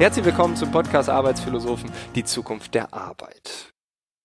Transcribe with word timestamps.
Herzlich 0.00 0.24
willkommen 0.24 0.56
zum 0.56 0.72
Podcast 0.72 1.10
Arbeitsphilosophen, 1.10 1.92
die 2.14 2.24
Zukunft 2.24 2.74
der 2.74 2.94
Arbeit. 2.94 3.70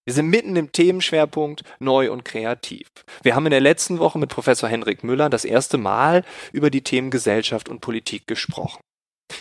Wir 0.06 0.14
sind 0.14 0.30
mitten 0.30 0.56
im 0.56 0.72
Themenschwerpunkt 0.72 1.64
neu 1.80 2.14
und 2.14 2.24
kreativ. 2.24 2.88
Wir 3.24 3.36
haben 3.36 3.46
in 3.46 3.52
der 3.52 3.60
letzten 3.60 4.00
Woche 4.00 4.18
mit 4.18 4.30
Professor 4.30 4.70
Henrik 4.70 5.04
Müller 5.04 5.30
das 5.30 5.44
erste 5.44 5.78
Mal 5.78 6.24
über 6.54 6.70
die 6.70 6.82
Themen 6.82 7.12
Gesellschaft 7.12 7.68
und 7.68 7.82
Politik 7.82 8.26
gesprochen. 8.26 8.80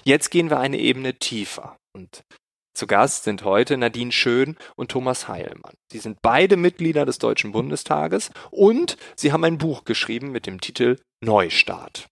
Jetzt 0.03 0.31
gehen 0.31 0.51
wir 0.51 0.59
eine 0.59 0.81
Ebene 0.81 1.15
tiefer 1.15 1.77
und 1.93 2.25
zu 2.77 2.89
Gast 2.89 3.23
sind 3.23 3.45
heute 3.45 3.77
Nadine 3.77 4.11
Schön 4.11 4.57
und 4.75 4.91
Thomas 4.91 5.29
Heilmann. 5.29 5.75
Sie 5.93 6.01
sind 6.01 6.19
beide 6.21 6.57
Mitglieder 6.57 7.07
des 7.07 7.19
Deutschen 7.19 7.53
Bundestages 7.53 8.33
und 8.51 8.97
sie 9.15 9.31
haben 9.31 9.45
ein 9.45 9.59
Buch 9.59 9.85
geschrieben 9.85 10.33
mit 10.33 10.49
dem 10.49 10.61
Titel 10.61 10.99
Neustart. 11.21 12.09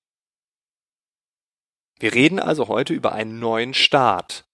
Wir 2.03 2.15
reden 2.15 2.41
also 2.41 2.67
heute 2.67 2.95
über 2.95 3.13
einen 3.13 3.39
neuen 3.39 3.75
Staat, 3.75 4.45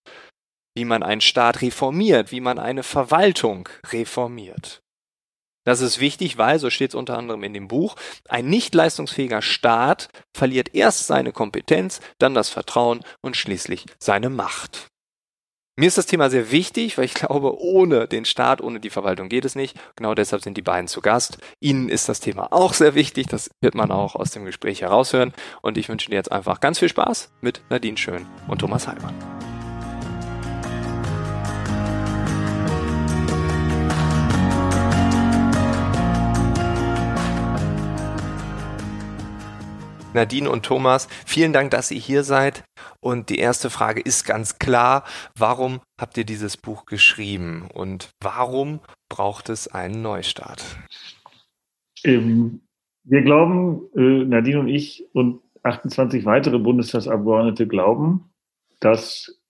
wie 0.76 0.84
man 0.84 1.02
einen 1.02 1.22
Staat 1.22 1.62
reformiert, 1.62 2.30
wie 2.30 2.42
man 2.42 2.58
eine 2.58 2.82
Verwaltung 2.82 3.70
reformiert. 3.90 4.82
Das 5.64 5.80
ist 5.80 5.98
wichtig, 5.98 6.36
weil, 6.36 6.58
so 6.58 6.68
steht 6.68 6.90
es 6.90 6.94
unter 6.94 7.16
anderem 7.16 7.42
in 7.44 7.54
dem 7.54 7.66
Buch, 7.66 7.96
ein 8.28 8.50
nicht 8.50 8.74
leistungsfähiger 8.74 9.40
Staat 9.40 10.10
verliert 10.36 10.74
erst 10.74 11.06
seine 11.06 11.32
Kompetenz, 11.32 12.00
dann 12.18 12.34
das 12.34 12.50
Vertrauen 12.50 13.02
und 13.22 13.34
schließlich 13.34 13.86
seine 13.98 14.28
Macht. 14.28 14.88
Mir 15.78 15.86
ist 15.86 15.96
das 15.96 16.06
Thema 16.06 16.28
sehr 16.28 16.50
wichtig, 16.50 16.98
weil 16.98 17.04
ich 17.04 17.14
glaube, 17.14 17.56
ohne 17.62 18.08
den 18.08 18.24
Staat, 18.24 18.60
ohne 18.60 18.80
die 18.80 18.90
Verwaltung 18.90 19.28
geht 19.28 19.44
es 19.44 19.54
nicht. 19.54 19.78
Genau 19.94 20.12
deshalb 20.12 20.42
sind 20.42 20.56
die 20.56 20.62
beiden 20.62 20.88
zu 20.88 21.00
Gast. 21.00 21.38
Ihnen 21.60 21.88
ist 21.88 22.08
das 22.08 22.18
Thema 22.18 22.52
auch 22.52 22.74
sehr 22.74 22.96
wichtig. 22.96 23.28
Das 23.28 23.48
wird 23.60 23.76
man 23.76 23.92
auch 23.92 24.16
aus 24.16 24.32
dem 24.32 24.44
Gespräch 24.44 24.80
heraushören. 24.80 25.32
Und 25.62 25.78
ich 25.78 25.88
wünsche 25.88 26.10
dir 26.10 26.16
jetzt 26.16 26.32
einfach 26.32 26.58
ganz 26.58 26.80
viel 26.80 26.88
Spaß 26.88 27.30
mit 27.42 27.60
Nadine 27.70 27.96
Schön 27.96 28.26
und 28.48 28.58
Thomas 28.58 28.88
Heimann. 28.88 29.14
Nadine 40.14 40.50
und 40.50 40.64
Thomas, 40.64 41.08
vielen 41.26 41.52
Dank, 41.52 41.70
dass 41.70 41.90
ihr 41.90 42.00
hier 42.00 42.22
seid. 42.22 42.64
Und 43.00 43.28
die 43.28 43.38
erste 43.38 43.70
Frage 43.70 44.00
ist 44.00 44.24
ganz 44.24 44.58
klar, 44.58 45.04
warum 45.36 45.80
habt 46.00 46.16
ihr 46.16 46.24
dieses 46.24 46.56
Buch 46.56 46.86
geschrieben 46.86 47.68
und 47.72 48.10
warum 48.22 48.80
braucht 49.08 49.48
es 49.48 49.68
einen 49.68 50.02
Neustart? 50.02 50.64
Ähm, 52.04 52.62
wir 53.04 53.22
glauben, 53.22 53.82
äh, 53.96 54.24
Nadine 54.24 54.60
und 54.60 54.68
ich 54.68 55.04
und 55.12 55.40
28 55.62 56.24
weitere 56.24 56.58
Bundestagsabgeordnete 56.58 57.66
glauben, 57.66 58.30
dass 58.80 59.40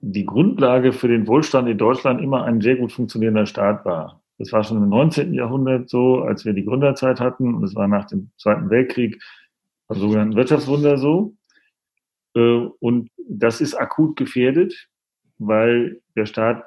die 0.00 0.26
Grundlage 0.26 0.92
für 0.92 1.08
den 1.08 1.26
Wohlstand 1.26 1.68
in 1.68 1.78
Deutschland 1.78 2.20
immer 2.20 2.44
ein 2.44 2.60
sehr 2.60 2.76
gut 2.76 2.92
funktionierender 2.92 3.46
Staat 3.46 3.84
war. 3.84 4.23
Das 4.38 4.52
war 4.52 4.64
schon 4.64 4.82
im 4.82 4.88
19. 4.88 5.32
Jahrhundert 5.32 5.88
so, 5.88 6.22
als 6.22 6.44
wir 6.44 6.52
die 6.52 6.64
Gründerzeit 6.64 7.20
hatten. 7.20 7.54
Und 7.54 7.64
es 7.64 7.74
war 7.74 7.88
nach 7.88 8.06
dem 8.06 8.30
Zweiten 8.36 8.70
Weltkrieg, 8.70 9.22
also 9.86 10.02
sogenannten 10.02 10.36
Wirtschaftswunder 10.36 10.98
so. 10.98 11.34
Äh, 12.34 12.68
und 12.80 13.10
das 13.28 13.60
ist 13.60 13.74
akut 13.74 14.16
gefährdet, 14.16 14.88
weil 15.38 16.00
der 16.16 16.26
Staat 16.26 16.64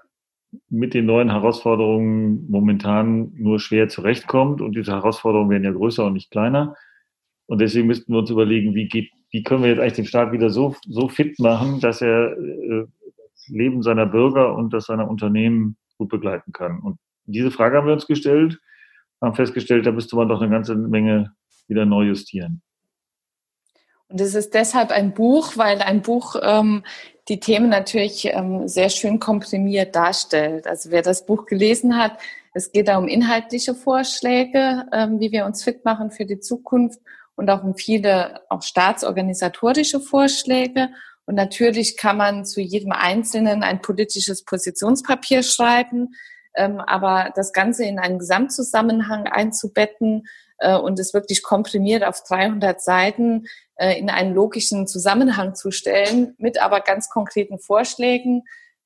mit 0.70 0.94
den 0.94 1.06
neuen 1.06 1.30
Herausforderungen 1.30 2.50
momentan 2.50 3.34
nur 3.36 3.60
schwer 3.60 3.90
zurechtkommt. 3.90 4.62
Und 4.62 4.76
diese 4.76 4.94
Herausforderungen 4.94 5.50
werden 5.50 5.66
ja 5.66 5.72
größer 5.72 6.06
und 6.06 6.14
nicht 6.14 6.32
kleiner. 6.32 6.76
Und 7.48 7.60
deswegen 7.60 7.88
müssten 7.88 8.14
wir 8.14 8.20
uns 8.20 8.30
überlegen, 8.30 8.76
wie 8.76 8.88
geht, 8.88 9.12
wie 9.32 9.44
können 9.44 9.64
wir 9.64 9.70
jetzt 9.70 9.80
eigentlich 9.80 9.94
den 9.94 10.06
Staat 10.06 10.32
wieder 10.32 10.50
so, 10.50 10.76
so 10.86 11.10
fit 11.10 11.40
machen, 11.40 11.80
dass 11.82 12.02
er 12.02 12.38
äh, 12.38 12.86
das 13.34 13.48
Leben 13.48 13.84
seiner 13.84 14.06
Bürger 14.06 14.56
und 14.56 14.74
das 14.74 14.86
seiner 14.86 15.10
Unternehmen 15.10 15.78
gut 15.98 16.10
begleiten 16.10 16.52
kann. 16.52 16.80
Und 16.80 16.98
diese 17.28 17.52
Frage 17.52 17.78
haben 17.78 17.88
wir 17.88 17.94
uns 17.94 18.08
gestellt, 18.08 18.60
haben 19.22 19.36
festgestellt, 19.36 19.86
da 19.86 19.92
müsste 19.92 20.16
man 20.16 20.30
doch 20.30 20.42
eine 20.42 20.52
ganze 20.52 20.76
Menge 20.76 21.34
wieder 21.68 21.86
neu 21.86 22.04
justieren. 22.04 22.62
Und 24.10 24.22
es 24.22 24.36
ist 24.36 24.54
deshalb 24.54 24.92
ein 24.92 25.14
Buch, 25.14 25.58
weil 25.58 25.82
ein 25.82 26.02
Buch 26.02 26.36
ähm, 26.42 26.84
die 27.28 27.42
Themen 27.42 27.70
natürlich 27.70 28.26
ähm, 28.26 28.68
sehr 28.68 28.90
schön 28.90 29.20
komprimiert 29.20 29.96
darstellt. 29.96 30.66
Also 30.66 30.92
wer 30.92 31.02
das 31.02 31.26
Buch 31.26 31.46
gelesen 31.46 31.98
hat, 31.98 32.18
es 32.54 32.72
geht 32.72 32.88
da 32.88 32.98
um 32.98 33.08
inhaltliche 33.10 33.76
Vorschläge, 33.76 34.86
ähm, 34.94 35.20
wie 35.20 35.32
wir 35.32 35.46
uns 35.46 35.64
fit 35.64 35.84
machen 35.84 36.10
für 36.10 36.26
die 36.26 36.40
Zukunft 36.40 37.00
und 37.36 37.50
auch 37.50 37.64
um 37.64 37.76
viele 37.76 38.42
auch 38.50 38.62
staatsorganisatorische 38.62 40.00
Vorschläge. 40.00 40.90
Und 41.26 41.36
natürlich 41.36 41.98
kann 41.98 42.16
man 42.16 42.46
zu 42.46 42.62
jedem 42.62 42.94
Einzelnen 42.94 43.62
ein 43.62 43.82
politisches 43.82 44.46
Positionspapier 44.46 45.44
schreiben 45.44 46.16
aber 46.54 47.32
das 47.36 47.54
Ganze 47.54 47.86
in 47.86 48.00
einen 48.00 48.20
Gesamtzusammenhang 48.20 49.28
einzubetten 49.28 50.28
äh, 50.60 50.76
und 50.76 51.00
es 51.00 51.14
wirklich 51.14 51.44
komprimiert 51.44 52.04
auf 52.04 52.24
300 52.24 52.82
Seiten 52.82 53.48
äh, 53.76 53.98
in 54.00 54.10
einen 54.10 54.34
logischen 54.34 54.88
Zusammenhang 54.88 55.56
zu 55.56 55.72
stellen, 55.72 56.36
mit 56.38 56.62
aber 56.62 56.82
ganz 56.82 57.10
konkreten 57.10 57.60
Vorschlägen. 57.60 58.44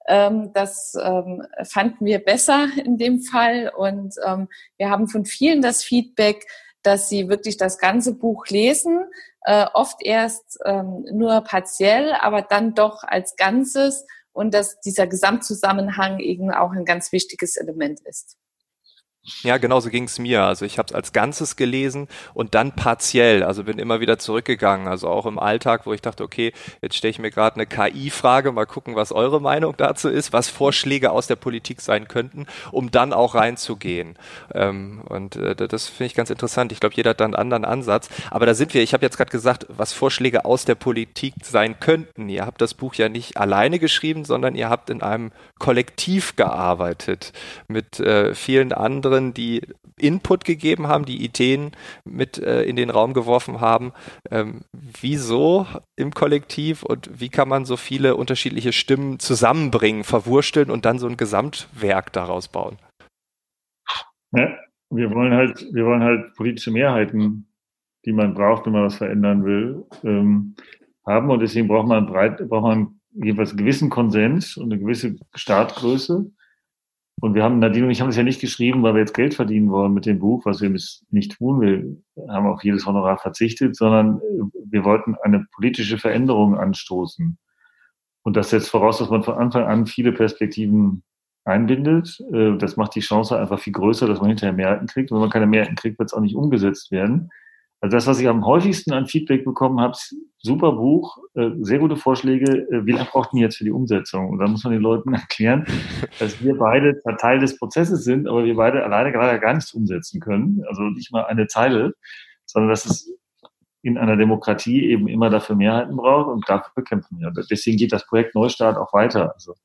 Ähm, 0.08 0.52
das 0.54 0.96
ähm, 1.02 1.46
fanden 1.64 2.06
wir 2.06 2.20
besser 2.20 2.68
in 2.84 2.98
dem 2.98 3.22
Fall 3.22 3.72
und 3.76 4.16
ähm, 4.26 4.48
wir 4.78 4.90
haben 4.90 5.08
von 5.08 5.26
vielen 5.26 5.62
das 5.62 5.84
Feedback, 5.84 6.46
dass 6.84 7.10
sie 7.10 7.30
wirklich 7.30 7.58
das 7.58 7.78
ganze 7.78 8.16
Buch 8.16 8.48
lesen, 8.48 9.06
äh, 9.46 9.68
oft 9.74 10.04
erst 10.04 10.60
ähm, 10.66 11.06
nur 11.12 11.42
partiell, 11.42 12.14
aber 12.14 12.42
dann 12.42 12.74
doch 12.74 13.04
als 13.04 13.36
Ganzes 13.36 14.06
und 14.34 14.54
dass 14.54 14.80
dieser 14.80 15.08
Gesamtzusammenhang 15.08 16.20
eben 16.20 16.52
auch 16.52 16.72
ein 16.72 16.86
ganz 16.86 17.12
wichtiges 17.12 17.58
Element 17.58 18.00
ist. 18.02 18.38
Ja, 19.44 19.58
genau 19.58 19.80
so 19.80 19.92
ging 19.92 20.06
es 20.06 20.18
mir. 20.18 20.42
Also 20.44 20.66
ich 20.66 20.80
habe 20.80 20.88
es 20.88 20.96
als 20.96 21.14
Ganzes 21.14 21.56
gelesen 21.56 22.08
und 22.34 22.56
dann 22.56 22.72
partiell. 22.72 23.44
Also 23.44 23.64
bin 23.64 23.78
immer 23.78 24.00
wieder 24.00 24.18
zurückgegangen. 24.18 24.88
Also 24.88 25.10
auch 25.10 25.28
im 25.28 25.38
Alltag, 25.38 25.86
wo 25.86 25.94
ich 25.94 26.02
dachte, 26.02 26.24
okay, 26.24 26.54
jetzt 26.82 26.96
stelle 26.96 27.12
ich 27.12 27.20
mir 27.20 27.30
gerade 27.30 27.58
eine 27.58 27.68
KI-Frage, 27.68 28.52
mal 28.52 28.66
gucken, 28.66 28.96
was 28.96 29.12
eure 29.12 29.40
Meinung 29.40 29.76
dazu 29.78 30.10
ist, 30.10 30.34
was 30.34 30.50
Vorschläge 30.50 31.12
aus 31.12 31.28
der 31.28 31.36
Politik 31.36 31.82
sein 31.82 32.08
könnten, 32.08 32.48
um 32.72 32.90
dann 32.90 33.14
auch 33.14 33.36
reinzugehen. 33.36 34.18
Ähm, 34.56 35.04
und 35.08 35.36
äh, 35.36 35.56
das 35.56 35.88
finde 35.88 36.06
ich 36.06 36.16
ganz 36.16 36.32
interessant. 36.32 36.72
Ich 36.72 36.80
glaube, 36.80 36.96
jeder 36.96 37.12
hat 37.12 37.20
da 37.20 37.26
einen 37.26 37.36
anderen 37.36 37.64
Ansatz. 37.66 38.10
Aber 38.32 38.48
da 38.48 38.56
sind 38.56 38.74
wir. 38.74 38.82
Ich 38.82 38.94
habe 38.94 39.06
jetzt 39.06 39.18
gerade 39.18 39.32
gesagt, 39.32 39.68
was 39.70 39.94
Vorschläge 39.94 40.46
aus 40.46 40.66
der 40.66 40.76
Politik 40.76 41.36
sein 41.44 41.80
könnten. 41.80 42.28
Ihr 42.28 42.48
habt 42.48 42.60
das 42.60 42.74
Buch 42.74 42.96
ja 42.96 43.08
nicht 43.08 43.38
alleine 43.38 43.78
geschrieben, 43.78 44.26
sondern 44.26 44.56
ihr 44.56 44.70
habt 44.70 44.90
in 44.90 45.04
einem 45.04 45.32
Kollektiv 45.60 46.36
gearbeitet 46.36 47.34
mit 47.68 48.00
äh, 48.00 48.34
vielen 48.34 48.74
anderen 48.74 49.11
anderen, 49.12 49.34
die 49.34 49.62
Input 49.98 50.46
gegeben 50.46 50.88
haben, 50.88 51.06
die 51.06 51.24
Ideen 51.24 51.72
mit 52.06 52.38
äh, 52.40 52.64
in 52.64 52.76
den 52.76 52.90
Raum 52.90 53.14
geworfen 53.14 53.62
haben. 53.62 53.92
Ähm, 54.30 54.62
wieso 54.72 55.68
im 55.96 56.12
Kollektiv 56.12 56.84
und 56.84 57.20
wie 57.20 57.30
kann 57.30 57.50
man 57.50 57.66
so 57.66 57.78
viele 57.78 58.16
unterschiedliche 58.16 58.72
Stimmen 58.72 59.20
zusammenbringen, 59.20 60.04
verwursteln 60.04 60.72
und 60.72 60.86
dann 60.86 61.00
so 61.00 61.08
ein 61.08 61.18
Gesamtwerk 61.18 62.14
daraus 62.14 62.48
bauen? 62.48 62.78
Ja, 64.34 64.50
wir 64.90 65.12
wollen 65.12 65.34
halt, 65.34 65.66
wir 65.74 65.86
wollen 65.86 66.04
halt 66.04 66.34
politische 66.36 66.72
Mehrheiten, 66.72 67.48
die 68.06 68.14
man 68.14 68.34
braucht, 68.34 68.66
wenn 68.66 68.74
man 68.74 68.86
was 68.86 68.96
verändern 68.96 69.44
will, 69.44 69.84
ähm, 70.04 70.56
haben 71.06 71.30
und 71.30 71.42
deswegen 71.42 71.68
braucht 71.68 71.88
man 71.88 72.08
breit, 72.08 72.38
braucht 72.48 72.64
man 72.64 73.00
jedenfalls 73.14 73.50
einen 73.50 73.58
gewissen 73.58 73.90
Konsens 73.90 74.56
und 74.56 74.72
eine 74.72 74.80
gewisse 74.80 75.18
Startgröße. 75.36 76.32
Und 77.22 77.36
wir 77.36 77.44
haben, 77.44 77.60
Nadine 77.60 77.86
und 77.86 77.92
ich 77.92 78.02
haben 78.02 78.08
das 78.08 78.18
ja 78.18 78.24
nicht 78.24 78.42
geschrieben, 78.42 78.82
weil 78.82 78.96
wir 78.96 79.02
jetzt 79.02 79.14
Geld 79.14 79.36
verdienen 79.36 79.70
wollen 79.70 79.94
mit 79.94 80.08
dem 80.08 80.18
Buch, 80.18 80.44
was 80.44 80.60
wir 80.60 80.72
nicht 81.12 81.38
tun. 81.38 81.62
Wir 81.62 82.34
haben 82.34 82.48
auf 82.48 82.64
jedes 82.64 82.88
Honorar 82.88 83.20
verzichtet, 83.20 83.76
sondern 83.76 84.18
äh, 84.18 84.44
wir 84.66 84.84
wollten 84.84 85.16
eine 85.22 85.46
politische 85.54 86.00
Veränderung 86.00 86.58
anstoßen. 86.58 87.38
Und 88.24 88.36
das 88.36 88.50
setzt 88.50 88.70
voraus, 88.70 88.98
dass 88.98 89.12
man 89.12 89.22
von 89.22 89.36
Anfang 89.36 89.66
an 89.66 89.86
viele 89.86 90.12
Perspektiven 90.12 91.04
einbindet. 91.46 92.20
Äh, 92.34 92.58
das 92.58 92.76
macht 92.76 92.96
die 92.96 93.02
Chance 93.02 93.38
einfach 93.38 93.60
viel 93.60 93.74
größer, 93.74 94.08
dass 94.08 94.20
man 94.20 94.30
hinterher 94.30 94.54
Mehrheiten 94.54 94.88
kriegt. 94.88 95.12
Und 95.12 95.18
wenn 95.18 95.22
man 95.22 95.30
keine 95.30 95.46
Mehrheiten 95.46 95.76
kriegt, 95.76 96.00
wird 96.00 96.10
es 96.10 96.14
auch 96.16 96.22
nicht 96.22 96.36
umgesetzt 96.36 96.90
werden. 96.90 97.30
Also 97.82 97.98
das, 97.98 98.06
was 98.06 98.20
ich 98.20 98.28
am 98.28 98.46
häufigsten 98.46 98.94
an 98.94 99.08
Feedback 99.08 99.44
bekommen 99.44 99.82
habe, 99.82 99.98
super 100.38 100.74
Buch, 100.74 101.18
äh, 101.34 101.50
sehr 101.62 101.80
gute 101.80 101.96
Vorschläge. 101.96 102.68
Äh, 102.70 102.86
wie 102.86 102.92
lange 102.92 103.10
braucht 103.10 103.34
man 103.34 103.42
jetzt 103.42 103.58
für 103.58 103.64
die 103.64 103.72
Umsetzung? 103.72 104.30
Und 104.30 104.38
dann 104.38 104.52
muss 104.52 104.64
man 104.64 104.72
den 104.72 104.84
Leuten 104.84 105.14
erklären, 105.16 105.66
dass 106.20 106.44
wir 106.44 106.56
beide 106.58 107.02
Teil 107.20 107.40
des 107.40 107.58
Prozesses 107.58 108.04
sind, 108.04 108.28
aber 108.28 108.46
wir 108.46 108.56
beide 108.56 108.84
alleine 108.84 109.12
gerade 109.12 109.40
gar 109.40 109.56
nichts 109.56 109.74
umsetzen 109.74 110.22
können. 110.22 110.64
Also 110.68 110.84
nicht 110.84 111.12
mal 111.12 111.26
eine 111.26 111.48
Zeile, 111.48 111.96
sondern 112.46 112.70
dass 112.70 112.86
es 112.86 113.12
in 113.82 113.98
einer 113.98 114.16
Demokratie 114.16 114.86
eben 114.86 115.08
immer 115.08 115.32
dafür 115.32 115.56
Mehrheiten 115.56 115.96
braucht 115.96 116.28
und 116.28 116.48
dafür 116.48 116.84
kämpfen 116.84 117.20
wir. 117.20 117.32
Deswegen 117.50 117.78
geht 117.78 117.92
das 117.92 118.06
Projekt 118.06 118.36
Neustart 118.36 118.78
auch 118.78 118.94
weiter. 118.94 119.34
Also 119.34 119.56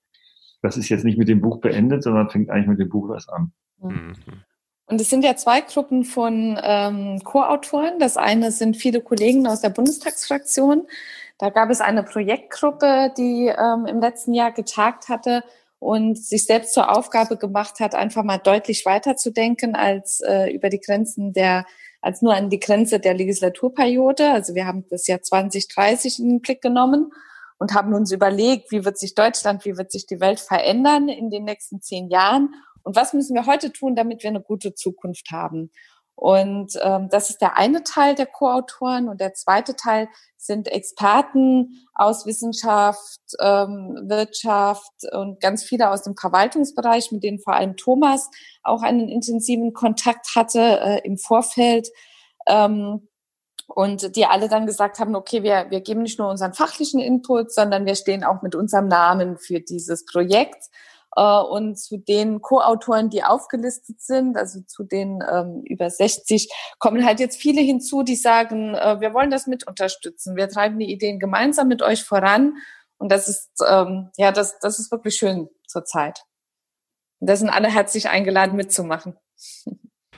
das 0.62 0.78
ist 0.78 0.88
jetzt 0.88 1.04
nicht 1.04 1.18
mit 1.18 1.28
dem 1.28 1.42
Buch 1.42 1.60
beendet, 1.60 2.02
sondern 2.02 2.30
fängt 2.30 2.48
eigentlich 2.48 2.68
mit 2.68 2.80
dem 2.80 2.88
Buch 2.88 3.12
erst 3.12 3.30
an. 3.30 3.52
Mhm. 3.82 4.14
Und 4.86 5.00
es 5.00 5.10
sind 5.10 5.24
ja 5.24 5.34
zwei 5.36 5.60
Gruppen 5.62 6.04
von 6.04 6.58
ähm, 6.62 7.20
Co-Autoren. 7.24 7.98
Das 7.98 8.16
eine 8.16 8.52
sind 8.52 8.76
viele 8.76 9.00
Kollegen 9.00 9.46
aus 9.46 9.60
der 9.60 9.70
Bundestagsfraktion. 9.70 10.86
Da 11.38 11.50
gab 11.50 11.70
es 11.70 11.80
eine 11.80 12.04
Projektgruppe, 12.04 13.12
die 13.16 13.48
ähm, 13.48 13.86
im 13.86 14.00
letzten 14.00 14.32
Jahr 14.32 14.52
getagt 14.52 15.08
hatte 15.08 15.42
und 15.80 16.16
sich 16.16 16.46
selbst 16.46 16.72
zur 16.72 16.96
Aufgabe 16.96 17.36
gemacht 17.36 17.80
hat, 17.80 17.94
einfach 17.94 18.22
mal 18.22 18.38
deutlich 18.38 18.86
weiterzudenken 18.86 19.74
als 19.74 20.20
äh, 20.20 20.50
über 20.54 20.70
die 20.70 20.80
Grenzen 20.80 21.32
der, 21.32 21.66
als 22.00 22.22
nur 22.22 22.34
an 22.34 22.48
die 22.48 22.60
Grenze 22.60 23.00
der 23.00 23.14
Legislaturperiode. 23.14 24.30
Also 24.30 24.54
wir 24.54 24.66
haben 24.66 24.84
das 24.88 25.06
Jahr 25.08 25.20
2030 25.20 26.20
in 26.20 26.28
den 26.28 26.40
Blick 26.40 26.62
genommen 26.62 27.12
und 27.58 27.74
haben 27.74 27.92
uns 27.92 28.12
überlegt, 28.12 28.70
wie 28.70 28.84
wird 28.84 28.98
sich 28.98 29.14
Deutschland, 29.14 29.64
wie 29.64 29.76
wird 29.76 29.90
sich 29.92 30.06
die 30.06 30.20
Welt 30.20 30.40
verändern 30.40 31.08
in 31.08 31.30
den 31.30 31.44
nächsten 31.44 31.82
zehn 31.82 32.08
Jahren 32.08 32.54
und 32.86 32.94
was 32.94 33.12
müssen 33.12 33.34
wir 33.34 33.46
heute 33.46 33.72
tun, 33.72 33.96
damit 33.96 34.22
wir 34.22 34.30
eine 34.30 34.40
gute 34.40 34.72
Zukunft 34.72 35.32
haben. 35.32 35.72
Und 36.14 36.78
ähm, 36.82 37.08
das 37.10 37.30
ist 37.30 37.42
der 37.42 37.56
eine 37.56 37.82
Teil 37.82 38.14
der 38.14 38.26
Co-Autoren 38.26 39.08
und 39.08 39.20
der 39.20 39.34
zweite 39.34 39.74
Teil 39.74 40.08
sind 40.36 40.68
Experten 40.68 41.84
aus 41.94 42.26
Wissenschaft, 42.26 43.20
ähm, 43.40 44.04
Wirtschaft 44.04 44.92
und 45.12 45.40
ganz 45.40 45.64
viele 45.64 45.90
aus 45.90 46.04
dem 46.04 46.16
Verwaltungsbereich, 46.16 47.10
mit 47.10 47.24
denen 47.24 47.40
vor 47.40 47.54
allem 47.54 47.76
Thomas 47.76 48.30
auch 48.62 48.82
einen 48.82 49.08
intensiven 49.08 49.72
Kontakt 49.72 50.36
hatte 50.36 50.60
äh, 50.80 51.00
im 51.04 51.18
Vorfeld. 51.18 51.88
Ähm, 52.46 53.08
und 53.66 54.14
die 54.14 54.26
alle 54.26 54.48
dann 54.48 54.64
gesagt 54.66 55.00
haben, 55.00 55.16
okay, 55.16 55.42
wir, 55.42 55.66
wir 55.70 55.80
geben 55.80 56.02
nicht 56.02 56.20
nur 56.20 56.30
unseren 56.30 56.54
fachlichen 56.54 57.00
Input, 57.00 57.52
sondern 57.52 57.84
wir 57.84 57.96
stehen 57.96 58.22
auch 58.22 58.42
mit 58.42 58.54
unserem 58.54 58.86
Namen 58.86 59.38
für 59.38 59.58
dieses 59.58 60.04
Projekt. 60.04 60.66
Äh, 61.16 61.40
und 61.40 61.76
zu 61.78 61.96
den 61.96 62.42
Co-Autoren, 62.42 63.08
die 63.08 63.24
aufgelistet 63.24 64.00
sind, 64.00 64.36
also 64.36 64.60
zu 64.66 64.84
den 64.84 65.20
ähm, 65.28 65.62
über 65.64 65.88
60, 65.90 66.48
kommen 66.78 67.04
halt 67.04 67.20
jetzt 67.20 67.40
viele 67.40 67.62
hinzu, 67.62 68.02
die 68.02 68.16
sagen, 68.16 68.74
äh, 68.74 69.00
wir 69.00 69.14
wollen 69.14 69.30
das 69.30 69.46
mit 69.46 69.66
unterstützen. 69.66 70.36
Wir 70.36 70.48
treiben 70.48 70.78
die 70.78 70.92
Ideen 70.92 71.18
gemeinsam 71.18 71.68
mit 71.68 71.82
euch 71.82 72.04
voran. 72.04 72.54
Und 72.98 73.10
das 73.10 73.28
ist, 73.28 73.50
ähm, 73.66 74.10
ja, 74.16 74.30
das, 74.30 74.58
das 74.60 74.78
ist 74.78 74.90
wirklich 74.90 75.16
schön 75.16 75.48
zurzeit. 75.66 76.22
Und 77.20 77.30
da 77.30 77.36
sind 77.36 77.48
alle 77.48 77.68
herzlich 77.68 78.08
eingeladen 78.08 78.56
mitzumachen. 78.56 79.16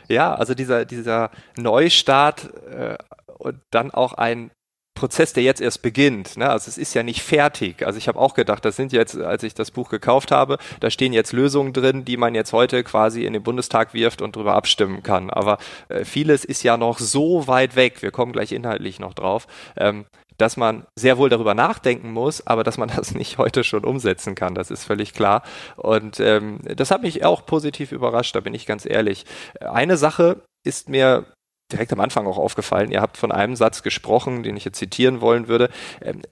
Ja, 0.09 0.35
also 0.35 0.55
dieser, 0.55 0.85
dieser 0.85 1.31
Neustart 1.57 2.53
äh, 2.67 2.97
und 3.39 3.61
dann 3.71 3.91
auch 3.91 4.15
ein 4.15 4.51
Prozess, 4.99 5.33
der 5.33 5.45
jetzt 5.45 5.61
erst 5.61 5.81
beginnt. 5.81 6.37
Ne? 6.37 6.51
Also 6.51 6.69
es 6.69 6.77
ist 6.77 6.93
ja 6.93 7.03
nicht 7.03 7.23
fertig. 7.23 7.87
Also 7.87 7.99
ich 7.99 8.09
habe 8.09 8.19
auch 8.19 8.35
gedacht, 8.35 8.65
das 8.65 8.77
sind 8.77 8.93
jetzt, 8.93 9.17
als 9.17 9.45
ich 9.45 9.55
das 9.55 9.71
Buch 9.71 9.91
gekauft 9.91 10.33
habe, 10.33 10.59
da 10.81 10.91
stehen 10.91 11.13
jetzt 11.13 11.33
Lösungen 11.33 11.73
drin, 11.73 12.05
die 12.05 12.17
man 12.17 12.35
jetzt 12.35 12.53
heute 12.53 12.83
quasi 12.83 13.25
in 13.25 13.33
den 13.33 13.43
Bundestag 13.43 13.95
wirft 13.95 14.21
und 14.21 14.35
darüber 14.35 14.55
abstimmen 14.55 15.03
kann. 15.03 15.31
Aber 15.31 15.59
äh, 15.89 16.05
vieles 16.05 16.45
ist 16.45 16.65
ja 16.65 16.77
noch 16.77 16.99
so 16.99 17.47
weit 17.47 17.77
weg. 17.77 18.03
Wir 18.03 18.11
kommen 18.11 18.33
gleich 18.33 18.51
inhaltlich 18.51 18.99
noch 18.99 19.15
drauf. 19.15 19.47
Ähm, 19.77 20.05
dass 20.37 20.57
man 20.57 20.87
sehr 20.97 21.19
wohl 21.19 21.29
darüber 21.29 21.55
nachdenken 21.55 22.13
muss, 22.13 22.47
aber 22.47 22.65
dass 22.65 22.79
man 22.79 22.89
das 22.97 23.15
nicht 23.15 23.39
heute 23.39 23.65
schon 23.65 23.85
umsetzen 23.85 24.35
kann, 24.35 24.55
das 24.55 24.71
ist 24.71 24.85
völlig 24.85 25.13
klar. 25.13 25.43
Und 25.77 26.19
ähm, 26.21 26.61
das 26.63 26.91
hat 26.91 27.03
mich 27.03 27.25
auch 27.25 27.47
positiv 27.47 27.93
überrascht, 27.93 28.35
da 28.35 28.41
bin 28.41 28.55
ich 28.55 28.67
ganz 28.67 28.87
ehrlich. 28.87 29.27
Eine 29.61 29.97
Sache 29.97 30.43
ist 30.65 30.89
mir 30.89 31.27
direkt 31.73 31.93
am 31.93 32.01
Anfang 32.01 32.27
auch 32.27 32.39
aufgefallen. 32.39 32.91
Ihr 32.91 33.01
habt 33.01 33.17
von 33.17 33.33
einem 33.33 33.57
Satz 33.57 33.83
gesprochen, 33.83 34.43
den 34.43 34.57
ich 34.57 34.65
jetzt 34.65 34.79
zitieren 34.79 35.21
wollen 35.21 35.49
würde. 35.49 35.71
Ähm, 36.01 36.23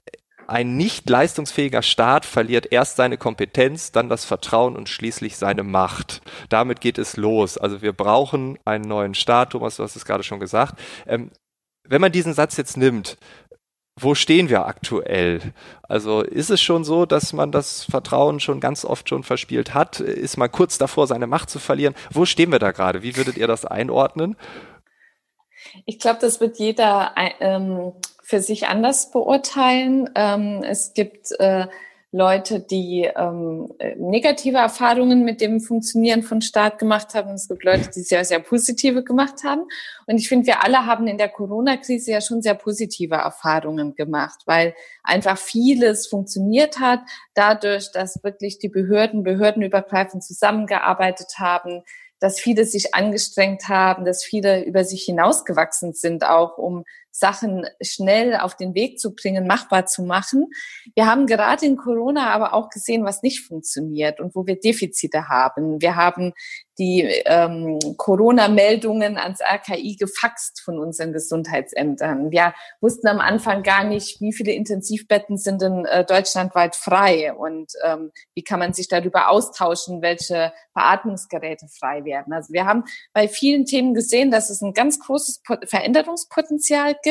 ein 0.47 0.77
nicht 0.77 1.09
leistungsfähiger 1.09 1.81
Staat 1.81 2.25
verliert 2.25 2.71
erst 2.71 2.95
seine 2.95 3.17
Kompetenz, 3.17 3.91
dann 3.91 4.07
das 4.07 4.23
Vertrauen 4.23 4.77
und 4.77 4.87
schließlich 4.87 5.35
seine 5.35 5.63
Macht. 5.63 6.21
Damit 6.47 6.79
geht 6.79 6.97
es 6.97 7.17
los. 7.17 7.57
Also 7.57 7.81
wir 7.81 7.91
brauchen 7.91 8.57
einen 8.63 8.85
neuen 8.85 9.13
Staat. 9.13 9.51
Thomas, 9.51 9.75
du 9.75 9.83
hast 9.83 9.97
es 9.97 10.05
gerade 10.05 10.23
schon 10.23 10.39
gesagt. 10.39 10.79
Ähm, 11.05 11.31
wenn 11.83 12.01
man 12.01 12.13
diesen 12.13 12.33
Satz 12.33 12.55
jetzt 12.55 12.77
nimmt, 12.77 13.17
wo 13.99 14.15
stehen 14.15 14.49
wir 14.49 14.67
aktuell? 14.67 15.41
Also 15.81 16.21
ist 16.21 16.49
es 16.49 16.61
schon 16.61 16.83
so, 16.83 17.05
dass 17.05 17.33
man 17.33 17.51
das 17.51 17.83
Vertrauen 17.83 18.39
schon 18.39 18.59
ganz 18.59 18.85
oft 18.85 19.09
schon 19.09 19.23
verspielt 19.23 19.73
hat? 19.73 19.99
Ist 19.99 20.37
man 20.37 20.51
kurz 20.51 20.77
davor, 20.77 21.07
seine 21.07 21.27
Macht 21.27 21.49
zu 21.49 21.59
verlieren? 21.59 21.95
Wo 22.11 22.25
stehen 22.25 22.51
wir 22.51 22.59
da 22.59 22.71
gerade? 22.71 23.01
Wie 23.01 23.17
würdet 23.17 23.37
ihr 23.37 23.47
das 23.47 23.65
einordnen? 23.65 24.37
Ich 25.85 25.99
glaube, 25.99 26.19
das 26.21 26.39
wird 26.39 26.57
jeder 26.57 27.13
ähm, 27.39 27.93
für 28.23 28.41
sich 28.41 28.67
anders 28.67 29.11
beurteilen. 29.11 30.09
Ähm, 30.15 30.63
es 30.63 30.93
gibt 30.93 31.31
äh, 31.39 31.67
Leute, 32.13 32.61
die 32.61 33.09
ähm, 33.15 33.69
negative 33.97 34.57
Erfahrungen 34.57 35.25
mit 35.25 35.41
dem 35.41 35.59
Funktionieren 35.59 36.23
von 36.23 36.41
Staat 36.41 36.79
gemacht 36.79 37.13
haben. 37.13 37.31
Es 37.31 37.49
gibt 37.49 37.65
Leute, 37.65 37.89
die 37.93 38.01
sehr, 38.01 38.23
sehr 38.23 38.39
positive 38.39 39.03
gemacht 39.03 39.43
haben. 39.43 39.63
Und 40.05 40.17
ich 40.17 40.29
finde, 40.29 40.47
wir 40.47 40.63
alle 40.63 40.85
haben 40.85 41.07
in 41.07 41.17
der 41.17 41.27
Corona-Krise 41.27 42.11
ja 42.11 42.21
schon 42.21 42.41
sehr 42.41 42.53
positive 42.53 43.15
Erfahrungen 43.15 43.93
gemacht, 43.95 44.39
weil 44.45 44.73
einfach 45.03 45.37
vieles 45.37 46.07
funktioniert 46.07 46.79
hat, 46.79 47.01
dadurch, 47.33 47.91
dass 47.91 48.23
wirklich 48.23 48.57
die 48.57 48.69
Behörden 48.69 49.23
behördenübergreifend 49.23 50.23
zusammengearbeitet 50.23 51.35
haben, 51.39 51.83
dass 52.19 52.39
viele 52.39 52.65
sich 52.65 52.95
angestrengt 52.95 53.67
haben, 53.67 54.05
dass 54.05 54.23
viele 54.23 54.63
über 54.63 54.83
sich 54.83 55.03
hinausgewachsen 55.03 55.93
sind, 55.93 56.25
auch 56.25 56.57
um 56.57 56.83
Sachen 57.17 57.65
schnell 57.81 58.35
auf 58.35 58.55
den 58.55 58.75
Weg 58.75 58.99
zu 58.99 59.15
bringen, 59.15 59.47
machbar 59.47 59.85
zu 59.85 60.03
machen. 60.03 60.47
Wir 60.95 61.07
haben 61.07 61.25
gerade 61.25 61.65
in 61.65 61.77
Corona 61.77 62.29
aber 62.29 62.53
auch 62.53 62.69
gesehen, 62.69 63.03
was 63.05 63.23
nicht 63.23 63.45
funktioniert 63.45 64.19
und 64.19 64.35
wo 64.35 64.45
wir 64.45 64.59
Defizite 64.59 65.27
haben. 65.27 65.81
Wir 65.81 65.95
haben 65.95 66.33
die 66.77 67.01
ähm, 67.25 67.79
Corona-Meldungen 67.97 69.17
ans 69.17 69.39
RKI 69.41 69.95
gefaxt 69.95 70.61
von 70.61 70.77
unseren 70.77 71.11
Gesundheitsämtern. 71.11 72.29
Wir 72.29 72.53
wussten 72.81 73.07
am 73.07 73.19
Anfang 73.19 73.63
gar 73.63 73.83
nicht, 73.83 74.21
wie 74.21 74.31
viele 74.31 74.51
Intensivbetten 74.51 75.37
sind 75.37 75.63
in 75.63 75.85
äh, 75.85 76.05
deutschlandweit 76.05 76.75
frei 76.75 77.33
und 77.33 77.71
ähm, 77.83 78.11
wie 78.35 78.43
kann 78.43 78.59
man 78.59 78.73
sich 78.73 78.87
darüber 78.87 79.29
austauschen, 79.29 80.03
welche 80.03 80.53
Beatmungsgeräte 80.75 81.67
frei 81.67 82.05
werden. 82.05 82.31
Also 82.31 82.53
wir 82.53 82.65
haben 82.65 82.83
bei 83.11 83.27
vielen 83.27 83.65
Themen 83.65 83.95
gesehen, 83.95 84.29
dass 84.29 84.51
es 84.51 84.61
ein 84.61 84.73
ganz 84.73 84.99
großes 84.99 85.41
Veränderungspotenzial 85.65 86.95
gibt. 87.01 87.06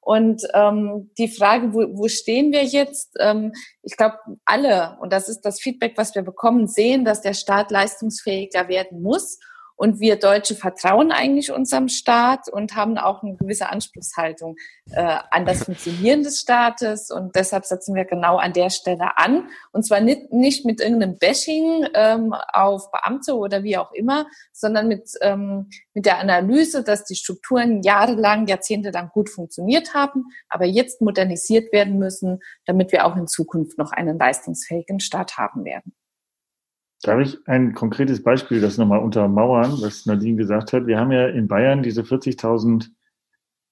Und 0.00 0.42
ähm, 0.54 1.10
die 1.18 1.28
Frage, 1.28 1.74
wo, 1.74 1.80
wo 1.98 2.08
stehen 2.08 2.50
wir 2.50 2.64
jetzt? 2.64 3.14
Ähm, 3.20 3.52
ich 3.82 3.96
glaube, 3.96 4.16
alle, 4.46 4.96
und 5.00 5.12
das 5.12 5.28
ist 5.28 5.42
das 5.42 5.60
Feedback, 5.60 5.94
was 5.96 6.14
wir 6.14 6.22
bekommen, 6.22 6.66
sehen, 6.66 7.04
dass 7.04 7.20
der 7.20 7.34
Staat 7.34 7.70
leistungsfähiger 7.70 8.68
werden 8.68 9.02
muss. 9.02 9.38
Und 9.78 10.00
wir 10.00 10.18
Deutsche 10.18 10.56
vertrauen 10.56 11.12
eigentlich 11.12 11.52
unserem 11.52 11.88
Staat 11.88 12.48
und 12.48 12.74
haben 12.74 12.98
auch 12.98 13.22
eine 13.22 13.36
gewisse 13.36 13.70
Anspruchshaltung 13.70 14.56
äh, 14.90 15.18
an 15.30 15.46
das 15.46 15.62
Funktionieren 15.62 16.24
des 16.24 16.40
Staates. 16.40 17.12
Und 17.12 17.36
deshalb 17.36 17.64
setzen 17.64 17.94
wir 17.94 18.04
genau 18.04 18.38
an 18.38 18.52
der 18.52 18.70
Stelle 18.70 19.16
an. 19.16 19.48
Und 19.70 19.86
zwar 19.86 20.00
nicht, 20.00 20.32
nicht 20.32 20.66
mit 20.66 20.80
irgendeinem 20.80 21.16
Bashing 21.16 21.86
ähm, 21.94 22.34
auf 22.52 22.90
Beamte 22.90 23.36
oder 23.36 23.62
wie 23.62 23.76
auch 23.76 23.92
immer, 23.92 24.26
sondern 24.52 24.88
mit, 24.88 25.12
ähm, 25.20 25.70
mit 25.94 26.06
der 26.06 26.18
Analyse, 26.18 26.82
dass 26.82 27.04
die 27.04 27.14
Strukturen 27.14 27.80
jahrelang, 27.82 28.48
jahrzehntelang 28.48 29.10
gut 29.10 29.30
funktioniert 29.30 29.94
haben, 29.94 30.24
aber 30.48 30.64
jetzt 30.64 31.00
modernisiert 31.00 31.72
werden 31.72 32.00
müssen, 32.00 32.40
damit 32.66 32.90
wir 32.90 33.06
auch 33.06 33.14
in 33.14 33.28
Zukunft 33.28 33.78
noch 33.78 33.92
einen 33.92 34.18
leistungsfähigen 34.18 34.98
Staat 34.98 35.38
haben 35.38 35.64
werden. 35.64 35.94
Darf 37.02 37.20
ich 37.20 37.38
ein 37.46 37.74
konkretes 37.74 38.22
Beispiel 38.22 38.60
das 38.60 38.76
nochmal 38.76 38.98
untermauern, 38.98 39.72
was 39.80 40.06
Nadine 40.06 40.36
gesagt 40.36 40.72
hat? 40.72 40.86
Wir 40.86 40.98
haben 40.98 41.12
ja 41.12 41.28
in 41.28 41.46
Bayern 41.46 41.82
diese 41.82 42.02
40.000 42.02 42.88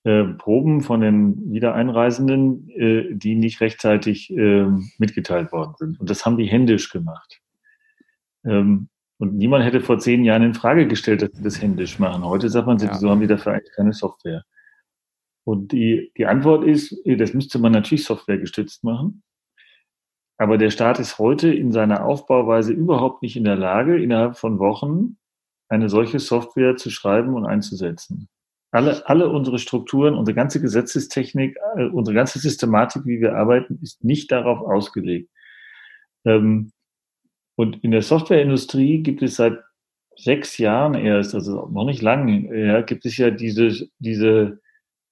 äh, 0.04 0.24
Proben 0.34 0.82
von 0.82 1.00
den 1.00 1.52
Wiedereinreisenden, 1.52 2.70
äh, 2.70 3.14
die 3.14 3.34
nicht 3.34 3.60
rechtzeitig 3.60 4.30
äh, 4.30 4.66
mitgeteilt 4.98 5.50
worden 5.50 5.74
sind. 5.76 5.98
Und 5.98 6.08
das 6.08 6.24
haben 6.24 6.36
die 6.36 6.46
händisch 6.46 6.90
gemacht. 6.90 7.40
Ähm, 8.44 8.88
und 9.18 9.34
niemand 9.34 9.64
hätte 9.64 9.80
vor 9.80 9.98
zehn 9.98 10.24
Jahren 10.24 10.44
in 10.44 10.54
Frage 10.54 10.86
gestellt, 10.86 11.22
dass 11.22 11.32
sie 11.32 11.42
das 11.42 11.60
händisch 11.60 11.98
machen. 11.98 12.24
Heute 12.24 12.48
sagt 12.48 12.68
man, 12.68 12.78
ja. 12.78 12.88
wieso 12.92 13.10
haben 13.10 13.20
die 13.20 13.26
dafür 13.26 13.54
eigentlich 13.54 13.74
keine 13.74 13.92
Software? 13.92 14.44
Und 15.42 15.72
die, 15.72 16.12
die 16.16 16.26
Antwort 16.26 16.64
ist, 16.64 16.94
das 17.04 17.34
müsste 17.34 17.58
man 17.58 17.72
natürlich 17.72 18.04
softwaregestützt 18.04 18.84
machen. 18.84 19.22
Aber 20.38 20.58
der 20.58 20.70
Staat 20.70 20.98
ist 20.98 21.18
heute 21.18 21.52
in 21.52 21.72
seiner 21.72 22.04
Aufbauweise 22.04 22.72
überhaupt 22.72 23.22
nicht 23.22 23.36
in 23.36 23.44
der 23.44 23.56
Lage, 23.56 24.02
innerhalb 24.02 24.36
von 24.36 24.58
Wochen 24.58 25.16
eine 25.68 25.88
solche 25.88 26.18
Software 26.18 26.76
zu 26.76 26.90
schreiben 26.90 27.34
und 27.34 27.46
einzusetzen. 27.46 28.28
Alle, 28.70 29.08
alle 29.08 29.30
unsere 29.30 29.58
Strukturen, 29.58 30.14
unsere 30.14 30.34
ganze 30.34 30.60
Gesetzestechnik, 30.60 31.56
äh, 31.76 31.84
unsere 31.84 32.14
ganze 32.14 32.38
Systematik, 32.38 33.06
wie 33.06 33.20
wir 33.20 33.36
arbeiten, 33.36 33.78
ist 33.82 34.04
nicht 34.04 34.30
darauf 34.30 34.60
ausgelegt. 34.60 35.30
Ähm, 36.24 36.72
und 37.56 37.82
in 37.82 37.90
der 37.90 38.02
Softwareindustrie 38.02 39.02
gibt 39.02 39.22
es 39.22 39.36
seit 39.36 39.58
sechs 40.16 40.58
Jahren 40.58 40.94
erst, 40.94 41.34
also 41.34 41.66
noch 41.68 41.84
nicht 41.84 42.02
lang, 42.02 42.52
ja, 42.52 42.82
gibt 42.82 43.06
es 43.06 43.16
ja 43.16 43.30
diese, 43.30 43.88
diese, 43.98 44.60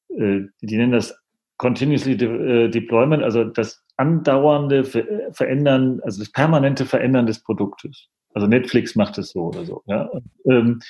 äh, 0.09 0.43
die 0.61 0.76
nennen 0.76 0.93
das 0.93 1.19
Continuously 1.57 2.12
äh, 2.14 2.69
Deployment, 2.69 3.23
also 3.23 3.45
das 3.45 3.83
andauernde 3.96 4.84
Verändern, 5.32 6.00
also 6.02 6.20
das 6.20 6.30
permanente 6.30 6.84
Verändern 6.84 7.26
des 7.26 7.42
Produktes. 7.42 8.08
Also 8.34 8.46
Netflix 8.46 8.96
macht 8.96 9.16
es 9.18 9.30
so 9.30 9.44
oder 9.44 9.64
so. 9.64 9.82
Ja. 9.86 10.10
Ähm, 10.46 10.80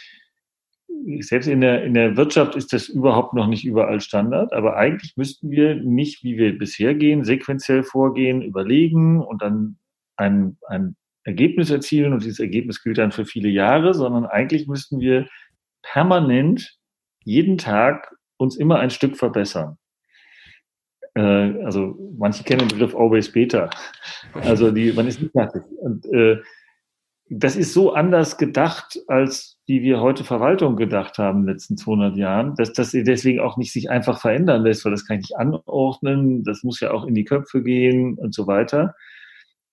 selbst 1.20 1.46
in 1.46 1.61
der, 1.61 1.84
in 1.84 1.94
der 1.94 2.16
Wirtschaft 2.16 2.54
ist 2.56 2.73
das 2.73 2.88
überhaupt 2.88 3.34
noch 3.34 3.46
nicht 3.46 3.64
überall 3.64 4.00
Standard, 4.00 4.52
aber 4.52 4.76
eigentlich 4.76 5.16
müssten 5.16 5.50
wir 5.50 5.75
nicht, 5.75 6.23
wie 6.23 6.38
wir 6.38 6.56
bisher 6.56 6.94
gehen, 6.94 7.25
sequenziell 7.25 7.82
vorgehen, 7.82 8.42
überlegen 8.42 9.20
und 9.20 9.42
dann 9.42 9.76
ein, 10.16 10.56
ein 10.68 10.96
Ergebnis 11.25 11.70
erzielen 11.70 12.12
und 12.12 12.23
dieses 12.23 12.38
Ergebnis 12.38 12.82
gilt 12.82 12.99
dann 12.99 13.12
für 13.12 13.25
viele 13.25 13.49
Jahre, 13.49 13.92
sondern 13.94 14.25
eigentlich 14.26 14.66
müssten 14.66 15.00
wir 15.00 15.26
permanent 15.82 16.78
jeden 17.25 17.58
Tag 17.58 18.14
uns 18.37 18.56
immer 18.56 18.78
ein 18.78 18.90
Stück 18.90 19.16
verbessern. 19.16 19.78
Äh, 21.14 21.20
also 21.64 21.99
manche 22.18 22.44
kennen 22.44 22.61
den 22.61 22.68
Begriff 22.68 22.94
Always 22.94 23.30
Beta. 23.30 23.71
Also 24.33 24.71
die, 24.71 24.92
man 24.92 25.06
ist 25.06 25.21
nicht 25.21 25.33
fertig. 25.33 25.62
Und 25.80 26.06
äh, 26.06 26.38
das 27.28 27.56
ist 27.56 27.73
so 27.73 27.92
anders 27.92 28.37
gedacht, 28.37 28.99
als 29.09 29.59
wie 29.66 29.83
wir 29.83 30.00
heute 30.00 30.25
Verwaltung 30.25 30.76
gedacht 30.76 31.18
haben 31.18 31.40
in 31.40 31.47
den 31.47 31.54
letzten 31.54 31.76
200 31.76 32.16
Jahren, 32.16 32.54
dass 32.56 32.73
das 32.73 32.90
deswegen 32.92 33.40
auch 33.40 33.56
nicht 33.56 33.73
sich 33.73 33.90
einfach 33.90 34.21
verändern 34.21 34.62
lässt, 34.62 34.85
weil 34.85 34.92
das 34.92 35.06
kann 35.06 35.16
ich 35.16 35.30
nicht 35.30 35.37
anordnen, 35.37 36.44
das 36.44 36.62
muss 36.62 36.80
ja 36.80 36.90
auch 36.90 37.06
in 37.06 37.14
die 37.14 37.25
Köpfe 37.25 37.62
gehen 37.62 38.14
und 38.18 38.35
so 38.35 38.47
weiter 38.47 38.94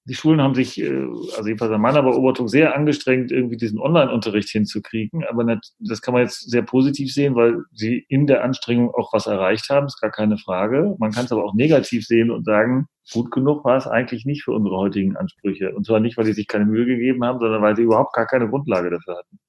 die 0.05 0.15
Schulen 0.15 0.41
haben 0.41 0.55
sich, 0.55 0.81
äh, 0.81 1.05
also 1.37 1.47
jedenfalls 1.47 1.71
an 1.71 1.81
meiner 1.81 2.01
Beobachtung, 2.01 2.47
sehr 2.47 2.75
angestrengt, 2.75 3.31
irgendwie 3.31 3.57
diesen 3.57 3.79
Online-Unterricht 3.79 4.49
hinzukriegen. 4.49 5.23
Aber 5.25 5.59
das 5.79 6.01
kann 6.01 6.13
man 6.13 6.23
jetzt 6.23 6.49
sehr 6.49 6.63
positiv 6.63 7.13
sehen, 7.13 7.35
weil 7.35 7.63
sie 7.71 8.05
in 8.09 8.25
der 8.25 8.43
Anstrengung 8.43 8.93
auch 8.95 9.13
was 9.13 9.27
erreicht 9.27 9.69
haben, 9.69 9.85
ist 9.85 10.01
gar 10.01 10.11
keine 10.11 10.37
Frage. 10.37 10.95
Man 10.97 11.11
kann 11.11 11.25
es 11.25 11.31
aber 11.31 11.43
auch 11.45 11.53
negativ 11.53 12.05
sehen 12.05 12.31
und 12.31 12.45
sagen, 12.45 12.87
gut 13.11 13.31
genug 13.31 13.63
war 13.63 13.77
es 13.77 13.87
eigentlich 13.87 14.25
nicht 14.25 14.43
für 14.43 14.53
unsere 14.53 14.77
heutigen 14.77 15.17
Ansprüche. 15.17 15.73
Und 15.75 15.85
zwar 15.85 15.99
nicht, 15.99 16.17
weil 16.17 16.25
sie 16.25 16.33
sich 16.33 16.47
keine 16.47 16.65
Mühe 16.65 16.85
gegeben 16.85 17.23
haben, 17.23 17.39
sondern 17.39 17.61
weil 17.61 17.75
sie 17.75 17.83
überhaupt 17.83 18.13
gar 18.13 18.25
keine 18.25 18.49
Grundlage 18.49 18.89
dafür 18.89 19.17
hatten. 19.17 19.39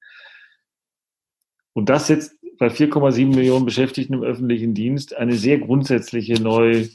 Und 1.73 1.89
das 1.89 2.07
setzt 2.07 2.37
bei 2.59 2.67
4,7 2.67 3.33
Millionen 3.33 3.65
Beschäftigten 3.65 4.13
im 4.13 4.23
öffentlichen 4.23 4.75
Dienst 4.75 5.15
eine 5.15 5.33
sehr 5.33 5.57
grundsätzliche 5.57 6.41
neue 6.41 6.89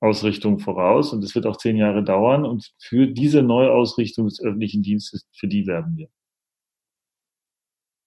Ausrichtung 0.00 0.58
voraus 0.58 1.12
und 1.12 1.24
es 1.24 1.34
wird 1.34 1.46
auch 1.46 1.56
zehn 1.56 1.76
Jahre 1.76 2.04
dauern 2.04 2.44
und 2.44 2.72
für 2.78 3.06
diese 3.06 3.42
Neuausrichtung 3.42 4.26
des 4.26 4.40
öffentlichen 4.40 4.82
Dienstes, 4.82 5.26
für 5.32 5.48
die 5.48 5.66
werben 5.66 5.96
wir. 5.96 6.08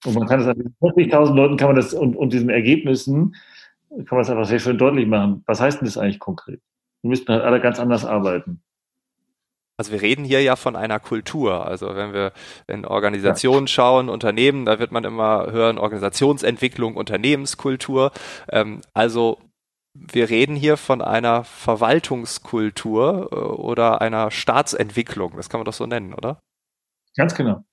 Und 0.06 0.16
man 0.16 0.28
kann 0.28 0.40
es 0.40 0.48
an 0.48 0.56
40.000 0.82 1.34
Leuten 1.34 1.58
kann 1.58 1.70
man 1.70 1.76
das 1.76 1.94
und, 1.94 2.16
und 2.16 2.32
diesen 2.32 2.50
Ergebnissen 2.50 3.36
kann 3.90 4.18
man 4.18 4.22
es 4.22 4.30
einfach 4.30 4.46
sehr 4.46 4.60
schön 4.60 4.78
deutlich 4.78 5.08
machen. 5.08 5.44
Was 5.46 5.60
heißt 5.60 5.82
denn 5.82 5.86
das 5.86 5.98
eigentlich 5.98 6.20
konkret? 6.20 6.62
Wir 7.02 7.10
müssten 7.10 7.32
halt 7.32 7.44
alle 7.44 7.60
ganz 7.60 7.80
anders 7.80 8.06
arbeiten. 8.06 8.62
Also 9.78 9.94
wir 9.94 10.02
reden 10.02 10.26
hier 10.26 10.42
ja 10.42 10.58
von 10.58 10.76
einer 10.76 11.00
Kultur. 11.00 11.66
Also 11.66 11.96
wenn 11.96 12.12
wir 12.12 12.34
in 12.68 12.86
Organisationen 12.86 13.68
schauen, 13.68 14.10
Unternehmen, 14.10 14.66
da 14.66 14.78
wird 14.78 14.92
man 14.92 15.06
immer 15.06 15.52
hören, 15.52 15.78
Organisationsentwicklung, 15.78 16.98
Unternehmenskultur. 16.98 18.12
Ähm, 18.50 18.82
also 18.94 19.40
wir 19.94 20.30
reden 20.30 20.56
hier 20.56 20.78
von 20.78 21.02
einer 21.02 21.44
Verwaltungskultur 21.44 23.30
äh, 23.32 23.36
oder 23.36 24.02
einer 24.02 24.32
Staatsentwicklung. 24.32 25.34
Das 25.36 25.50
kann 25.50 25.60
man 25.60 25.66
doch 25.66 25.74
so 25.74 25.86
nennen, 25.86 26.14
oder? 26.14 26.40
Ganz 27.16 27.36
genau. 27.36 27.64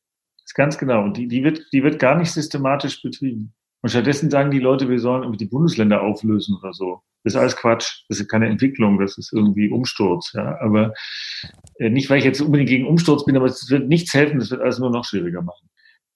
Ganz 0.54 0.78
genau. 0.78 1.02
Und 1.02 1.16
die, 1.16 1.28
die, 1.28 1.44
wird, 1.44 1.60
die 1.72 1.82
wird 1.82 1.98
gar 1.98 2.16
nicht 2.16 2.30
systematisch 2.30 3.02
betrieben. 3.02 3.54
Und 3.82 3.90
stattdessen 3.90 4.30
sagen 4.30 4.50
die 4.50 4.58
Leute, 4.58 4.88
wir 4.88 4.98
sollen 4.98 5.22
irgendwie 5.22 5.44
die 5.44 5.50
Bundesländer 5.50 6.02
auflösen 6.02 6.56
oder 6.56 6.72
so. 6.72 7.02
Das 7.24 7.34
ist 7.34 7.40
alles 7.40 7.56
Quatsch. 7.56 8.04
Das 8.08 8.20
ist 8.20 8.28
keine 8.28 8.48
Entwicklung. 8.48 8.98
Das 8.98 9.18
ist 9.18 9.32
irgendwie 9.32 9.70
Umsturz. 9.70 10.32
Ja. 10.34 10.58
Aber 10.60 10.94
äh, 11.78 11.90
nicht, 11.90 12.08
weil 12.08 12.18
ich 12.18 12.24
jetzt 12.24 12.40
unbedingt 12.40 12.70
gegen 12.70 12.86
Umsturz 12.86 13.24
bin, 13.24 13.36
aber 13.36 13.46
es 13.46 13.68
wird 13.68 13.88
nichts 13.88 14.14
helfen. 14.14 14.38
Das 14.38 14.50
wird 14.50 14.62
alles 14.62 14.78
nur 14.78 14.90
noch 14.90 15.04
schwieriger 15.04 15.42
machen. 15.42 15.68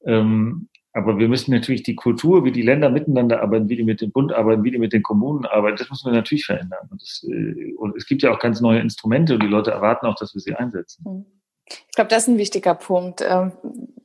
Ähm, 0.07 0.69
aber 0.93 1.19
wir 1.19 1.29
müssen 1.29 1.53
natürlich 1.53 1.85
die 1.85 1.95
Kultur, 1.95 2.45
wie 2.45 2.53
die 2.53 2.63
Länder 2.63 2.91
miteinander 2.91 3.43
arbeiten, 3.43 3.69
wie 3.69 3.77
die 3.77 3.85
mit 3.85 4.01
dem 4.01 4.11
Bund 4.11 4.33
arbeiten, 4.33 4.65
wie 4.65 4.73
die 4.73 4.79
mit 4.79 4.93
den 4.93 5.03
Kommunen 5.03 5.47
arbeiten, 5.47 5.77
das 5.77 5.89
müssen 5.89 6.11
wir 6.11 6.17
natürlich 6.17 6.47
verändern. 6.47 6.89
Und, 6.91 7.01
das, 7.01 7.25
äh, 7.29 7.75
und 7.75 7.97
es 7.97 8.07
gibt 8.07 8.23
ja 8.23 8.33
auch 8.33 8.41
ganz 8.41 8.61
neue 8.61 8.81
Instrumente 8.81 9.35
und 9.35 9.43
die 9.43 9.49
Leute 9.49 9.71
erwarten 9.71 10.07
auch, 10.07 10.17
dass 10.17 10.35
wir 10.35 10.41
sie 10.41 10.55
einsetzen. 10.55 11.05
Hm. 11.05 11.27
Ich 11.67 11.95
glaube, 11.95 12.09
das 12.09 12.25
ist 12.25 12.29
ein 12.29 12.39
wichtiger 12.39 12.75
Punkt. 12.75 13.23
Ähm, 13.27 13.53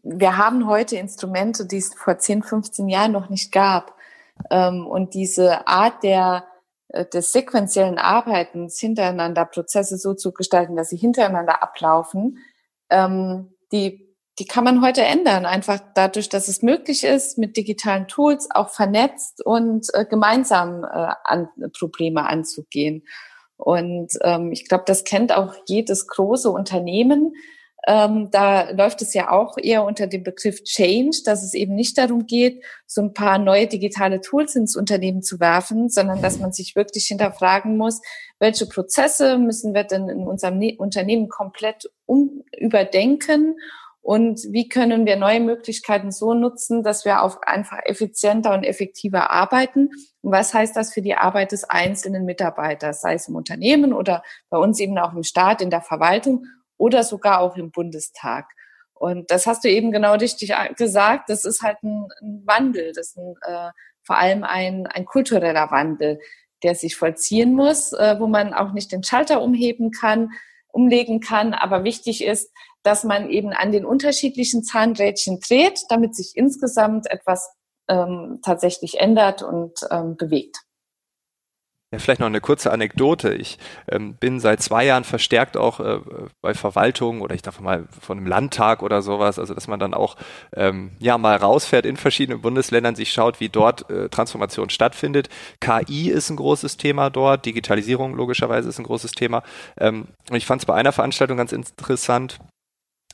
wir 0.03 0.37
haben 0.37 0.67
heute 0.67 0.97
Instrumente, 0.97 1.65
die 1.65 1.77
es 1.77 1.95
vor 1.95 2.19
10, 2.19 2.43
15 2.43 2.87
Jahren 2.87 3.11
noch 3.11 3.29
nicht 3.29 3.51
gab. 3.51 3.95
Ähm, 4.51 4.85
und 4.85 5.15
diese 5.15 5.67
Art 5.67 6.03
der, 6.03 6.45
äh, 6.89 7.05
des 7.05 7.31
sequenziellen 7.31 7.97
Arbeitens 7.97 8.79
hintereinander, 8.79 9.45
Prozesse 9.45 9.97
so 9.97 10.13
zu 10.13 10.31
gestalten, 10.31 10.75
dass 10.75 10.89
sie 10.89 10.97
hintereinander 10.97 11.63
ablaufen, 11.63 12.37
ähm, 12.91 13.55
die 13.71 14.04
die 14.39 14.45
kann 14.45 14.65
man 14.65 14.81
heute 14.81 15.01
ändern, 15.01 15.45
einfach 15.45 15.79
dadurch, 15.93 16.27
dass 16.27 16.47
es 16.47 16.61
möglich 16.61 17.03
ist, 17.03 17.37
mit 17.37 17.55
digitalen 17.55 18.07
Tools 18.07 18.49
auch 18.51 18.69
vernetzt 18.69 19.45
und 19.45 19.87
äh, 19.93 20.05
gemeinsam 20.05 20.83
äh, 20.83 21.13
an 21.23 21.47
Probleme 21.77 22.27
anzugehen. 22.27 23.03
Und 23.57 24.09
ähm, 24.21 24.51
ich 24.51 24.67
glaube, 24.67 24.83
das 24.85 25.05
kennt 25.05 25.31
auch 25.31 25.55
jedes 25.67 26.07
große 26.07 26.49
Unternehmen. 26.49 27.33
Ähm, 27.87 28.29
da 28.31 28.71
läuft 28.71 29.01
es 29.03 29.13
ja 29.13 29.31
auch 29.31 29.57
eher 29.57 29.85
unter 29.85 30.07
dem 30.07 30.23
Begriff 30.23 30.63
Change, 30.63 31.19
dass 31.23 31.43
es 31.43 31.53
eben 31.53 31.75
nicht 31.75 31.97
darum 31.97 32.25
geht, 32.25 32.61
so 32.87 33.01
ein 33.01 33.13
paar 33.13 33.37
neue 33.37 33.67
digitale 33.67 34.19
Tools 34.19 34.55
ins 34.55 34.75
Unternehmen 34.75 35.21
zu 35.21 35.39
werfen, 35.39 35.89
sondern 35.89 36.21
dass 36.21 36.39
man 36.39 36.51
sich 36.51 36.75
wirklich 36.75 37.05
hinterfragen 37.05 37.77
muss, 37.77 38.01
welche 38.39 38.65
Prozesse 38.65 39.37
müssen 39.37 39.73
wir 39.73 39.83
denn 39.83 40.09
in 40.09 40.27
unserem 40.27 40.57
ne 40.57 40.75
Unternehmen 40.77 41.29
komplett 41.29 41.89
um 42.05 42.43
überdenken 42.57 43.55
und 44.05 44.41
wie 44.51 44.69
können 44.69 45.07
wir 45.07 45.15
neue 45.15 45.39
Möglichkeiten 45.39 46.11
so 46.11 46.35
nutzen, 46.35 46.83
dass 46.83 47.05
wir 47.05 47.23
auch 47.23 47.41
einfach 47.41 47.79
effizienter 47.85 48.53
und 48.53 48.63
effektiver 48.63 49.31
arbeiten. 49.31 49.89
Und 50.21 50.31
was 50.31 50.53
heißt 50.53 50.75
das 50.75 50.93
für 50.93 51.01
die 51.01 51.15
Arbeit 51.15 51.53
des 51.53 51.63
einzelnen 51.63 52.23
Mitarbeiters, 52.23 53.01
sei 53.01 53.15
es 53.15 53.27
im 53.27 53.35
Unternehmen 53.35 53.93
oder 53.93 54.21
bei 54.51 54.59
uns 54.59 54.79
eben 54.79 54.95
auch 54.99 55.13
im 55.13 55.23
Staat, 55.23 55.59
in 55.59 55.71
der 55.71 55.81
Verwaltung 55.81 56.45
oder 56.77 57.01
sogar 57.01 57.39
auch 57.39 57.57
im 57.57 57.71
Bundestag. 57.71 58.45
Und 58.93 59.31
das 59.31 59.47
hast 59.47 59.63
du 59.63 59.69
eben 59.69 59.91
genau 59.91 60.13
richtig 60.13 60.53
gesagt. 60.77 61.31
Das 61.31 61.43
ist 61.43 61.63
halt 61.63 61.81
ein, 61.81 62.07
Wandel. 62.45 62.93
Das 62.93 63.07
ist 63.07 63.17
ein, 63.17 63.33
äh, 63.41 63.71
vor 64.03 64.19
allem 64.19 64.43
ein, 64.43 64.85
ein 64.85 65.05
kultureller 65.05 65.71
Wandel, 65.71 66.19
der 66.61 66.75
sich 66.75 66.95
vollziehen 66.95 67.55
muss, 67.55 67.91
äh, 67.91 68.19
wo 68.19 68.27
man 68.27 68.53
auch 68.53 68.71
nicht 68.71 68.91
den 68.91 69.03
Schalter 69.03 69.41
umheben 69.41 69.89
kann, 69.89 70.29
umlegen 70.67 71.21
kann. 71.21 71.55
Aber 71.55 71.83
wichtig 71.83 72.23
ist, 72.23 72.51
dass 72.85 73.03
man 73.03 73.29
eben 73.29 73.51
an 73.51 73.71
den 73.71 73.85
unterschiedlichen 73.85 74.63
Zahnrädchen 74.63 75.39
dreht, 75.39 75.81
damit 75.89 76.15
sich 76.15 76.33
insgesamt 76.35 77.09
etwas 77.09 77.51
ähm, 77.87 78.39
tatsächlich 78.43 78.99
ändert 78.99 79.41
und 79.41 79.79
ähm, 79.91 80.15
bewegt. 80.17 80.57
Ja, 81.91 81.99
vielleicht 81.99 82.19
noch 82.19 82.27
eine 82.27 82.41
kurze 82.41 82.71
Anekdote. 82.71 83.33
Ich 83.33 83.57
ähm, 83.89 84.15
bin 84.15 84.39
seit 84.39 84.61
zwei 84.61 84.85
Jahren 84.85 85.03
verstärkt 85.03 85.55
auch 85.55 85.79
äh, 85.79 85.99
bei 86.41 86.53
Verwaltungen 86.53 87.21
oder 87.21 87.35
ich 87.35 87.41
darf 87.41 87.59
mal 87.59 87.87
von 88.01 88.17
einem 88.17 88.27
Landtag 88.27 88.83
oder 88.83 89.01
sowas, 89.01 89.39
also 89.39 89.53
dass 89.53 89.67
man 89.67 89.79
dann 89.79 89.93
auch 89.93 90.15
ähm, 90.55 90.91
ja 90.99 91.17
mal 91.17 91.37
rausfährt 91.37 91.85
in 91.85 91.95
verschiedenen 91.95 92.41
Bundesländern, 92.41 92.95
sich 92.95 93.13
schaut, 93.13 93.39
wie 93.39 93.49
dort 93.49 93.89
äh, 93.89 94.09
Transformation 94.09 94.69
stattfindet. 94.69 95.29
KI 95.61 96.09
ist 96.09 96.29
ein 96.29 96.37
großes 96.37 96.77
Thema 96.77 97.09
dort, 97.09 97.45
Digitalisierung 97.45 98.15
logischerweise 98.15 98.67
ist 98.67 98.79
ein 98.79 98.85
großes 98.85 99.11
Thema. 99.11 99.43
Ähm, 99.79 100.07
und 100.29 100.35
ich 100.35 100.45
fand 100.45 100.63
es 100.63 100.65
bei 100.65 100.73
einer 100.73 100.91
Veranstaltung 100.91 101.37
ganz 101.37 101.51
interessant. 101.51 102.39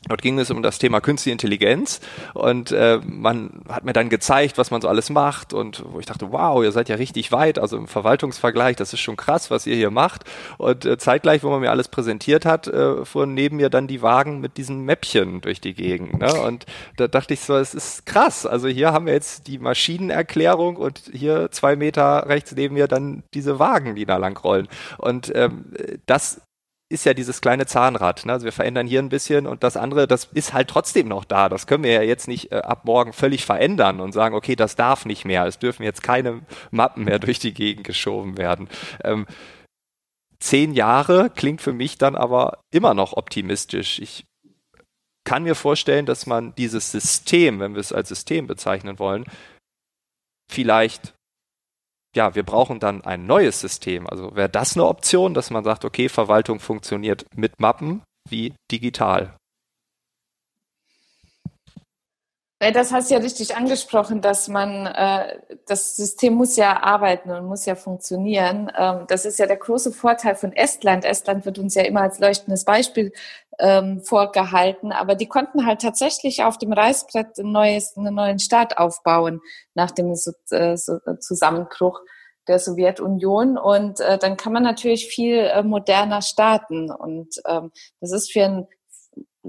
Dort 0.07 0.23
ging 0.23 0.39
es 0.39 0.49
um 0.49 0.63
das 0.63 0.79
Thema 0.79 0.99
Künstliche 0.99 1.31
Intelligenz 1.31 2.01
und 2.33 2.71
äh, 2.71 2.99
man 3.05 3.61
hat 3.69 3.85
mir 3.85 3.93
dann 3.93 4.09
gezeigt, 4.09 4.57
was 4.57 4.71
man 4.71 4.81
so 4.81 4.87
alles 4.87 5.11
macht 5.11 5.53
und 5.53 5.83
wo 5.85 5.99
ich 5.99 6.07
dachte, 6.07 6.31
wow, 6.31 6.63
ihr 6.63 6.71
seid 6.71 6.89
ja 6.89 6.95
richtig 6.95 7.31
weit, 7.31 7.59
also 7.59 7.77
im 7.77 7.87
Verwaltungsvergleich, 7.87 8.75
das 8.75 8.93
ist 8.93 8.99
schon 8.99 9.15
krass, 9.15 9.51
was 9.51 9.67
ihr 9.67 9.75
hier 9.75 9.91
macht. 9.91 10.23
Und 10.57 10.85
äh, 10.85 10.97
zeitgleich, 10.97 11.43
wo 11.43 11.51
man 11.51 11.61
mir 11.61 11.69
alles 11.69 11.87
präsentiert 11.87 12.45
hat, 12.45 12.65
äh, 12.65 13.05
fuhren 13.05 13.35
neben 13.35 13.57
mir 13.57 13.69
dann 13.69 13.85
die 13.85 14.01
Wagen 14.01 14.41
mit 14.41 14.57
diesen 14.57 14.85
Mäppchen 14.85 15.39
durch 15.41 15.61
die 15.61 15.75
Gegend. 15.75 16.19
Ne? 16.19 16.33
Und 16.33 16.65
da 16.97 17.07
dachte 17.07 17.35
ich 17.35 17.41
so, 17.41 17.55
es 17.55 17.75
ist 17.75 18.07
krass. 18.07 18.47
Also 18.47 18.67
hier 18.67 18.93
haben 18.93 19.05
wir 19.05 19.13
jetzt 19.13 19.45
die 19.45 19.59
Maschinenerklärung 19.59 20.77
und 20.77 21.11
hier 21.13 21.51
zwei 21.51 21.75
Meter 21.75 22.27
rechts 22.27 22.55
neben 22.55 22.73
mir 22.73 22.87
dann 22.87 23.21
diese 23.35 23.59
Wagen, 23.59 23.93
die 23.93 24.05
da 24.05 24.17
lang 24.17 24.35
rollen. 24.37 24.67
Und 24.97 25.31
ähm, 25.35 25.65
das 26.07 26.41
ist 26.91 27.05
ja 27.05 27.13
dieses 27.13 27.41
kleine 27.41 27.65
Zahnrad. 27.65 28.25
Ne? 28.25 28.33
Also 28.33 28.45
wir 28.45 28.51
verändern 28.51 28.85
hier 28.85 28.99
ein 28.99 29.09
bisschen 29.09 29.47
und 29.47 29.63
das 29.63 29.77
andere, 29.77 30.07
das 30.07 30.25
ist 30.33 30.53
halt 30.53 30.67
trotzdem 30.67 31.07
noch 31.07 31.25
da. 31.25 31.49
Das 31.49 31.65
können 31.65 31.83
wir 31.83 31.93
ja 31.93 32.01
jetzt 32.01 32.27
nicht 32.27 32.51
äh, 32.51 32.57
ab 32.57 32.85
morgen 32.85 33.13
völlig 33.13 33.45
verändern 33.45 34.01
und 34.01 34.11
sagen, 34.11 34.35
okay, 34.35 34.55
das 34.55 34.75
darf 34.75 35.05
nicht 35.05 35.25
mehr. 35.25 35.45
Es 35.45 35.57
dürfen 35.57 35.83
jetzt 35.83 36.03
keine 36.03 36.41
Mappen 36.69 37.05
mehr 37.05 37.19
durch 37.19 37.39
die 37.39 37.53
Gegend 37.53 37.85
geschoben 37.85 38.37
werden. 38.37 38.67
Ähm, 39.03 39.25
zehn 40.39 40.73
Jahre 40.73 41.29
klingt 41.29 41.61
für 41.61 41.73
mich 41.73 41.97
dann 41.97 42.15
aber 42.15 42.59
immer 42.71 42.93
noch 42.93 43.13
optimistisch. 43.13 43.99
Ich 43.99 44.25
kann 45.23 45.43
mir 45.43 45.55
vorstellen, 45.55 46.05
dass 46.05 46.25
man 46.25 46.53
dieses 46.55 46.91
System, 46.91 47.59
wenn 47.59 47.73
wir 47.73 47.79
es 47.79 47.93
als 47.93 48.09
System 48.09 48.47
bezeichnen 48.47 48.99
wollen, 48.99 49.25
vielleicht 50.51 51.13
ja, 52.15 52.35
wir 52.35 52.43
brauchen 52.43 52.79
dann 52.79 53.03
ein 53.03 53.25
neues 53.25 53.59
System. 53.59 54.07
Also 54.07 54.35
wäre 54.35 54.49
das 54.49 54.75
eine 54.75 54.85
Option, 54.85 55.33
dass 55.33 55.49
man 55.49 55.63
sagt, 55.63 55.85
okay, 55.85 56.09
Verwaltung 56.09 56.59
funktioniert 56.59 57.25
mit 57.35 57.59
Mappen 57.59 58.01
wie 58.29 58.53
digital? 58.71 59.35
Das 62.61 62.93
hast 62.93 63.09
du 63.09 63.15
ja 63.15 63.19
richtig 63.19 63.55
angesprochen, 63.55 64.21
dass 64.21 64.47
man, 64.47 64.85
äh, 64.85 65.39
das 65.65 65.95
System 65.95 66.35
muss 66.35 66.57
ja 66.57 66.83
arbeiten 66.83 67.31
und 67.31 67.47
muss 67.47 67.65
ja 67.65 67.73
funktionieren. 67.73 68.71
Ähm, 68.77 69.05
das 69.07 69.25
ist 69.25 69.39
ja 69.39 69.47
der 69.47 69.57
große 69.57 69.91
Vorteil 69.91 70.35
von 70.35 70.53
Estland. 70.53 71.03
Estland 71.03 71.43
wird 71.45 71.57
uns 71.57 71.73
ja 71.73 71.81
immer 71.81 72.01
als 72.01 72.19
leuchtendes 72.19 72.63
Beispiel 72.63 73.13
ähm, 73.57 74.01
vorgehalten, 74.03 74.91
aber 74.91 75.15
die 75.15 75.27
konnten 75.27 75.65
halt 75.65 75.81
tatsächlich 75.81 76.43
auf 76.43 76.59
dem 76.59 76.71
Reißbrett 76.71 77.39
ein 77.39 77.51
neues, 77.51 77.97
einen 77.97 78.13
neuen 78.13 78.37
Staat 78.37 78.77
aufbauen 78.77 79.41
nach 79.73 79.89
dem 79.89 80.13
äh, 80.51 80.75
Zusammenbruch 81.19 81.99
der 82.47 82.59
Sowjetunion 82.59 83.57
und 83.57 83.99
äh, 84.01 84.19
dann 84.19 84.37
kann 84.37 84.53
man 84.53 84.63
natürlich 84.63 85.07
viel 85.07 85.37
äh, 85.37 85.63
moderner 85.63 86.21
starten 86.21 86.91
und 86.91 87.41
ähm, 87.47 87.71
das 88.01 88.11
ist 88.11 88.31
für 88.31 88.43
ein 88.43 88.67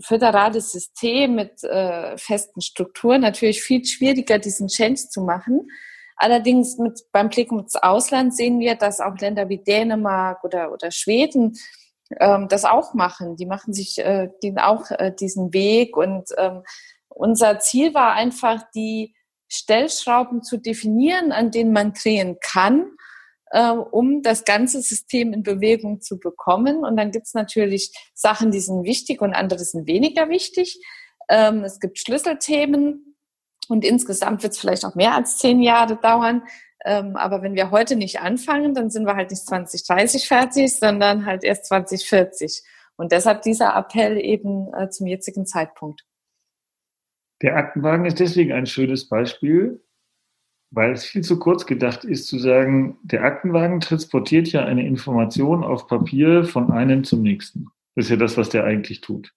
föderales 0.01 0.73
System 0.73 1.35
mit 1.35 1.63
äh, 1.65 2.17
festen 2.17 2.61
Strukturen 2.61 3.21
natürlich 3.21 3.63
viel 3.63 3.85
schwieriger, 3.85 4.39
diesen 4.39 4.69
Change 4.69 5.09
zu 5.09 5.23
machen. 5.23 5.69
Allerdings 6.17 6.79
mit, 6.79 7.01
beim 7.13 7.29
Blick 7.29 7.51
ins 7.51 7.77
Ausland 7.77 8.35
sehen 8.35 8.61
wir, 8.61 8.77
dass 8.77 9.01
auch 9.01 9.17
Länder 9.19 9.49
wie 9.49 9.59
Dänemark 9.59 10.45
oder, 10.45 10.73
oder 10.73 10.91
Schweden 10.91 11.59
ähm, 12.21 12.49
das 12.49 12.65
auch 12.65 12.95
machen. 12.95 13.37
Die 13.37 13.47
machen 13.47 13.73
sich 13.73 13.99
äh, 13.99 14.29
den 14.43 14.59
auch 14.59 14.91
äh, 14.91 15.13
diesen 15.19 15.53
Weg 15.53 15.97
und 15.97 16.29
ähm, 16.39 16.63
unser 17.09 17.59
Ziel 17.59 17.93
war 17.93 18.15
einfach, 18.15 18.63
die 18.75 19.15
Stellschrauben 19.49 20.43
zu 20.43 20.57
definieren, 20.57 21.31
an 21.31 21.51
denen 21.51 21.73
man 21.73 21.93
drehen 21.93 22.39
kann 22.41 22.87
um 23.61 24.23
das 24.23 24.44
ganze 24.44 24.80
System 24.80 25.32
in 25.32 25.42
Bewegung 25.42 26.00
zu 26.00 26.18
bekommen. 26.18 26.85
Und 26.85 26.97
dann 26.97 27.11
gibt 27.11 27.26
es 27.26 27.35
natürlich 27.35 27.92
Sachen, 28.14 28.50
die 28.50 28.61
sind 28.61 28.85
wichtig 28.85 29.21
und 29.21 29.35
andere 29.35 29.61
sind 29.61 29.87
weniger 29.87 30.28
wichtig. 30.28 30.82
Ähm, 31.28 31.64
es 31.64 31.80
gibt 31.80 31.99
Schlüsselthemen 31.99 33.16
und 33.68 33.85
insgesamt 33.85 34.42
wird 34.42 34.54
es 34.54 34.59
vielleicht 34.59 34.85
auch 34.85 34.94
mehr 34.94 35.14
als 35.14 35.38
zehn 35.38 35.62
Jahre 35.62 35.97
dauern. 35.97 36.42
Ähm, 36.85 37.16
aber 37.16 37.42
wenn 37.42 37.54
wir 37.54 37.71
heute 37.71 37.97
nicht 37.97 38.21
anfangen, 38.21 38.75
dann 38.75 38.90
sind 38.90 39.06
wir 39.06 39.14
halt 39.14 39.30
nicht 39.30 39.47
2030 39.47 40.26
fertig, 40.26 40.78
sondern 40.78 41.26
halt 41.26 41.44
erst 41.44 41.66
2040. 41.66 42.62
Und 42.97 43.12
deshalb 43.12 43.42
dieser 43.42 43.76
Appell 43.76 44.18
eben 44.18 44.73
äh, 44.75 44.88
zum 44.90 45.06
jetzigen 45.06 45.47
Zeitpunkt. 45.47 46.04
Der 47.42 47.56
Aktenwagen 47.56 48.04
ist 48.04 48.21
deswegen 48.21 48.52
ein 48.52 48.66
schönes 48.66 49.09
Beispiel, 49.09 49.85
weil 50.73 50.93
es 50.93 51.05
viel 51.05 51.23
zu 51.23 51.38
kurz 51.38 51.67
gedacht 51.67 52.05
ist 52.05 52.26
zu 52.26 52.38
sagen, 52.38 52.97
der 53.02 53.25
Aktenwagen 53.25 53.81
transportiert 53.81 54.49
ja 54.49 54.64
eine 54.64 54.87
Information 54.87 55.62
auf 55.64 55.87
Papier 55.87 56.45
von 56.45 56.73
einem 56.73 57.05
zum 57.05 57.23
nächsten. 57.23 57.67
Das 57.95 58.07
ist 58.07 58.11
ja 58.11 58.17
das, 58.17 58.38
was 58.38 58.49
der 58.49 58.64
eigentlich 58.64 59.02
tut. 59.02 59.33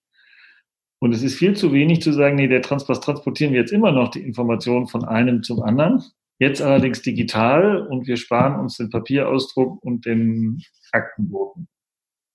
Und 0.98 1.12
es 1.14 1.22
ist 1.22 1.34
viel 1.34 1.54
zu 1.54 1.72
wenig 1.72 2.00
zu 2.00 2.12
sagen, 2.12 2.36
nee, 2.36 2.48
der 2.48 2.62
Transport 2.62 3.04
transportieren 3.04 3.52
wir 3.52 3.60
jetzt 3.60 3.72
immer 3.72 3.92
noch 3.92 4.08
die 4.08 4.22
Information 4.22 4.88
von 4.88 5.04
einem 5.04 5.42
zum 5.42 5.62
anderen. 5.62 6.02
Jetzt 6.38 6.62
allerdings 6.62 7.02
digital 7.02 7.86
und 7.86 8.06
wir 8.06 8.16
sparen 8.16 8.58
uns 8.58 8.78
den 8.78 8.88
Papierausdruck 8.88 9.82
und 9.84 10.06
den 10.06 10.62
Aktenbogen. 10.92 11.68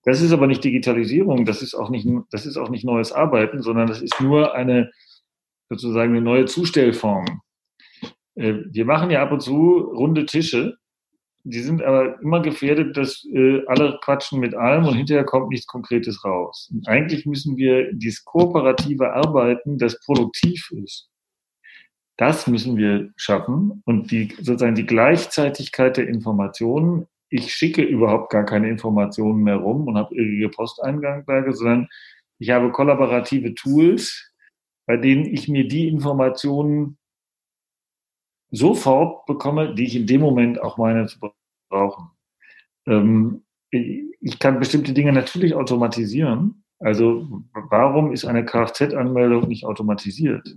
Das 0.04 0.22
ist 0.22 0.32
aber 0.32 0.46
nicht 0.46 0.64
Digitalisierung, 0.64 1.46
das 1.46 1.64
ist 1.64 1.74
auch 1.74 1.90
nicht, 1.90 2.08
das 2.30 2.46
ist 2.46 2.58
auch 2.58 2.70
nicht 2.70 2.86
neues 2.86 3.12
Arbeiten, 3.12 3.64
sondern 3.64 3.88
das 3.88 4.02
ist 4.02 4.20
nur 4.22 4.54
eine, 4.54 4.92
sozusagen 5.70 6.12
eine 6.12 6.22
neue 6.22 6.46
Zustellform. 6.46 7.42
Äh, 8.42 8.66
wir 8.72 8.86
machen 8.86 9.12
ja 9.12 9.22
ab 9.22 9.32
und 9.32 9.42
zu 9.42 9.78
runde 9.80 10.26
Tische. 10.26 10.78
Die 11.44 11.60
sind 11.60 11.82
aber 11.82 12.20
immer 12.22 12.42
gefährdet, 12.42 12.96
dass 12.98 13.26
äh, 13.34 13.66
alle 13.66 14.00
quatschen 14.04 14.40
mit 14.40 14.54
allem 14.54 14.86
und 14.86 14.96
hinterher 14.96 15.24
kommt 15.24 15.50
nichts 15.50 15.66
Konkretes 15.66 16.24
raus. 16.24 16.70
Und 16.72 16.88
eigentlich 16.88 17.26
müssen 17.26 17.58
wir 17.58 17.94
dieses 17.94 18.24
kooperative 18.26 19.14
Arbeiten, 19.14 19.80
das 19.80 20.00
produktiv 20.06 20.70
ist, 20.84 21.10
das 22.18 22.46
müssen 22.46 22.78
wir 22.78 23.10
schaffen. 23.16 23.82
Und 23.86 24.12
die, 24.12 24.36
sozusagen 24.38 24.76
die 24.76 24.86
Gleichzeitigkeit 24.86 25.98
der 25.98 26.08
Informationen. 26.08 27.08
Ich 27.34 27.54
schicke 27.54 27.82
überhaupt 27.82 28.30
gar 28.30 28.44
keine 28.44 28.70
Informationen 28.70 29.44
mehr 29.44 29.56
rum 29.56 29.88
und 29.88 29.98
habe 29.98 30.14
irrige 30.14 30.50
Posteingangberge, 30.50 31.54
sondern 31.54 31.88
ich 32.40 32.50
habe 32.50 32.72
kollaborative 32.72 33.56
Tools, 33.56 34.32
bei 34.86 34.98
denen 34.98 35.26
ich 35.26 35.48
mir 35.48 35.68
die 35.68 35.88
Informationen 35.88 36.98
sofort 38.52 39.26
bekomme, 39.26 39.74
die 39.74 39.86
ich 39.86 39.96
in 39.96 40.08
dem 40.08 40.22
Moment 40.22 40.62
auch 40.62 40.78
meine 40.78 41.08
zu 41.08 41.18
brauchen. 41.70 42.12
Ähm, 42.88 43.44
ich 43.72 44.40
kann 44.40 44.60
bestimmte 44.60 44.94
Dinge 44.94 45.14
natürlich 45.14 45.56
automatisieren. 45.56 46.64
Also 46.80 47.44
warum 47.70 48.12
ist 48.12 48.26
eine 48.26 48.44
Kfz-Anmeldung 48.44 49.48
nicht 49.48 49.66
automatisiert? 49.66 50.56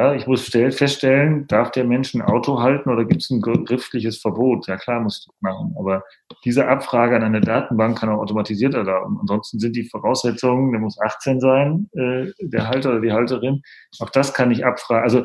Ja, 0.00 0.14
ich 0.14 0.28
muss 0.28 0.48
feststellen, 0.48 1.48
darf 1.48 1.72
der 1.72 1.82
Mensch 1.82 2.14
ein 2.14 2.22
Auto 2.22 2.60
halten 2.60 2.88
oder 2.88 3.04
gibt 3.04 3.20
es 3.20 3.30
ein 3.30 3.42
schriftliches 3.42 4.20
Verbot? 4.20 4.68
Ja 4.68 4.76
klar, 4.76 5.00
muss 5.00 5.26
ich 5.26 5.40
machen. 5.40 5.74
Aber 5.76 6.04
diese 6.44 6.68
Abfrage 6.68 7.16
an 7.16 7.24
eine 7.24 7.40
Datenbank 7.40 7.98
kann 7.98 8.08
auch 8.10 8.20
automatisiert 8.20 8.74
erlauben. 8.74 9.18
Ansonsten 9.20 9.58
sind 9.58 9.74
die 9.74 9.88
Voraussetzungen, 9.88 10.70
der 10.70 10.80
muss 10.80 11.00
18 11.00 11.40
sein, 11.40 11.90
äh, 11.94 12.30
der 12.40 12.68
Halter 12.68 12.90
oder 12.90 13.00
die 13.00 13.12
Halterin. 13.12 13.62
Auch 13.98 14.10
das 14.10 14.32
kann 14.34 14.52
ich 14.52 14.64
abfragen. 14.64 15.02
Also 15.02 15.24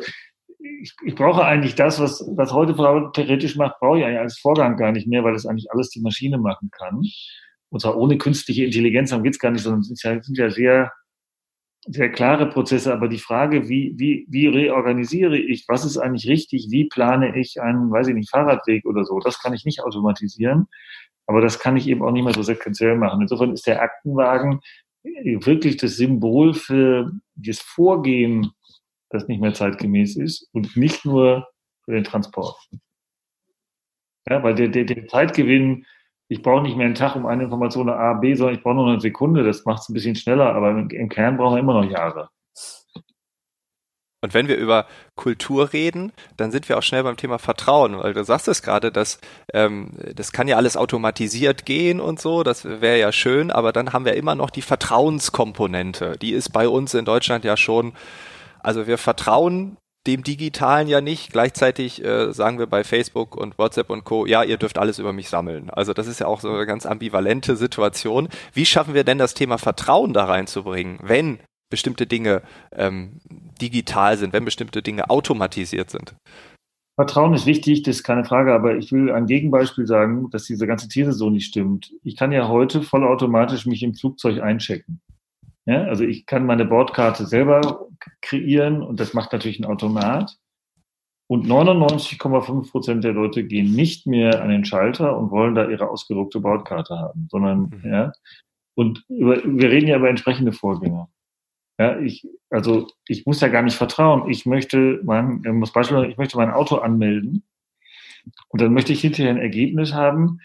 ich, 0.83 0.93
ich 1.05 1.15
brauche 1.15 1.45
eigentlich 1.45 1.75
das, 1.75 2.01
was, 2.01 2.21
was 2.35 2.51
heute 2.51 2.75
Frau 2.75 3.07
theoretisch 3.11 3.55
macht, 3.55 3.79
brauche 3.79 3.99
ich 3.99 4.05
eigentlich 4.05 4.19
als 4.19 4.39
Vorgang 4.39 4.75
gar 4.75 4.91
nicht 4.91 5.07
mehr, 5.07 5.23
weil 5.23 5.31
das 5.31 5.45
eigentlich 5.45 5.71
alles 5.71 5.89
die 5.89 6.01
Maschine 6.01 6.37
machen 6.37 6.69
kann. 6.71 7.01
Und 7.69 7.79
zwar 7.79 7.95
ohne 7.95 8.17
künstliche 8.17 8.65
Intelligenz, 8.65 9.09
darum 9.09 9.23
geht 9.23 9.33
es 9.33 9.39
gar 9.39 9.51
nicht, 9.51 9.63
sondern 9.63 9.79
es 9.79 9.87
sind 9.87 10.37
ja, 10.37 10.49
sehr, 10.49 10.91
sehr 11.87 12.09
klare 12.09 12.49
Prozesse. 12.49 12.91
Aber 12.91 13.07
die 13.07 13.17
Frage, 13.17 13.69
wie, 13.69 13.93
wie, 13.95 14.27
wie 14.29 14.47
reorganisiere 14.47 15.37
ich, 15.37 15.63
was 15.69 15.85
ist 15.85 15.97
eigentlich 15.97 16.27
richtig, 16.27 16.67
wie 16.69 16.89
plane 16.89 17.39
ich 17.39 17.61
einen, 17.61 17.89
weiß 17.89 18.09
ich 18.09 18.15
nicht, 18.15 18.29
Fahrradweg 18.29 18.85
oder 18.85 19.05
so, 19.05 19.19
das 19.19 19.41
kann 19.41 19.53
ich 19.53 19.63
nicht 19.63 19.81
automatisieren. 19.81 20.65
Aber 21.27 21.39
das 21.39 21.59
kann 21.59 21.77
ich 21.77 21.87
eben 21.87 22.03
auch 22.03 22.11
nicht 22.11 22.25
mehr 22.25 22.33
so 22.33 22.43
sequenziell 22.43 22.97
machen. 22.97 23.21
Insofern 23.21 23.53
ist 23.53 23.65
der 23.67 23.81
Aktenwagen 23.81 24.59
wirklich 25.03 25.77
das 25.77 25.95
Symbol 25.95 26.53
für 26.53 27.09
das 27.35 27.59
Vorgehen 27.59 28.51
das 29.13 29.27
nicht 29.27 29.41
mehr 29.41 29.53
zeitgemäß 29.53 30.17
ist 30.17 30.49
und 30.51 30.75
nicht 30.75 31.05
nur 31.05 31.47
für 31.85 31.91
den 31.91 32.03
Transport. 32.03 32.57
Ja, 34.29 34.41
weil 34.43 34.55
der, 34.55 34.69
der, 34.69 34.85
der 34.85 35.07
Zeitgewinn, 35.07 35.85
ich 36.29 36.41
brauche 36.41 36.63
nicht 36.63 36.77
mehr 36.77 36.85
einen 36.85 36.95
Tag 36.95 37.15
um 37.15 37.25
eine 37.25 37.43
Information 37.43 37.89
A, 37.89 38.13
B, 38.13 38.33
sondern 38.33 38.55
ich 38.55 38.63
brauche 38.63 38.75
nur 38.75 38.89
eine 38.89 39.01
Sekunde, 39.01 39.43
das 39.43 39.65
macht 39.65 39.81
es 39.81 39.89
ein 39.89 39.93
bisschen 39.93 40.15
schneller, 40.15 40.53
aber 40.55 40.71
im, 40.71 40.89
im 40.89 41.09
Kern 41.09 41.37
brauchen 41.37 41.55
wir 41.55 41.59
immer 41.59 41.81
noch 41.81 41.89
Jahre. 41.89 42.29
Und 44.21 44.33
wenn 44.33 44.47
wir 44.47 44.55
über 44.55 44.87
Kultur 45.15 45.73
reden, 45.73 46.13
dann 46.37 46.49
sind 46.49 46.69
wir 46.69 46.77
auch 46.77 46.81
schnell 46.81 47.03
beim 47.03 47.17
Thema 47.17 47.39
Vertrauen, 47.39 47.97
weil 47.97 48.13
du 48.13 48.23
sagst 48.23 48.47
es 48.47 48.61
gerade, 48.61 48.89
dass 48.89 49.19
ähm, 49.53 49.89
das 50.15 50.31
kann 50.31 50.47
ja 50.47 50.55
alles 50.55 50.77
automatisiert 50.77 51.65
gehen 51.65 51.99
und 51.99 52.21
so, 52.21 52.43
das 52.43 52.63
wäre 52.63 52.97
ja 52.97 53.11
schön, 53.11 53.51
aber 53.51 53.73
dann 53.73 53.91
haben 53.91 54.05
wir 54.05 54.13
immer 54.13 54.35
noch 54.35 54.49
die 54.49 54.61
Vertrauenskomponente. 54.61 56.17
Die 56.21 56.31
ist 56.31 56.53
bei 56.53 56.69
uns 56.69 56.93
in 56.93 57.03
Deutschland 57.03 57.43
ja 57.43 57.57
schon 57.57 57.91
also 58.63 58.87
wir 58.87 58.97
vertrauen 58.97 59.77
dem 60.07 60.23
Digitalen 60.23 60.87
ja 60.87 61.01
nicht. 61.01 61.31
Gleichzeitig 61.31 62.03
äh, 62.03 62.33
sagen 62.33 62.59
wir 62.59 62.67
bei 62.67 62.83
Facebook 62.83 63.35
und 63.35 63.57
WhatsApp 63.57 63.89
und 63.89 64.03
Co., 64.03 64.25
ja, 64.25 64.43
ihr 64.43 64.57
dürft 64.57 64.77
alles 64.77 64.99
über 64.99 65.13
mich 65.13 65.29
sammeln. 65.29 65.69
Also 65.69 65.93
das 65.93 66.07
ist 66.07 66.19
ja 66.19 66.27
auch 66.27 66.41
so 66.41 66.49
eine 66.49 66.65
ganz 66.65 66.85
ambivalente 66.85 67.55
Situation. 67.55 68.27
Wie 68.53 68.65
schaffen 68.65 68.93
wir 68.93 69.03
denn 69.03 69.17
das 69.17 69.33
Thema 69.33 69.57
Vertrauen 69.57 70.13
da 70.13 70.25
reinzubringen, 70.25 70.99
wenn 71.01 71.39
bestimmte 71.69 72.05
Dinge 72.05 72.41
ähm, 72.75 73.19
digital 73.61 74.17
sind, 74.17 74.33
wenn 74.33 74.45
bestimmte 74.45 74.81
Dinge 74.81 75.09
automatisiert 75.09 75.89
sind? 75.89 76.15
Vertrauen 76.95 77.33
ist 77.33 77.47
wichtig, 77.47 77.81
das 77.81 77.97
ist 77.97 78.03
keine 78.03 78.23
Frage, 78.23 78.53
aber 78.53 78.75
ich 78.77 78.91
will 78.91 79.11
ein 79.11 79.25
Gegenbeispiel 79.25 79.87
sagen, 79.87 80.29
dass 80.29 80.43
diese 80.43 80.67
ganze 80.67 80.87
These 80.87 81.13
so 81.13 81.31
nicht 81.31 81.47
stimmt. 81.47 81.91
Ich 82.03 82.15
kann 82.15 82.31
ja 82.31 82.47
heute 82.47 82.83
vollautomatisch 82.83 83.65
mich 83.65 83.81
im 83.81 83.95
Flugzeug 83.95 84.41
einchecken. 84.41 84.99
Ja, 85.65 85.83
also 85.85 86.03
ich 86.03 86.25
kann 86.25 86.45
meine 86.45 86.65
Bordkarte 86.65 87.25
selber 87.25 87.87
kreieren 88.21 88.81
und 88.81 88.99
das 88.99 89.13
macht 89.13 89.31
natürlich 89.31 89.59
ein 89.59 89.65
Automat. 89.65 90.37
Und 91.27 91.47
99,5 91.47 92.69
Prozent 92.69 93.03
der 93.03 93.13
Leute 93.13 93.45
gehen 93.45 93.73
nicht 93.73 94.05
mehr 94.05 94.41
an 94.41 94.49
den 94.49 94.65
Schalter 94.65 95.17
und 95.17 95.31
wollen 95.31 95.55
da 95.55 95.69
ihre 95.69 95.89
ausgedruckte 95.89 96.41
Bordkarte 96.41 96.99
haben, 96.99 97.27
sondern, 97.31 97.71
mhm. 97.81 97.91
ja, 97.91 98.11
und 98.75 99.05
über, 99.07 99.41
wir 99.43 99.69
reden 99.69 99.87
ja 99.87 99.97
über 99.97 100.09
entsprechende 100.09 100.51
Vorgänge. 100.51 101.07
Ja, 101.79 101.99
ich, 101.99 102.27
also, 102.49 102.87
ich 103.07 103.25
muss 103.25 103.41
ja 103.41 103.47
gar 103.47 103.61
nicht 103.61 103.75
vertrauen. 103.75 104.29
Ich 104.29 104.45
möchte 104.45 104.99
mein, 105.03 105.41
muss 105.41 105.71
Beispiel, 105.71 106.03
ich 106.05 106.17
möchte 106.17 106.37
mein 106.37 106.51
Auto 106.51 106.77
anmelden 106.77 107.43
und 108.49 108.61
dann 108.61 108.73
möchte 108.73 108.93
ich 108.93 109.01
hinterher 109.01 109.31
ein 109.31 109.39
Ergebnis 109.39 109.93
haben, 109.93 110.39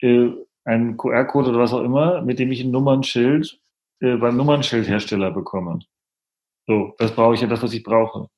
äh, 0.00 0.28
ein 0.64 0.96
QR-Code 0.96 1.50
oder 1.50 1.58
was 1.58 1.72
auch 1.72 1.82
immer, 1.82 2.22
mit 2.22 2.38
dem 2.38 2.52
ich 2.52 2.62
ein 2.62 2.70
Nummernschild 2.70 3.61
äh, 4.02 4.16
beim 4.16 4.36
Nummernschildhersteller 4.36 5.30
bekomme. 5.30 5.78
So, 6.66 6.94
das 6.98 7.14
brauche 7.14 7.34
ich 7.34 7.40
ja 7.40 7.46
das, 7.46 7.62
was 7.62 7.72
ich 7.72 7.84
brauche. 7.84 8.28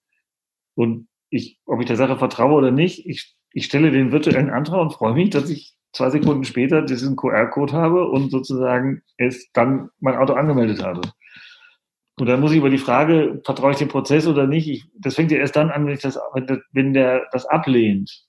Und 0.77 1.09
ich, 1.31 1.59
ob 1.64 1.81
ich 1.81 1.87
der 1.87 1.96
Sache 1.96 2.16
vertraue 2.16 2.55
oder 2.55 2.70
nicht, 2.70 3.07
ich, 3.07 3.35
ich 3.53 3.64
stelle 3.64 3.90
den 3.90 4.12
virtuellen 4.12 4.50
Antrag 4.50 4.81
und 4.81 4.92
freue 4.92 5.14
mich, 5.14 5.31
dass 5.31 5.48
ich 5.48 5.74
zwei 5.92 6.11
Sekunden 6.11 6.44
später 6.44 6.83
diesen 6.83 7.16
QR-Code 7.16 7.72
habe 7.72 8.09
und 8.09 8.31
sozusagen 8.31 9.03
es 9.16 9.50
dann 9.53 9.90
mein 10.00 10.16
Auto 10.16 10.35
angemeldet 10.35 10.83
habe. 10.83 11.00
Und 12.18 12.27
dann 12.27 12.40
muss 12.40 12.53
ich 12.53 12.59
über 12.59 12.70
die 12.70 12.79
Frage, 12.79 13.40
vertraue 13.44 13.72
ich 13.72 13.79
dem 13.79 13.88
Prozess 13.88 14.27
oder 14.27 14.46
nicht, 14.46 14.68
ich, 14.68 14.85
das 14.98 15.14
fängt 15.14 15.31
ja 15.31 15.38
erst 15.38 15.57
dann 15.57 15.70
an, 15.70 15.87
wenn, 15.87 15.94
ich 15.94 16.00
das, 16.00 16.18
wenn 16.72 16.92
der 16.92 17.27
das 17.33 17.46
ablehnt. 17.46 18.23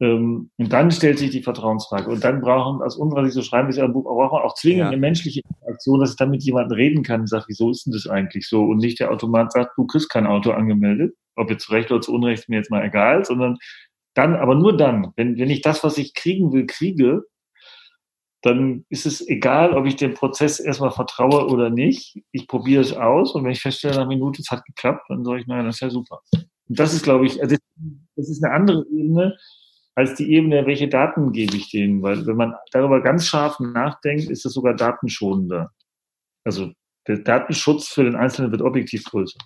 Ähm, 0.00 0.50
und 0.56 0.72
dann 0.72 0.90
stellt 0.90 1.18
sich 1.18 1.30
die 1.30 1.42
Vertrauensfrage. 1.42 2.10
Und 2.10 2.22
dann 2.22 2.40
brauchen, 2.40 2.82
aus 2.82 2.96
unserer 2.96 3.24
Sicht, 3.24 3.34
so 3.34 3.42
schreiben 3.42 3.68
wir 3.68 3.70
es 3.70 3.76
ja 3.76 3.84
im 3.84 3.92
Buch, 3.92 4.04
braucht 4.04 4.32
man 4.32 4.42
auch 4.42 4.54
zwingend 4.54 4.80
ja. 4.80 4.88
eine 4.88 4.96
menschliche 4.96 5.40
Interaktion, 5.48 6.00
dass 6.00 6.10
ich 6.10 6.16
dann 6.16 6.30
mit 6.30 6.42
jemandem 6.42 6.76
reden 6.76 7.02
kann 7.02 7.22
und 7.22 7.28
sagt, 7.28 7.48
wieso 7.48 7.70
ist 7.70 7.86
denn 7.86 7.92
das 7.92 8.06
eigentlich 8.06 8.48
so? 8.48 8.64
Und 8.64 8.78
nicht 8.78 9.00
der 9.00 9.10
Automat 9.10 9.52
sagt, 9.52 9.76
du 9.76 9.86
kriegst 9.86 10.10
kein 10.10 10.26
Auto 10.26 10.52
angemeldet, 10.52 11.14
ob 11.34 11.50
jetzt 11.50 11.64
zu 11.64 11.72
Recht 11.72 11.90
oder 11.90 12.00
zu 12.00 12.14
Unrecht, 12.14 12.42
ist 12.42 12.48
mir 12.48 12.56
jetzt 12.56 12.70
mal 12.70 12.84
egal, 12.84 13.24
sondern 13.24 13.58
dann, 14.14 14.36
aber 14.36 14.54
nur 14.54 14.76
dann, 14.76 15.12
wenn, 15.16 15.38
wenn 15.38 15.50
ich 15.50 15.62
das, 15.62 15.84
was 15.84 15.98
ich 15.98 16.14
kriegen 16.14 16.52
will, 16.52 16.66
kriege, 16.66 17.22
dann 18.42 18.84
ist 18.88 19.04
es 19.04 19.26
egal, 19.26 19.74
ob 19.74 19.86
ich 19.86 19.96
dem 19.96 20.14
Prozess 20.14 20.60
erstmal 20.60 20.92
vertraue 20.92 21.48
oder 21.48 21.70
nicht. 21.70 22.20
Ich 22.30 22.46
probiere 22.46 22.82
es 22.82 22.92
aus 22.92 23.34
und 23.34 23.44
wenn 23.44 23.50
ich 23.50 23.60
feststelle, 23.60 23.94
nach 23.94 24.02
einer 24.02 24.08
Minute, 24.08 24.42
es 24.42 24.50
hat 24.50 24.64
geklappt, 24.64 25.06
dann 25.08 25.24
sage 25.24 25.40
ich, 25.40 25.46
naja, 25.46 25.64
das 25.64 25.76
ist 25.76 25.80
ja 25.80 25.90
super. 25.90 26.20
Und 26.32 26.78
das 26.78 26.94
ist, 26.94 27.02
glaube 27.02 27.26
ich, 27.26 27.42
also 27.42 27.56
das 28.16 28.28
ist 28.28 28.44
eine 28.44 28.54
andere 28.54 28.86
Ebene 28.92 29.36
als 29.98 30.14
die 30.14 30.32
Ebene, 30.32 30.64
welche 30.64 30.86
Daten 30.86 31.32
gebe 31.32 31.56
ich 31.56 31.70
denen. 31.70 32.02
Weil 32.02 32.24
wenn 32.24 32.36
man 32.36 32.54
darüber 32.70 33.02
ganz 33.02 33.26
scharf 33.26 33.58
nachdenkt, 33.58 34.30
ist 34.30 34.46
es 34.46 34.52
sogar 34.52 34.74
datenschonender. 34.74 35.72
Also 36.44 36.70
der 37.08 37.18
Datenschutz 37.18 37.88
für 37.88 38.04
den 38.04 38.14
Einzelnen 38.14 38.52
wird 38.52 38.62
objektiv 38.62 39.02
größer. 39.02 39.40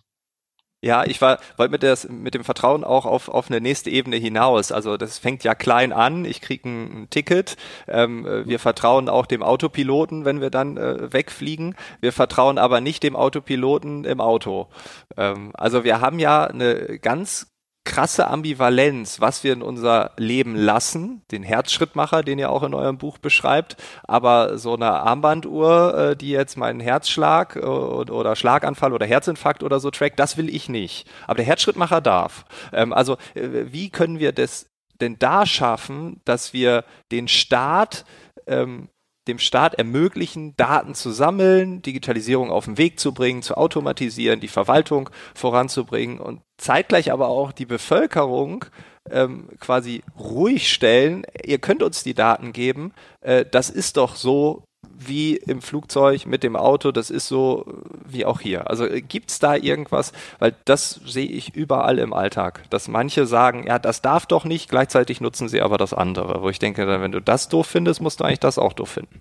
Ja, 0.84 1.04
ich 1.04 1.22
war, 1.22 1.38
wollte 1.56 1.70
mit, 1.70 2.10
mit 2.10 2.34
dem 2.34 2.44
Vertrauen 2.44 2.84
auch 2.84 3.06
auf, 3.06 3.30
auf 3.30 3.50
eine 3.50 3.62
nächste 3.62 3.88
Ebene 3.88 4.16
hinaus. 4.16 4.72
Also 4.72 4.98
das 4.98 5.16
fängt 5.16 5.42
ja 5.42 5.54
klein 5.54 5.90
an, 5.90 6.26
ich 6.26 6.42
kriege 6.42 6.68
ein, 6.68 7.02
ein, 7.02 7.08
Ticket, 7.08 7.56
ähm, 7.88 8.26
wir 8.44 8.58
vertrauen 8.58 9.08
auch 9.08 9.24
dem 9.24 9.42
Autopiloten, 9.42 10.26
wenn 10.26 10.42
wir 10.42 10.50
dann 10.50 10.76
äh, 10.76 11.10
wegfliegen. 11.14 11.76
Wir 12.02 12.12
vertrauen 12.12 12.58
aber 12.58 12.82
nicht 12.82 13.04
dem 13.04 13.16
Autopiloten 13.16 14.04
im 14.04 14.20
Auto. 14.20 14.68
Ähm, 15.16 15.52
also 15.54 15.82
wir 15.82 16.02
haben 16.02 16.18
ja 16.18 16.44
eine 16.44 16.98
ganz 16.98 17.51
krasse 17.84 18.28
Ambivalenz, 18.28 19.20
was 19.20 19.42
wir 19.42 19.52
in 19.52 19.62
unser 19.62 20.12
Leben 20.16 20.54
lassen, 20.54 21.22
den 21.30 21.42
Herzschrittmacher, 21.42 22.22
den 22.22 22.38
ihr 22.38 22.50
auch 22.50 22.62
in 22.62 22.74
eurem 22.74 22.98
Buch 22.98 23.18
beschreibt, 23.18 23.76
aber 24.04 24.56
so 24.58 24.74
eine 24.74 24.90
Armbanduhr, 24.90 25.94
äh, 25.94 26.16
die 26.16 26.30
jetzt 26.30 26.56
meinen 26.56 26.80
Herzschlag 26.80 27.56
äh, 27.56 27.60
oder 27.60 28.36
Schlaganfall 28.36 28.92
oder 28.92 29.06
Herzinfarkt 29.06 29.62
oder 29.62 29.80
so 29.80 29.90
trackt, 29.90 30.20
das 30.20 30.36
will 30.36 30.54
ich 30.54 30.68
nicht. 30.68 31.08
Aber 31.26 31.36
der 31.36 31.46
Herzschrittmacher 31.46 32.00
darf. 32.00 32.44
Ähm, 32.72 32.92
also 32.92 33.16
äh, 33.34 33.66
wie 33.72 33.90
können 33.90 34.20
wir 34.20 34.32
das 34.32 34.70
denn 35.00 35.18
da 35.18 35.46
schaffen, 35.46 36.20
dass 36.24 36.52
wir 36.52 36.84
den 37.10 37.26
Staat 37.26 38.04
ähm, 38.46 38.88
dem 39.28 39.38
Staat 39.38 39.74
ermöglichen, 39.74 40.56
Daten 40.56 40.94
zu 40.94 41.11
sammeln, 41.11 41.82
Digitalisierung 41.82 42.50
auf 42.50 42.64
den 42.64 42.78
Weg 42.78 42.98
zu 42.98 43.14
bringen, 43.14 43.42
zu 43.42 43.56
automatisieren, 43.56 44.40
die 44.40 44.48
Verwaltung 44.48 45.11
voranzubringen 45.35 46.18
und 46.18 46.40
zeitgleich 46.58 47.12
aber 47.12 47.28
auch 47.28 47.52
die 47.52 47.66
Bevölkerung 47.66 48.64
ähm, 49.11 49.48
quasi 49.61 50.02
ruhig 50.18 50.72
stellen. 50.72 51.24
Ihr 51.44 51.58
könnt 51.58 51.82
uns 51.82 52.02
die 52.02 52.14
Daten 52.14 52.52
geben. 52.52 52.92
Äh, 53.20 53.44
das 53.50 53.70
ist 53.70 53.96
doch 53.96 54.16
so 54.16 54.64
wie 55.08 55.36
im 55.36 55.60
Flugzeug 55.60 56.26
mit 56.26 56.42
dem 56.42 56.56
Auto, 56.56 56.92
das 56.92 57.10
ist 57.10 57.28
so 57.28 57.66
wie 58.06 58.24
auch 58.24 58.40
hier. 58.40 58.68
Also 58.70 58.86
äh, 58.86 59.00
gibt's 59.00 59.38
da 59.38 59.56
irgendwas, 59.56 60.12
weil 60.38 60.54
das 60.64 61.00
sehe 61.06 61.26
ich 61.26 61.54
überall 61.54 61.98
im 61.98 62.12
Alltag, 62.12 62.68
dass 62.70 62.88
manche 62.88 63.26
sagen, 63.26 63.66
ja, 63.66 63.78
das 63.78 64.02
darf 64.02 64.26
doch 64.26 64.44
nicht, 64.44 64.68
gleichzeitig 64.68 65.20
nutzen 65.20 65.48
sie 65.48 65.60
aber 65.60 65.78
das 65.78 65.94
andere, 65.94 66.42
wo 66.42 66.48
ich 66.48 66.58
denke, 66.58 66.86
wenn 66.86 67.12
du 67.12 67.20
das 67.20 67.48
doof 67.48 67.66
findest, 67.66 68.00
musst 68.00 68.20
du 68.20 68.24
eigentlich 68.24 68.40
das 68.40 68.58
auch 68.58 68.72
doof 68.72 68.90
finden. 68.90 69.20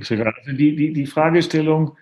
Also 0.00 0.16
die, 0.52 0.76
die, 0.76 0.92
die 0.92 1.06
Fragestellung 1.06 1.96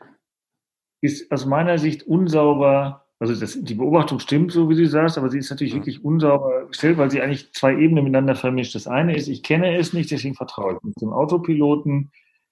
ist 1.02 1.30
aus 1.30 1.46
meiner 1.46 1.78
Sicht 1.78 2.02
unsauber 2.02 3.06
also 3.20 3.38
das, 3.38 3.62
die 3.62 3.74
Beobachtung 3.74 4.18
stimmt, 4.18 4.50
so 4.50 4.70
wie 4.70 4.74
sie 4.74 4.86
sagst, 4.86 5.18
aber 5.18 5.28
sie 5.28 5.38
ist 5.38 5.50
natürlich 5.50 5.74
wirklich 5.74 6.02
unsauber 6.02 6.66
gestellt, 6.68 6.96
weil 6.96 7.10
sie 7.10 7.20
eigentlich 7.20 7.52
zwei 7.52 7.72
Ebenen 7.76 8.04
miteinander 8.04 8.34
vermischt. 8.34 8.74
Das 8.74 8.86
eine 8.86 9.14
ist, 9.14 9.28
ich 9.28 9.42
kenne 9.42 9.76
es 9.76 9.92
nicht, 9.92 10.10
deswegen 10.10 10.34
vertraue 10.34 10.76
ich 10.76 10.82
nicht 10.82 11.02
dem 11.02 11.12
Autopiloten 11.12 12.10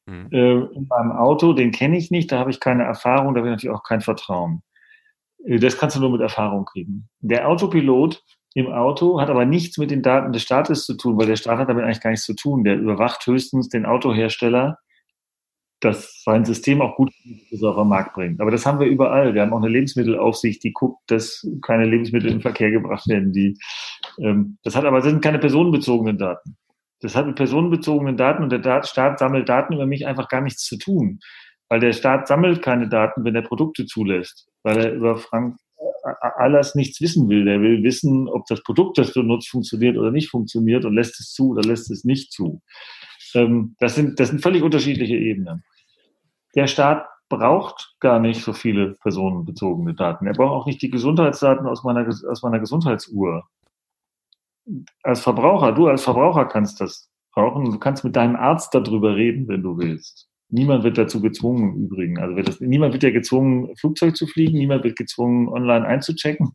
mhm. 0.08 0.28
äh, 0.32 0.74
in 0.74 0.86
meinem 0.88 1.12
Auto, 1.12 1.52
den 1.52 1.70
kenne 1.70 1.96
ich 1.96 2.10
nicht, 2.10 2.32
da 2.32 2.38
habe 2.38 2.50
ich 2.50 2.60
keine 2.60 2.84
Erfahrung, 2.84 3.34
da 3.34 3.40
habe 3.40 3.48
ich 3.48 3.52
natürlich 3.52 3.76
auch 3.76 3.82
kein 3.82 4.00
Vertrauen. 4.00 4.62
Äh, 5.44 5.58
das 5.58 5.78
kannst 5.78 5.96
du 5.96 6.00
nur 6.00 6.10
mit 6.10 6.20
Erfahrung 6.20 6.64
kriegen. 6.64 7.08
Der 7.20 7.48
Autopilot 7.48 8.22
im 8.54 8.72
Auto 8.72 9.20
hat 9.20 9.30
aber 9.30 9.44
nichts 9.44 9.78
mit 9.78 9.90
den 9.90 10.02
Daten 10.02 10.32
des 10.32 10.42
Staates 10.42 10.86
zu 10.86 10.96
tun, 10.96 11.18
weil 11.18 11.26
der 11.26 11.36
Staat 11.36 11.58
hat 11.58 11.68
damit 11.68 11.84
eigentlich 11.84 12.00
gar 12.00 12.10
nichts 12.10 12.26
zu 12.26 12.34
tun. 12.34 12.64
Der 12.64 12.76
überwacht 12.76 13.26
höchstens 13.26 13.68
den 13.68 13.86
Autohersteller 13.86 14.78
dass 15.80 16.22
sein 16.24 16.44
System 16.44 16.80
auch 16.80 16.96
gut 16.96 17.12
auf 17.62 17.76
den 17.76 17.88
Markt 17.88 18.14
bringt. 18.14 18.40
Aber 18.40 18.50
das 18.50 18.66
haben 18.66 18.80
wir 18.80 18.86
überall. 18.86 19.34
Wir 19.34 19.42
haben 19.42 19.52
auch 19.52 19.58
eine 19.58 19.68
Lebensmittelaufsicht, 19.68 20.62
die 20.64 20.72
guckt, 20.72 20.98
dass 21.06 21.46
keine 21.62 21.84
Lebensmittel 21.84 22.30
in 22.30 22.40
Verkehr 22.40 22.70
gebracht 22.70 23.06
werden. 23.08 23.32
Die, 23.32 23.56
ähm, 24.20 24.58
das 24.64 24.74
hat 24.74 24.84
aber 24.84 24.98
das 24.98 25.06
sind 25.06 25.22
keine 25.22 25.38
personenbezogenen 25.38 26.18
Daten. 26.18 26.56
Das 27.00 27.14
hat 27.14 27.26
mit 27.26 27.36
personenbezogenen 27.36 28.16
Daten 28.16 28.42
und 28.42 28.50
der 28.50 28.82
Staat 28.82 29.18
sammelt 29.18 29.48
Daten 29.48 29.74
über 29.74 29.86
mich 29.86 30.06
einfach 30.06 30.28
gar 30.28 30.40
nichts 30.40 30.64
zu 30.64 30.76
tun. 30.76 31.20
Weil 31.68 31.80
der 31.80 31.92
Staat 31.92 32.28
sammelt 32.28 32.62
keine 32.62 32.88
Daten, 32.88 33.24
wenn 33.24 33.34
er 33.34 33.42
Produkte 33.42 33.86
zulässt. 33.86 34.48
Weil 34.62 34.78
er 34.78 34.92
über 34.94 35.16
Frank 35.16 35.56
alles 36.20 36.74
nichts 36.74 37.00
wissen 37.00 37.28
will. 37.28 37.44
Der 37.44 37.60
will 37.60 37.82
wissen, 37.82 38.28
ob 38.28 38.46
das 38.46 38.62
Produkt, 38.62 38.98
das 38.98 39.12
du 39.12 39.22
nutzt, 39.22 39.48
funktioniert 39.48 39.96
oder 39.96 40.10
nicht 40.10 40.30
funktioniert 40.30 40.84
und 40.84 40.94
lässt 40.94 41.20
es 41.20 41.32
zu 41.32 41.50
oder 41.50 41.62
lässt 41.62 41.90
es 41.90 42.04
nicht 42.04 42.32
zu. 42.32 42.62
Ähm, 43.34 43.76
das, 43.78 43.94
sind, 43.94 44.18
das 44.20 44.28
sind 44.28 44.42
völlig 44.42 44.62
unterschiedliche 44.62 45.16
Ebenen. 45.16 45.64
Der 46.54 46.66
Staat 46.66 47.06
braucht 47.28 47.94
gar 48.00 48.18
nicht 48.18 48.42
so 48.42 48.52
viele 48.52 48.94
personenbezogene 49.02 49.94
Daten. 49.94 50.26
Er 50.26 50.32
braucht 50.32 50.52
auch 50.52 50.66
nicht 50.66 50.80
die 50.80 50.90
Gesundheitsdaten 50.90 51.66
aus 51.66 51.84
meiner, 51.84 52.08
aus 52.08 52.42
meiner 52.42 52.58
Gesundheitsuhr. 52.58 53.44
Als 55.02 55.20
Verbraucher, 55.20 55.72
du 55.72 55.88
als 55.88 56.02
Verbraucher 56.02 56.46
kannst 56.46 56.80
das 56.80 57.08
brauchen. 57.38 57.70
Du 57.70 57.78
kannst 57.78 58.04
mit 58.04 58.16
deinem 58.16 58.36
Arzt 58.36 58.74
darüber 58.74 59.14
reden, 59.14 59.48
wenn 59.48 59.62
du 59.62 59.78
willst. 59.78 60.28
Niemand 60.50 60.82
wird 60.82 60.96
dazu 60.96 61.20
gezwungen, 61.20 61.74
im 61.74 61.84
Übrigen. 61.84 62.18
Also 62.18 62.36
wird 62.36 62.48
das, 62.48 62.60
niemand 62.60 62.94
wird 62.94 63.02
ja 63.02 63.10
gezwungen, 63.10 63.76
Flugzeug 63.76 64.16
zu 64.16 64.26
fliegen, 64.26 64.56
niemand 64.56 64.82
wird 64.82 64.96
gezwungen, 64.96 65.48
online 65.48 65.86
einzuchecken, 65.86 66.52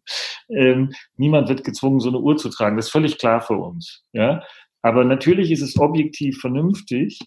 ähm, 0.49 0.91
niemand 1.15 1.47
wird 1.47 1.63
gezwungen, 1.63 1.99
so 1.99 2.10
eine 2.10 2.19
Uhr 2.19 2.36
zu 2.36 2.49
tragen. 2.49 2.76
Das 2.76 2.88
ist 2.88 2.91
völlig 2.91 3.19
klar 3.19 3.39
für 3.41 3.54
uns. 3.54 4.04
Ja? 4.12 4.41
Aber 4.82 5.06
natürlich 5.06 5.52
ist 5.52 5.62
es 5.62 5.78
objektiv 5.78 6.39
vernünftig, 6.39 7.19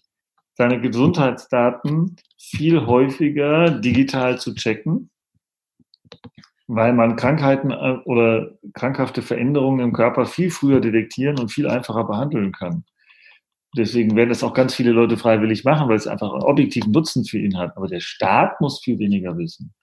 seine 0.55 0.81
Gesundheitsdaten 0.81 2.17
viel 2.37 2.85
häufiger 2.85 3.69
digital 3.69 4.37
zu 4.37 4.53
checken, 4.53 5.09
weil 6.67 6.93
man 6.93 7.15
Krankheiten 7.15 7.71
äh, 7.71 7.97
oder 8.05 8.51
krankhafte 8.73 9.21
Veränderungen 9.21 9.79
im 9.79 9.93
Körper 9.93 10.25
viel 10.25 10.51
früher 10.51 10.81
detektieren 10.81 11.39
und 11.39 11.51
viel 11.51 11.67
einfacher 11.67 12.03
behandeln 12.03 12.51
kann. 12.51 12.83
Deswegen 13.75 14.15
werden 14.15 14.29
das 14.29 14.43
auch 14.43 14.53
ganz 14.53 14.75
viele 14.75 14.91
Leute 14.91 15.17
freiwillig 15.17 15.63
machen, 15.63 15.87
weil 15.87 15.97
es 15.97 16.07
einfach 16.07 16.31
einen 16.31 16.43
objektiven 16.43 16.91
Nutzen 16.91 17.25
für 17.25 17.37
ihn 17.37 17.57
hat. 17.57 17.75
Aber 17.77 17.87
der 17.87 17.99
Staat 17.99 18.59
muss 18.61 18.81
viel 18.83 18.99
weniger 18.99 19.37
wissen. 19.37 19.73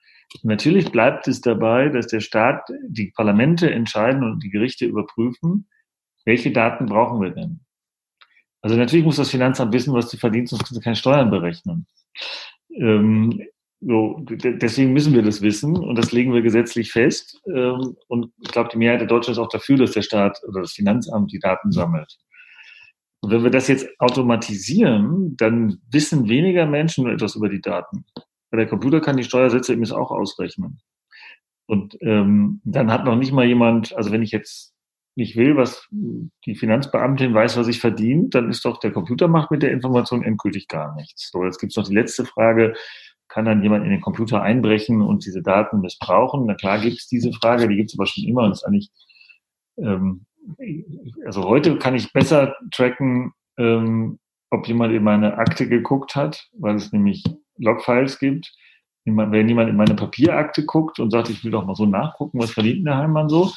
Natürlich 0.43 0.91
bleibt 0.91 1.27
es 1.27 1.41
dabei, 1.41 1.89
dass 1.89 2.07
der 2.07 2.19
Staat, 2.19 2.67
die 2.87 3.11
Parlamente 3.15 3.71
entscheiden 3.71 4.23
und 4.23 4.43
die 4.43 4.49
Gerichte 4.49 4.85
überprüfen, 4.85 5.67
welche 6.25 6.51
Daten 6.51 6.87
brauchen 6.87 7.21
wir 7.21 7.29
denn? 7.29 7.61
Also 8.61 8.75
natürlich 8.75 9.05
muss 9.05 9.17
das 9.17 9.29
Finanzamt 9.29 9.71
wissen, 9.73 9.93
was 9.93 10.09
du 10.09 10.17
verdienst, 10.17 10.49
sonst 10.49 10.63
kannst 10.63 10.75
du 10.75 10.81
keine 10.81 10.95
Steuern 10.95 11.29
berechnen. 11.29 11.85
Ähm, 12.75 13.39
so, 13.81 14.25
deswegen 14.29 14.93
müssen 14.93 15.13
wir 15.13 15.21
das 15.21 15.41
wissen 15.41 15.77
und 15.77 15.95
das 15.97 16.11
legen 16.11 16.33
wir 16.33 16.41
gesetzlich 16.41 16.91
fest. 16.91 17.41
Ähm, 17.47 17.95
und 18.07 18.31
ich 18.41 18.51
glaube, 18.51 18.69
die 18.71 18.77
Mehrheit 18.77 19.01
der 19.01 19.07
Deutschen 19.07 19.31
ist 19.31 19.37
auch 19.37 19.49
dafür, 19.49 19.77
dass 19.77 19.91
der 19.91 20.01
Staat 20.01 20.39
oder 20.47 20.61
das 20.61 20.73
Finanzamt 20.73 21.31
die 21.31 21.39
Daten 21.39 21.71
sammelt. 21.71 22.17
Und 23.21 23.31
wenn 23.31 23.43
wir 23.43 23.51
das 23.51 23.67
jetzt 23.67 23.87
automatisieren, 23.99 25.35
dann 25.37 25.79
wissen 25.91 26.29
weniger 26.29 26.65
Menschen 26.65 27.03
nur 27.03 27.13
etwas 27.13 27.35
über 27.35 27.49
die 27.49 27.61
Daten. 27.61 28.05
Weil 28.51 28.59
der 28.59 28.67
Computer 28.67 29.01
kann 29.01 29.17
die 29.17 29.23
Steuersätze 29.23 29.73
eben 29.73 29.91
auch 29.91 30.11
ausrechnen. 30.11 30.79
Und 31.67 31.97
ähm, 32.01 32.61
dann 32.63 32.91
hat 32.91 33.05
noch 33.05 33.15
nicht 33.15 33.31
mal 33.31 33.45
jemand, 33.45 33.95
also 33.95 34.11
wenn 34.11 34.21
ich 34.21 34.31
jetzt 34.31 34.73
nicht 35.15 35.35
will, 35.35 35.55
was 35.55 35.87
die 35.91 36.55
Finanzbeamtin 36.55 37.33
weiß, 37.33 37.57
was 37.57 37.67
ich 37.67 37.79
verdiene, 37.79 38.27
dann 38.29 38.49
ist 38.49 38.65
doch 38.65 38.79
der 38.79 38.91
Computer 38.91 39.27
macht 39.27 39.49
mit 39.49 39.63
der 39.63 39.71
Information 39.71 40.23
endgültig 40.23 40.67
gar 40.67 40.93
nichts. 40.95 41.31
So, 41.31 41.43
jetzt 41.43 41.59
gibt 41.59 41.71
es 41.71 41.77
noch 41.77 41.87
die 41.87 41.95
letzte 41.95 42.25
Frage, 42.25 42.73
kann 43.35 43.43
dann 43.43 43.61
jemand 43.61 43.83
in 43.83 43.91
den 43.91 43.99
Computer 43.99 44.41
einbrechen 44.41 45.01
und 45.01 45.25
diese 45.25 45.43
Daten 45.43 45.81
missbrauchen? 45.81 46.45
Na 46.45 46.53
klar 46.53 46.79
gibt 46.79 46.99
es 46.99 47.07
diese 47.09 47.33
Frage, 47.33 47.67
die 47.67 47.75
gibt 47.75 47.91
es 47.91 47.99
aber 47.99 48.07
schon 48.07 48.23
immer 48.23 48.43
und 48.43 48.53
ist 48.53 48.63
eigentlich, 48.63 48.89
ähm, 49.77 50.25
also 51.25 51.43
heute 51.43 51.77
kann 51.77 51.95
ich 51.95 52.13
besser 52.13 52.55
tracken, 52.71 53.33
ähm, 53.57 54.19
ob 54.51 54.65
jemand 54.69 54.93
in 54.93 55.03
meine 55.03 55.37
Akte 55.37 55.67
geguckt 55.67 56.15
hat, 56.15 56.47
weil 56.57 56.75
es 56.75 56.93
nämlich 56.93 57.25
Logfiles 57.57 58.19
gibt. 58.19 58.55
Wenn 59.03 59.49
jemand 59.49 59.69
in 59.69 59.75
meine 59.75 59.95
Papierakte 59.95 60.65
guckt 60.65 60.99
und 61.01 61.11
sagt, 61.11 61.29
ich 61.29 61.43
will 61.43 61.51
doch 61.51 61.65
mal 61.65 61.75
so 61.75 61.85
nachgucken, 61.85 62.39
was 62.39 62.51
verdient 62.51 62.87
der 62.87 62.97
Heimmann 62.97 63.27
so, 63.27 63.51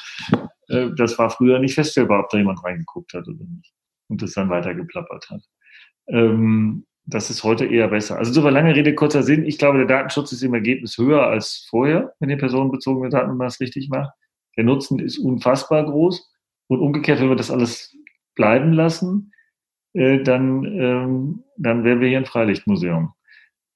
äh, 0.67 0.89
das 0.97 1.17
war 1.17 1.29
früher 1.29 1.57
nicht 1.57 1.75
feststellbar, 1.75 2.19
ob 2.25 2.29
da 2.29 2.37
jemand 2.37 2.61
reingeguckt 2.65 3.13
hat 3.13 3.29
oder 3.29 3.45
nicht. 3.45 3.71
Und 4.09 4.21
das 4.21 4.33
dann 4.33 4.49
weiter 4.49 4.75
geplappert 4.75 5.29
hat. 5.29 5.41
Ähm, 6.07 6.85
das 7.09 7.29
ist 7.29 7.43
heute 7.43 7.65
eher 7.65 7.87
besser. 7.87 8.17
Also 8.17 8.31
so 8.31 8.47
lange 8.47 8.75
Rede, 8.75 8.93
kurzer 8.93 9.23
Sinn. 9.23 9.45
Ich 9.45 9.57
glaube, 9.57 9.79
der 9.79 9.87
Datenschutz 9.87 10.31
ist 10.31 10.43
im 10.43 10.53
Ergebnis 10.53 10.97
höher 10.97 11.27
als 11.27 11.65
vorher, 11.69 12.13
wenn 12.19 12.29
ihr 12.29 12.37
personenbezogene 12.37 13.09
Daten 13.09 13.37
das 13.39 13.59
richtig 13.59 13.89
macht. 13.89 14.11
Der 14.57 14.63
Nutzen 14.63 14.99
ist 14.99 15.17
unfassbar 15.17 15.85
groß. 15.85 16.31
Und 16.67 16.79
umgekehrt, 16.79 17.19
wenn 17.19 17.29
wir 17.29 17.35
das 17.35 17.49
alles 17.49 17.97
bleiben 18.35 18.73
lassen, 18.73 19.31
äh, 19.93 20.21
dann, 20.21 20.63
ähm, 20.65 21.43
dann 21.57 21.83
wären 21.83 21.99
wir 21.99 22.09
hier 22.09 22.19
ein 22.19 22.25
Freilichtmuseum. 22.25 23.11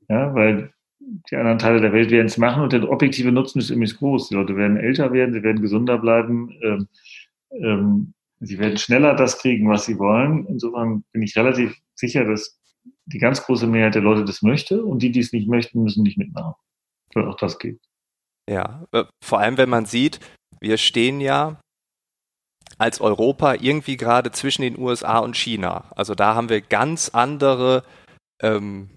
Ja, 0.10 0.36
weil 0.36 0.72
die 1.00 1.36
anderen 1.36 1.58
Teile 1.58 1.82
der 1.82 1.91
Welt 1.91 2.12
werden 2.12 2.28
es 2.28 2.38
machen 2.38 2.62
und 2.62 2.72
der 2.72 2.89
objektive 2.89 3.32
Nutzen 3.32 3.60
ist 3.60 3.72
übrigens 3.72 3.98
groß. 3.98 4.30
Die 4.30 4.36
Leute 4.36 4.56
werden 4.56 4.78
älter 4.78 5.12
werden, 5.12 5.34
sie 5.34 5.41
werden 5.41 5.62
gesunder 5.62 5.98
bleiben, 5.98 6.52
ähm, 6.62 6.88
ähm, 7.52 8.13
sie 8.39 8.60
werden 8.60 8.78
schneller 8.78 9.15
das 9.15 9.39
kriegen, 9.39 9.67
was 9.69 9.86
sie 9.86 9.98
wollen. 9.98 10.46
Insofern 10.48 11.04
bin 11.12 11.24
ich 11.24 11.36
relativ 11.36 11.76
sicher, 11.96 12.26
dass 12.26 12.60
die 13.06 13.20
ganz 13.20 13.44
große 13.44 13.68
Mehrheit 13.68 13.96
der 13.96 14.02
Leute 14.02 14.26
das 14.26 14.42
möchte 14.42 14.84
und 14.84 15.00
die, 15.00 15.12
die 15.12 15.20
es 15.20 15.34
nicht 15.34 15.48
möchten, 15.48 15.84
müssen 15.84 16.04
nicht 16.04 16.18
mitmachen. 16.18 16.54
Weil 17.13 17.28
auch 17.28 17.38
das 17.38 17.60
geht. 17.60 17.80
Ja, 18.50 18.86
äh, 18.92 19.06
vor 19.24 19.39
allem 19.39 19.58
wenn 19.58 19.70
man 19.70 19.86
sieht, 19.86 20.20
wir 20.60 20.78
stehen 20.78 21.22
ja 21.22 21.60
als 22.78 23.02
Europa 23.02 23.56
irgendwie 23.56 23.98
gerade 23.98 24.32
zwischen 24.32 24.62
den 24.63 24.78
USA 24.78 25.20
und 25.20 25.38
China. 25.38 25.92
Also 25.96 26.16
da 26.16 26.36
haben 26.36 26.50
wir 26.50 26.62
ganz 26.62 27.10
andere 27.10 27.84
ähm, 28.42 28.89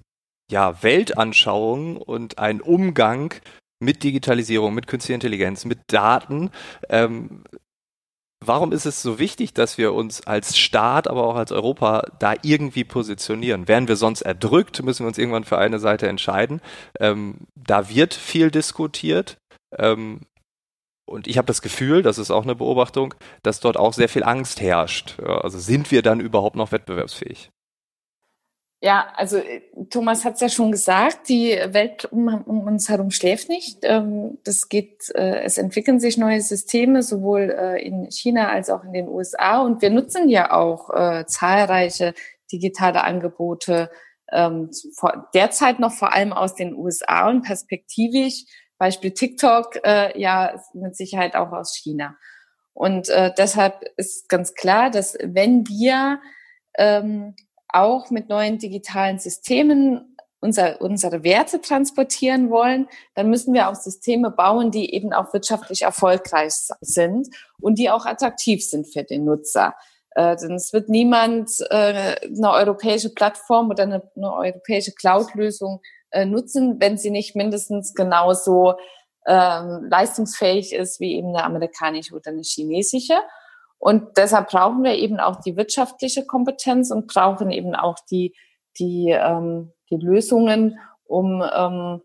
ja, 0.51 0.83
Weltanschauungen 0.83 1.97
und 1.97 2.38
einen 2.38 2.61
Umgang 2.61 3.35
mit 3.81 4.03
Digitalisierung, 4.03 4.75
mit 4.75 4.87
künstlicher 4.87 5.16
Intelligenz, 5.16 5.64
mit 5.64 5.81
Daten. 5.88 6.51
Ähm, 6.88 7.45
warum 8.46 8.72
ist 8.72 8.87
es 8.87 9.02
so 9.02 9.18
wichtig, 9.18 9.54
dass 9.54 9.78
wir 9.78 9.92
uns 9.92 10.26
als 10.26 10.56
Staat, 10.56 11.09
aber 11.09 11.24
auch 11.26 11.37
als 11.37 11.52
Europa 11.52 12.06
da 12.18 12.35
irgendwie 12.42 12.85
positionieren? 12.85 13.68
Wären 13.68 13.88
wir 13.88 13.96
sonst 13.96 14.22
erdrückt, 14.22 14.82
müssen 14.82 15.04
wir 15.04 15.09
uns 15.09 15.18
irgendwann 15.18 15.44
für 15.44 15.59
eine 15.59 15.78
Seite 15.78 16.09
entscheiden. 16.09 16.61
Ähm, 17.00 17.38
da 17.54 17.88
wird 17.88 18.14
viel 18.14 18.50
diskutiert. 18.50 19.38
Ähm, 19.76 20.20
und 21.09 21.28
ich 21.28 21.38
habe 21.38 21.46
das 21.46 21.62
Gefühl, 21.62 22.02
das 22.02 22.18
ist 22.18 22.30
auch 22.30 22.42
eine 22.42 22.56
Beobachtung, 22.56 23.14
dass 23.42 23.61
dort 23.61 23.76
auch 23.76 23.92
sehr 23.92 24.09
viel 24.09 24.24
Angst 24.24 24.61
herrscht. 24.61 25.20
Also 25.20 25.59
sind 25.59 25.92
wir 25.92 26.02
dann 26.02 26.18
überhaupt 26.18 26.56
noch 26.56 26.72
wettbewerbsfähig? 26.72 27.50
Ja, 28.82 29.10
also 29.16 29.38
äh, 29.38 29.62
Thomas 29.88 30.24
hat 30.24 30.34
es 30.34 30.40
ja 30.40 30.48
schon 30.50 30.70
gesagt, 30.70 31.28
die 31.30 31.58
Welt 31.68 32.04
um, 32.06 32.28
um, 32.28 32.60
uns 32.66 32.88
herum 32.88 33.10
schläft 33.10 33.48
nicht. 33.48 33.78
Ähm, 33.82 34.38
das 34.44 34.68
geht, 34.68 35.10
äh, 35.14 35.40
es 35.44 35.56
entwickeln 35.56 35.98
sich 35.98 36.18
neue 36.18 36.42
Systeme, 36.42 37.02
sowohl 37.02 37.54
äh, 37.58 37.82
in 37.82 38.10
China 38.10 38.50
als 38.50 38.68
auch 38.68 38.84
in 38.84 38.92
den 38.92 39.08
USA. 39.08 39.62
Und 39.62 39.80
wir 39.80 39.90
nutzen 39.90 40.28
ja 40.28 40.52
auch 40.52 40.90
zahlreiche 41.26 42.14
digitale 42.52 43.02
Angebote, 43.02 43.90
ähm, 44.30 44.70
derzeit 45.34 45.78
noch 45.78 45.92
vor 45.92 46.12
allem 46.12 46.32
aus 46.32 46.54
den 46.54 46.74
USA 46.74 47.28
und 47.28 47.42
perspektivisch, 47.42 48.44
Beispiel 48.78 49.12
TikTok, 49.12 49.80
ja 49.84 50.62
mit 50.74 50.96
Sicherheit 50.96 51.34
auch 51.34 51.52
aus 51.52 51.76
China. 51.76 52.16
Und 52.74 53.08
deshalb 53.08 53.84
ist 53.96 54.28
ganz 54.28 54.54
klar, 54.54 54.90
dass 54.90 55.16
wenn 55.22 55.66
wir 55.66 56.20
ähm, 56.78 57.34
auch 57.68 58.11
mit 58.11 58.29
neuen 58.29 58.59
digitalen 58.59 59.18
Systemen 59.18 60.16
unser, 60.40 60.81
unsere 60.81 61.24
Werte 61.24 61.61
transportieren 61.61 62.50
wollen, 62.50 62.88
dann 63.14 63.31
müssen 63.31 63.55
wir 63.55 63.68
auch 63.68 63.74
Systeme 63.74 64.31
bauen, 64.31 64.70
die 64.70 64.94
eben 64.94 65.12
auch 65.12 65.33
wirtschaftlich 65.33 65.83
erfolgreich 65.83 66.52
sind 66.81 67.29
und 67.61 67.79
die 67.79 67.90
auch 67.90 68.07
attraktiv 68.07 68.64
sind 68.64 68.87
für 68.87 69.02
den 69.02 69.24
Nutzer. 69.24 69.74
Äh, 70.11 70.37
denn 70.37 70.55
es 70.55 70.72
wird 70.72 70.88
niemand 70.88 71.50
äh, 71.70 72.16
eine 72.24 72.50
europäische 72.52 73.12
Plattform 73.12 73.70
oder 73.70 73.83
eine, 73.85 74.02
eine 74.16 74.33
europäische 74.33 74.92
Cloud-Lösung 74.92 75.81
äh, 76.11 76.24
nutzen, 76.24 76.76
wenn 76.81 76.96
sie 76.96 77.11
nicht 77.11 77.35
mindestens 77.35 77.94
genauso 77.94 78.74
ähm, 79.26 79.88
leistungsfähig 79.90 80.72
ist 80.72 81.00
wie 81.00 81.16
eben 81.16 81.29
eine 81.29 81.44
amerikanische 81.44 82.14
oder 82.14 82.31
eine 82.31 82.42
chinesische. 82.42 83.18
Und 83.87 84.16
deshalb 84.16 84.49
brauchen 84.49 84.83
wir 84.83 84.96
eben 84.96 85.20
auch 85.20 85.40
die 85.40 85.57
wirtschaftliche 85.57 86.27
Kompetenz 86.27 86.90
und 86.90 87.07
brauchen 87.07 87.53
eben 87.53 87.77
auch 87.77 88.01
die, 88.11 88.35
die, 88.81 89.11
ähm, 89.11 89.70
die 89.90 89.96
Lösungen, 89.96 90.81
um 91.05 91.40
ähm, 91.40 92.03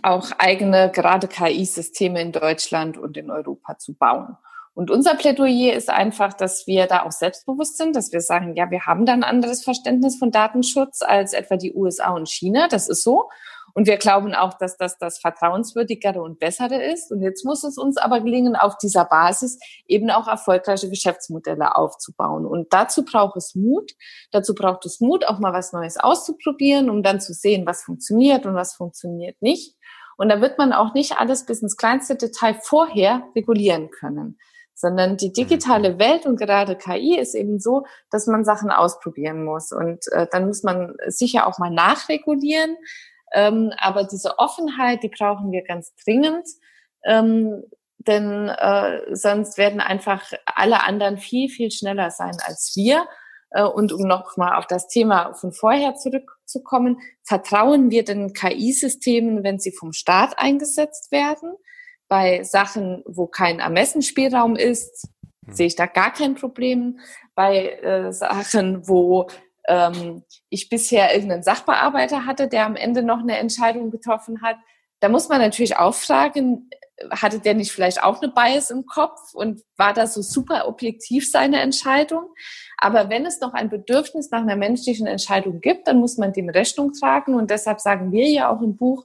auch 0.00 0.30
eigene, 0.38 0.90
gerade 0.90 1.28
KI-Systeme 1.28 2.22
in 2.22 2.32
Deutschland 2.32 2.96
und 2.96 3.18
in 3.18 3.30
Europa 3.30 3.76
zu 3.76 3.94
bauen. 3.94 4.38
Und 4.74 4.90
unser 4.90 5.14
Plädoyer 5.14 5.72
ist 5.74 5.88
einfach, 5.88 6.34
dass 6.34 6.66
wir 6.66 6.86
da 6.86 7.04
auch 7.04 7.12
selbstbewusst 7.12 7.76
sind, 7.78 7.94
dass 7.94 8.12
wir 8.12 8.20
sagen, 8.20 8.56
ja, 8.56 8.70
wir 8.72 8.86
haben 8.86 9.06
da 9.06 9.12
ein 9.12 9.22
anderes 9.22 9.62
Verständnis 9.62 10.18
von 10.18 10.32
Datenschutz 10.32 11.00
als 11.00 11.32
etwa 11.32 11.56
die 11.56 11.74
USA 11.74 12.10
und 12.10 12.28
China. 12.28 12.66
Das 12.66 12.88
ist 12.88 13.04
so. 13.04 13.28
Und 13.72 13.86
wir 13.86 13.98
glauben 13.98 14.34
auch, 14.34 14.54
dass 14.54 14.76
das 14.76 14.98
das 14.98 15.18
vertrauenswürdigere 15.18 16.20
und 16.20 16.40
bessere 16.40 16.82
ist. 16.82 17.12
Und 17.12 17.22
jetzt 17.22 17.44
muss 17.44 17.62
es 17.62 17.78
uns 17.78 17.96
aber 17.98 18.20
gelingen, 18.20 18.56
auf 18.56 18.76
dieser 18.78 19.04
Basis 19.04 19.58
eben 19.86 20.10
auch 20.10 20.26
erfolgreiche 20.26 20.88
Geschäftsmodelle 20.88 21.76
aufzubauen. 21.76 22.44
Und 22.44 22.72
dazu 22.72 23.04
braucht 23.04 23.36
es 23.36 23.54
Mut. 23.54 23.92
Dazu 24.32 24.54
braucht 24.54 24.86
es 24.86 25.00
Mut, 25.00 25.26
auch 25.26 25.38
mal 25.38 25.52
was 25.52 25.72
Neues 25.72 25.96
auszuprobieren, 25.96 26.90
um 26.90 27.04
dann 27.04 27.20
zu 27.20 27.32
sehen, 27.32 27.64
was 27.64 27.82
funktioniert 27.82 28.44
und 28.44 28.54
was 28.54 28.74
funktioniert 28.74 29.40
nicht. 29.40 29.76
Und 30.16 30.28
da 30.28 30.40
wird 30.40 30.58
man 30.58 30.72
auch 30.72 30.94
nicht 30.94 31.18
alles 31.18 31.46
bis 31.46 31.62
ins 31.62 31.76
kleinste 31.76 32.16
Detail 32.16 32.58
vorher 32.60 33.22
regulieren 33.36 33.90
können 33.90 34.38
sondern 34.74 35.16
die 35.16 35.32
digitale 35.32 35.98
Welt 35.98 36.26
und 36.26 36.36
gerade 36.38 36.76
KI 36.76 37.18
ist 37.18 37.34
eben 37.34 37.60
so, 37.60 37.84
dass 38.10 38.26
man 38.26 38.44
Sachen 38.44 38.70
ausprobieren 38.70 39.44
muss 39.44 39.72
und 39.72 40.04
äh, 40.12 40.26
dann 40.30 40.46
muss 40.46 40.62
man 40.62 40.94
sicher 41.06 41.46
auch 41.46 41.58
mal 41.58 41.70
nachregulieren, 41.70 42.76
ähm, 43.34 43.72
aber 43.78 44.04
diese 44.04 44.38
Offenheit, 44.38 45.02
die 45.02 45.08
brauchen 45.08 45.52
wir 45.52 45.62
ganz 45.62 45.92
dringend. 46.04 46.46
Ähm, 47.04 47.64
denn 48.06 48.48
äh, 48.48 49.14
sonst 49.14 49.58
werden 49.58 49.80
einfach 49.80 50.32
alle 50.46 50.84
anderen 50.84 51.18
viel, 51.18 51.48
viel 51.48 51.70
schneller 51.70 52.10
sein 52.10 52.36
als 52.46 52.72
wir. 52.76 53.06
Äh, 53.50 53.64
und 53.64 53.92
um 53.92 54.06
nochmal 54.06 54.56
auf 54.56 54.66
das 54.66 54.88
Thema 54.88 55.34
von 55.34 55.52
vorher 55.52 55.94
zurückzukommen, 55.94 57.00
vertrauen 57.22 57.90
wir 57.90 58.04
den 58.04 58.32
KI-Systemen, 58.32 59.42
wenn 59.42 59.58
sie 59.58 59.72
vom 59.72 59.92
Staat 59.92 60.38
eingesetzt 60.38 61.10
werden? 61.12 61.54
Bei 62.14 62.44
Sachen, 62.44 63.02
wo 63.06 63.26
kein 63.26 63.58
Ermessensspielraum 63.58 64.54
ist, 64.54 65.08
hm. 65.46 65.52
sehe 65.52 65.66
ich 65.66 65.74
da 65.74 65.86
gar 65.86 66.12
kein 66.12 66.36
Problem. 66.36 67.00
Bei 67.34 67.70
äh, 67.70 68.12
Sachen, 68.12 68.86
wo 68.86 69.26
ähm, 69.66 70.22
ich 70.48 70.68
bisher 70.68 71.12
irgendeinen 71.12 71.42
Sachbearbeiter 71.42 72.24
hatte, 72.24 72.46
der 72.46 72.66
am 72.66 72.76
Ende 72.76 73.02
noch 73.02 73.18
eine 73.18 73.38
Entscheidung 73.38 73.90
getroffen 73.90 74.42
hat. 74.42 74.54
Da 75.00 75.08
muss 75.08 75.28
man 75.28 75.40
natürlich 75.40 75.76
auch 75.76 75.92
fragen, 75.92 76.70
hatte 77.10 77.40
der 77.40 77.54
nicht 77.54 77.72
vielleicht 77.72 78.00
auch 78.00 78.22
eine 78.22 78.32
Bias 78.32 78.70
im 78.70 78.86
Kopf 78.86 79.34
und 79.34 79.62
war 79.76 79.92
das 79.92 80.14
so 80.14 80.22
super 80.22 80.68
objektiv 80.68 81.28
seine 81.28 81.62
Entscheidung? 81.62 82.28
Aber 82.78 83.10
wenn 83.10 83.26
es 83.26 83.40
noch 83.40 83.54
ein 83.54 83.70
Bedürfnis 83.70 84.30
nach 84.30 84.42
einer 84.42 84.54
menschlichen 84.54 85.08
Entscheidung 85.08 85.60
gibt, 85.60 85.88
dann 85.88 85.98
muss 85.98 86.16
man 86.16 86.32
dem 86.32 86.48
Rechnung 86.48 86.92
tragen 86.92 87.34
und 87.34 87.50
deshalb 87.50 87.80
sagen 87.80 88.12
wir 88.12 88.28
ja 88.28 88.54
auch 88.54 88.62
im 88.62 88.76
Buch, 88.76 89.04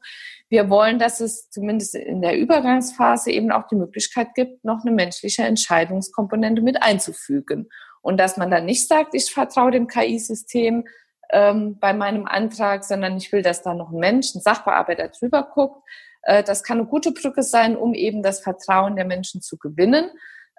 wir 0.49 0.69
wollen, 0.69 0.97
dass 0.97 1.19
es 1.19 1.49
zumindest 1.49 1.95
in 1.95 2.21
der 2.21 2.37
Übergangsphase 2.37 3.31
eben 3.31 3.51
auch 3.51 3.67
die 3.67 3.75
Möglichkeit 3.75 4.33
gibt, 4.33 4.65
noch 4.65 4.83
eine 4.83 4.91
menschliche 4.91 5.43
Entscheidungskomponente 5.43 6.61
mit 6.61 6.81
einzufügen. 6.81 7.69
Und 8.01 8.17
dass 8.17 8.37
man 8.37 8.49
dann 8.49 8.65
nicht 8.65 8.87
sagt, 8.87 9.13
ich 9.13 9.31
vertraue 9.31 9.71
dem 9.71 9.87
KI-System 9.87 10.87
ähm, 11.31 11.77
bei 11.79 11.93
meinem 11.93 12.25
Antrag, 12.25 12.83
sondern 12.83 13.17
ich 13.17 13.31
will, 13.31 13.43
dass 13.43 13.61
da 13.61 13.73
noch 13.73 13.91
ein 13.91 13.99
Mensch, 13.99 14.33
ein 14.33 14.41
Sachbearbeiter 14.41 15.09
drüber 15.09 15.43
guckt. 15.53 15.83
Äh, 16.23 16.43
das 16.43 16.63
kann 16.63 16.79
eine 16.79 16.87
gute 16.87 17.11
Brücke 17.11 17.43
sein, 17.43 17.77
um 17.77 17.93
eben 17.93 18.23
das 18.23 18.39
Vertrauen 18.39 18.95
der 18.95 19.05
Menschen 19.05 19.41
zu 19.41 19.57
gewinnen. 19.57 20.09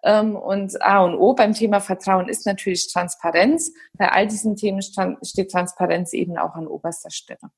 Ähm, 0.05 0.37
und 0.37 0.81
A 0.83 1.01
und 1.05 1.17
O 1.17 1.35
beim 1.35 1.53
Thema 1.53 1.81
Vertrauen 1.81 2.29
ist 2.29 2.47
natürlich 2.47 2.93
Transparenz. 2.93 3.73
Bei 3.95 4.13
all 4.13 4.29
diesen 4.29 4.55
Themen 4.55 4.83
steht 4.83 5.51
Transparenz 5.51 6.13
eben 6.13 6.39
auch 6.39 6.55
an 6.55 6.69
oberster 6.69 7.11
Stelle. 7.11 7.51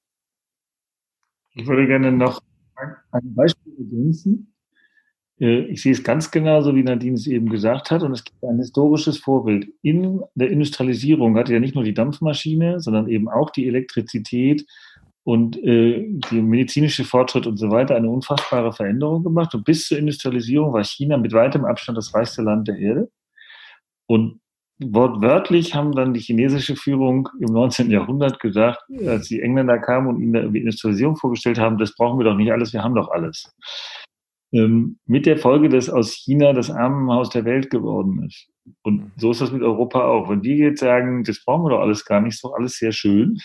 Ich 1.55 1.67
würde 1.67 1.87
gerne 1.87 2.13
noch 2.13 2.41
ein 3.11 3.35
Beispiel 3.35 3.75
ergänzen. 3.79 4.55
Äh, 5.41 5.67
ich 5.67 5.83
sehe 5.83 5.93
es 5.93 6.03
ganz 6.03 6.31
genauso, 6.31 6.75
wie 6.75 6.83
Nadine 6.83 7.17
es 7.17 7.27
eben 7.27 7.49
gesagt 7.49 7.91
hat. 7.91 8.03
Und 8.03 8.13
es 8.13 8.25
gibt 8.25 8.43
ein 8.45 8.59
historisches 8.59 9.19
Vorbild. 9.19 9.69
In 9.83 10.23
der 10.35 10.51
Industrialisierung 10.51 11.37
hatte 11.37 11.53
ja 11.53 11.61
nicht 11.61 11.75
nur 11.75 11.85
die 11.85 11.95
Dampfmaschine, 11.95 12.81
sondern 12.81 13.09
eben 13.09 13.29
auch 13.29 13.51
die 13.51 13.67
Elektrizität 13.67 14.67
und 15.25 15.57
äh, 15.63 16.09
die 16.31 16.43
medizinische 16.43 17.05
Fortschritt 17.05 17.47
und 17.47 17.57
so 17.57 17.71
weiter 17.71 17.95
eine 17.97 18.11
unfassbare 18.11 18.73
Veränderung 18.73 19.23
gemacht. 19.23 19.55
Und 19.55 19.65
bis 19.65 19.87
zur 19.87 19.99
Industrialisierung 19.99 20.73
war 20.73 20.85
China 20.85 21.17
mit 21.17 21.33
weitem 21.33 21.65
Abstand 21.65 21.99
das 21.99 22.15
reichste 22.15 22.43
Land 22.43 22.69
der 22.69 22.79
Erde. 22.79 23.11
Und 24.07 24.41
wortwörtlich 24.91 25.75
haben 25.75 25.93
dann 25.93 26.15
die 26.15 26.21
chinesische 26.21 26.77
Führung 26.77 27.29
im 27.41 27.53
19. 27.53 27.91
Jahrhundert 27.91 28.41
gesagt, 28.41 28.83
als 29.07 29.29
die 29.29 29.41
Engländer 29.41 29.79
kamen 29.79 30.09
und 30.09 30.21
ihnen 30.21 30.53
die 30.53 30.61
Industrialisierung 30.61 31.17
vorgestellt 31.17 31.59
haben, 31.59 31.79
das 31.79 31.95
brauchen 31.95 32.19
wir 32.19 32.25
doch 32.25 32.37
nicht 32.37 32.53
alles, 32.53 32.73
wir 32.73 32.83
haben 32.83 32.95
doch 32.95 33.11
alles. 33.11 33.53
Ähm, 34.53 34.99
mit 35.07 35.25
der 35.27 35.39
Folge, 35.39 35.69
dass 35.69 35.89
aus 35.89 36.13
China 36.13 36.53
das 36.53 36.71
Armenhaus 36.71 37.31
der 37.31 37.45
Welt 37.45 37.71
geworden 37.71 38.25
ist. 38.27 38.49
Und 38.83 38.97
mhm. 38.97 39.13
so 39.17 39.31
ist 39.31 39.41
das 39.41 39.51
mit 39.51 39.63
Europa 39.63 40.05
auch. 40.05 40.29
Wenn 40.29 40.43
die 40.43 40.57
jetzt 40.57 40.81
sagen, 40.81 41.25
das 41.25 41.43
brauchen 41.45 41.65
wir 41.65 41.71
doch 41.71 41.81
alles 41.81 42.05
gar 42.05 42.21
nicht, 42.21 42.35
ist 42.35 42.45
doch 42.45 42.55
alles 42.55 42.77
sehr 42.77 42.93
schön, 42.93 43.39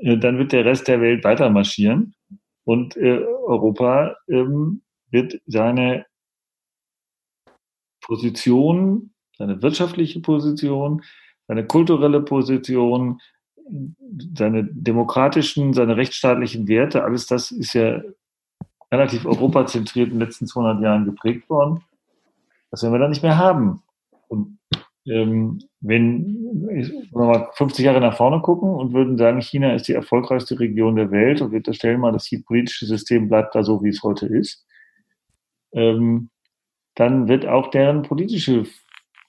äh, 0.00 0.18
dann 0.18 0.38
wird 0.38 0.52
der 0.52 0.64
Rest 0.64 0.88
der 0.88 1.00
Welt 1.00 1.24
weiter 1.24 1.50
marschieren 1.50 2.14
und 2.64 2.96
äh, 2.96 3.24
Europa 3.46 4.16
ähm, 4.28 4.82
wird 5.10 5.40
seine 5.46 6.04
Position, 8.02 9.12
seine 9.38 9.62
wirtschaftliche 9.62 10.20
Position, 10.20 11.02
seine 11.46 11.66
kulturelle 11.66 12.20
Position, 12.20 13.20
seine 14.34 14.64
demokratischen, 14.64 15.72
seine 15.72 15.96
rechtsstaatlichen 15.96 16.68
Werte, 16.68 17.04
alles 17.04 17.26
das 17.26 17.50
ist 17.50 17.74
ja 17.74 18.02
relativ 18.90 19.26
europazentriert 19.26 20.08
in 20.08 20.14
den 20.14 20.26
letzten 20.26 20.46
200 20.46 20.82
Jahren 20.82 21.04
geprägt 21.04 21.48
worden. 21.50 21.82
Das 22.70 22.82
werden 22.82 22.94
wir 22.94 22.98
dann 22.98 23.10
nicht 23.10 23.22
mehr 23.22 23.38
haben. 23.38 23.82
Und 24.28 24.58
ähm, 25.06 25.62
wenn 25.80 26.36
wir 27.12 27.24
mal 27.24 27.48
50 27.54 27.84
Jahre 27.84 28.00
nach 28.00 28.16
vorne 28.16 28.40
gucken 28.40 28.70
und 28.70 28.92
würden 28.92 29.16
sagen, 29.16 29.40
China 29.40 29.74
ist 29.74 29.88
die 29.88 29.94
erfolgreichste 29.94 30.58
Region 30.58 30.96
der 30.96 31.10
Welt 31.10 31.40
und 31.40 31.50
wir 31.50 31.58
unterstellen 31.58 32.00
mal, 32.00 32.12
das 32.12 32.30
politische 32.46 32.86
System 32.86 33.28
bleibt 33.28 33.54
da 33.54 33.62
so, 33.62 33.82
wie 33.82 33.88
es 33.88 34.02
heute 34.02 34.26
ist, 34.26 34.66
ähm, 35.72 36.30
dann 36.94 37.28
wird 37.28 37.46
auch 37.46 37.70
deren 37.70 38.02
politische 38.02 38.64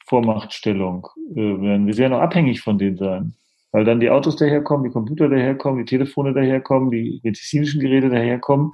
Vormachtstellung, 0.09 1.07
äh, 1.35 1.61
werden 1.61 1.85
wir 1.85 1.93
sehr 1.93 2.09
noch 2.09 2.19
abhängig 2.19 2.61
von 2.61 2.77
denen 2.77 2.97
sein. 2.97 3.33
Weil 3.71 3.85
dann 3.85 3.99
die 3.99 4.09
Autos 4.09 4.35
daherkommen, 4.35 4.85
die 4.85 4.91
Computer 4.91 5.29
daherkommen, 5.29 5.85
die 5.85 5.89
Telefone 5.89 6.33
daherkommen, 6.33 6.89
die 6.89 7.19
medizinischen 7.23 7.79
Geräte 7.79 8.09
daherkommen. 8.09 8.71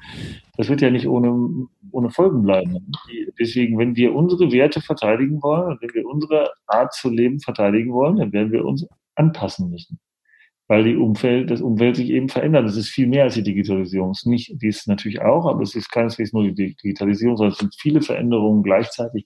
Das 0.55 0.69
wird 0.69 0.79
ja 0.79 0.89
nicht 0.89 1.05
ohne, 1.05 1.67
ohne 1.91 2.09
Folgen 2.09 2.43
bleiben. 2.43 2.93
Deswegen, 3.37 3.77
wenn 3.77 3.97
wir 3.97 4.15
unsere 4.15 4.53
Werte 4.53 4.79
verteidigen 4.79 5.43
wollen 5.43 5.77
wenn 5.81 5.93
wir 5.93 6.07
unsere 6.07 6.49
Art 6.67 6.93
zu 6.93 7.09
leben 7.09 7.41
verteidigen 7.41 7.91
wollen, 7.91 8.15
dann 8.15 8.31
werden 8.31 8.53
wir 8.53 8.63
uns 8.63 8.87
anpassen 9.15 9.69
müssen. 9.69 9.99
Weil 10.69 10.85
die 10.85 10.95
Umfeld, 10.95 11.51
das 11.51 11.61
Umfeld 11.61 11.97
sich 11.97 12.09
eben 12.09 12.29
verändert. 12.29 12.65
Das 12.65 12.77
ist 12.77 12.89
viel 12.89 13.07
mehr 13.07 13.25
als 13.25 13.33
die 13.33 13.43
Digitalisierung. 13.43 14.11
Es 14.11 14.19
ist 14.19 14.27
nicht, 14.27 14.61
die 14.61 14.67
ist 14.67 14.87
natürlich 14.87 15.21
auch, 15.21 15.45
aber 15.45 15.61
es 15.61 15.75
ist 15.75 15.91
keineswegs 15.91 16.31
nur 16.31 16.43
die 16.43 16.73
Digitalisierung, 16.75 17.35
sondern 17.35 17.51
es 17.51 17.59
sind 17.59 17.75
viele 17.77 18.01
Veränderungen 18.01 18.63
gleichzeitig. 18.63 19.25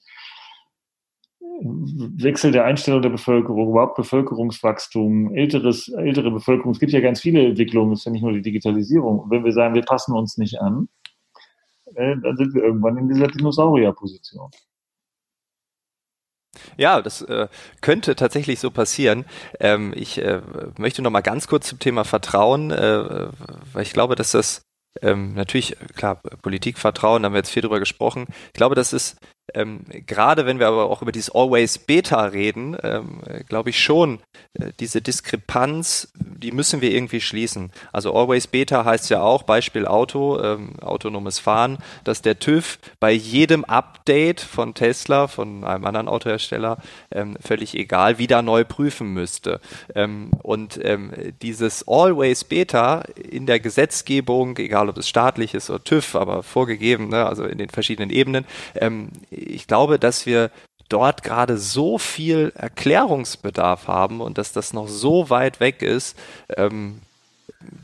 Wechsel 1.62 2.52
der 2.52 2.66
Einstellung 2.66 3.02
der 3.02 3.10
Bevölkerung, 3.10 3.70
überhaupt 3.70 3.96
Bevölkerungswachstum, 3.96 5.36
älteres, 5.36 5.90
ältere 5.90 6.32
Bevölkerung. 6.32 6.72
Es 6.72 6.80
gibt 6.80 6.92
ja 6.92 7.02
ganz 7.02 7.20
viele 7.20 7.46
Entwicklungen, 7.46 7.94
es 7.94 8.00
ist 8.00 8.06
ja 8.06 8.12
nicht 8.12 8.22
nur 8.22 8.32
die 8.32 8.42
Digitalisierung. 8.42 9.20
Und 9.20 9.32
wenn 9.32 9.44
wir 9.44 9.52
sagen, 9.52 9.76
wir 9.76 9.84
passen 9.84 10.14
uns 10.14 10.38
nicht 10.38 10.60
an, 10.62 10.88
äh, 11.96 12.16
dann 12.22 12.38
sind 12.38 12.54
wir 12.54 12.64
irgendwann 12.64 12.98
in 12.98 13.10
dieser 13.10 13.28
Dinosaurierposition. 13.28 14.50
Ja, 16.78 17.02
das 17.02 17.22
äh, 17.24 17.48
könnte 17.82 18.16
tatsächlich 18.16 18.60
so 18.60 18.72
passieren. 18.72 19.26
Ähm, 19.60 19.94
ich 19.96 20.18
äh, 20.18 20.42
möchte 20.78 21.02
noch 21.02 21.12
mal 21.12 21.22
ganz 21.22 21.48
kurz 21.48 21.68
zum 21.68 21.80
Thema 21.80 22.06
Vertrauen, 22.06 22.72
äh, 22.72 23.28
weil 23.74 23.84
ich 23.84 23.94
glaube, 23.94 24.16
dass 24.16 24.32
das 24.32 24.62
ähm, 25.02 25.34
natürlich, 25.36 25.78
klar, 25.96 26.22
Politikvertrauen, 26.42 27.22
da 27.22 27.28
haben 27.28 27.34
wir 27.34 27.40
jetzt 27.40 27.52
viel 27.52 27.62
drüber 27.62 27.80
gesprochen. 27.80 28.26
Ich 28.48 28.54
glaube, 28.54 28.76
das 28.76 28.94
ist 28.94 29.18
ähm, 29.54 29.82
gerade 30.06 30.46
wenn 30.46 30.60
wir 30.60 30.68
aber 30.68 30.90
auch 30.90 31.02
über 31.02 31.12
dieses 31.12 31.34
Always 31.34 31.78
Beta 31.78 32.24
reden, 32.26 32.78
ähm, 32.84 33.22
glaube 33.48 33.70
ich 33.70 33.80
schon, 33.82 34.20
äh, 34.54 34.72
diese 34.80 35.02
Diskrepanz, 35.02 36.12
die 36.16 36.52
müssen 36.52 36.82
wir 36.82 36.92
irgendwie 36.92 37.22
schließen. 37.22 37.72
Also 37.92 38.14
Always 38.14 38.48
Beta 38.48 38.86
heißt 38.86 39.10
ja 39.10 39.22
auch, 39.22 39.44
Beispiel 39.44 39.86
Auto, 39.86 40.42
ähm, 40.42 40.80
autonomes 40.82 41.40
Fahren, 41.40 41.78
dass 42.04 42.22
der 42.22 42.40
TÜV 42.40 42.80
bei 43.00 43.12
jedem 43.12 43.64
Update 43.66 44.42
von 44.42 44.74
Tesla, 44.74 45.28
von 45.28 45.64
einem 45.64 45.86
anderen 45.86 46.08
Autohersteller, 46.08 46.78
ähm, 47.12 47.38
völlig 47.40 47.76
egal, 47.76 48.18
wieder 48.18 48.42
neu 48.42 48.64
prüfen 48.64 49.14
müsste. 49.14 49.60
Ähm, 49.96 50.32
und 50.42 50.80
ähm, 50.84 51.12
dieses 51.42 51.88
Always 51.88 52.44
Beta 52.44 53.04
in 53.30 53.46
der 53.46 53.60
Gesetzgebung, 53.60 54.58
egal 54.58 54.90
ob 54.90 54.98
es 54.98 55.08
staatlich 55.08 55.54
ist 55.54 55.70
oder 55.70 55.84
TÜV, 55.84 56.16
aber 56.16 56.44
vorgegeben, 56.44 57.10
ne, 57.10 57.26
also 57.26 57.46
in 57.46 57.58
den 57.58 57.70
verschiedenen 57.70 58.10
Ebenen, 58.10 58.46
ich 59.40 59.68
glaube, 59.68 60.00
dass 60.00 60.26
wir 60.26 60.52
dort 60.90 61.24
gerade 61.24 61.58
so 61.58 61.98
viel 61.98 62.52
Erklärungsbedarf 62.56 63.88
haben 63.88 64.22
und 64.22 64.38
dass 64.38 64.52
das 64.52 64.74
noch 64.74 64.88
so 64.88 65.30
weit 65.30 65.60
weg 65.60 65.82
ist, 65.82 66.18
ähm, 66.58 67.02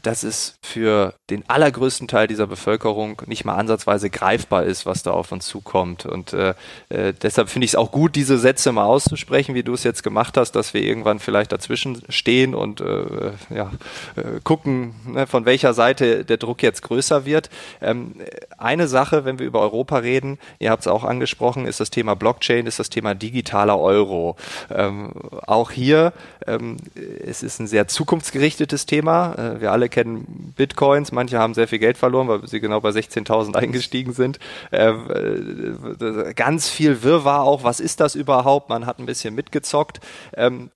dass 0.03 0.23
es 0.23 0.57
für 0.61 1.15
den 1.29 1.43
allergrößten 1.49 2.07
Teil 2.07 2.27
dieser 2.27 2.47
Bevölkerung 2.47 3.21
nicht 3.25 3.43
mal 3.43 3.55
ansatzweise 3.55 4.09
greifbar 4.09 4.63
ist, 4.63 4.85
was 4.85 5.03
da 5.03 5.11
auf 5.11 5.31
uns 5.33 5.47
zukommt. 5.47 6.05
Und 6.05 6.31
äh, 6.31 6.53
äh, 6.89 7.13
deshalb 7.13 7.49
finde 7.49 7.65
ich 7.65 7.71
es 7.71 7.75
auch 7.75 7.91
gut, 7.91 8.15
diese 8.15 8.37
Sätze 8.37 8.71
mal 8.71 8.85
auszusprechen, 8.85 9.53
wie 9.53 9.63
du 9.63 9.73
es 9.73 9.83
jetzt 9.83 10.03
gemacht 10.03 10.37
hast, 10.37 10.53
dass 10.53 10.73
wir 10.73 10.81
irgendwann 10.81 11.19
vielleicht 11.19 11.51
dazwischen 11.51 12.01
stehen 12.07 12.55
und 12.55 12.79
äh, 12.79 13.31
ja, 13.49 13.71
äh, 14.15 14.39
gucken, 14.43 14.95
ne, 15.07 15.27
von 15.27 15.45
welcher 15.45 15.73
Seite 15.73 16.23
der 16.23 16.37
Druck 16.37 16.63
jetzt 16.63 16.81
größer 16.81 17.25
wird. 17.25 17.49
Ähm, 17.81 18.15
eine 18.57 18.87
Sache, 18.87 19.25
wenn 19.25 19.39
wir 19.39 19.45
über 19.45 19.59
Europa 19.59 19.97
reden, 19.97 20.37
ihr 20.59 20.71
habt 20.71 20.83
es 20.83 20.87
auch 20.87 21.03
angesprochen, 21.03 21.65
ist 21.65 21.81
das 21.81 21.89
Thema 21.89 22.15
Blockchain, 22.15 22.65
ist 22.65 22.79
das 22.79 22.89
Thema 22.89 23.13
digitaler 23.13 23.77
Euro. 23.79 24.37
Ähm, 24.73 25.11
auch 25.45 25.71
hier, 25.71 26.13
ähm, 26.47 26.77
es 27.25 27.43
ist 27.43 27.59
ein 27.59 27.67
sehr 27.67 27.89
zukunftsgerichtetes 27.89 28.85
Thema. 28.85 29.33
Äh, 29.33 29.64
wir 29.65 29.71
alle 29.71 29.89
kennen 29.89 30.53
Bitcoins, 30.55 31.11
manche 31.11 31.39
haben 31.39 31.55
sehr 31.55 31.67
viel 31.67 31.79
Geld 31.79 31.97
verloren, 31.97 32.27
weil 32.27 32.47
sie 32.47 32.59
genau 32.59 32.81
bei 32.81 32.91
16.000 32.91 33.55
eingestiegen 33.55 34.13
sind. 34.13 34.37
Äh, 34.69 34.89
äh, 34.89 36.33
ganz 36.35 36.69
viel 36.69 37.01
Wirrwarr 37.01 37.41
auch, 37.41 37.63
was 37.63 37.79
ist 37.79 37.99
das 37.99 38.13
überhaupt? 38.13 38.69
Man 38.69 38.85
hat 38.85 38.99
ein 38.99 39.07
bisschen 39.07 39.33
mitgezockt. 39.33 39.99
Ähm, 40.37 40.69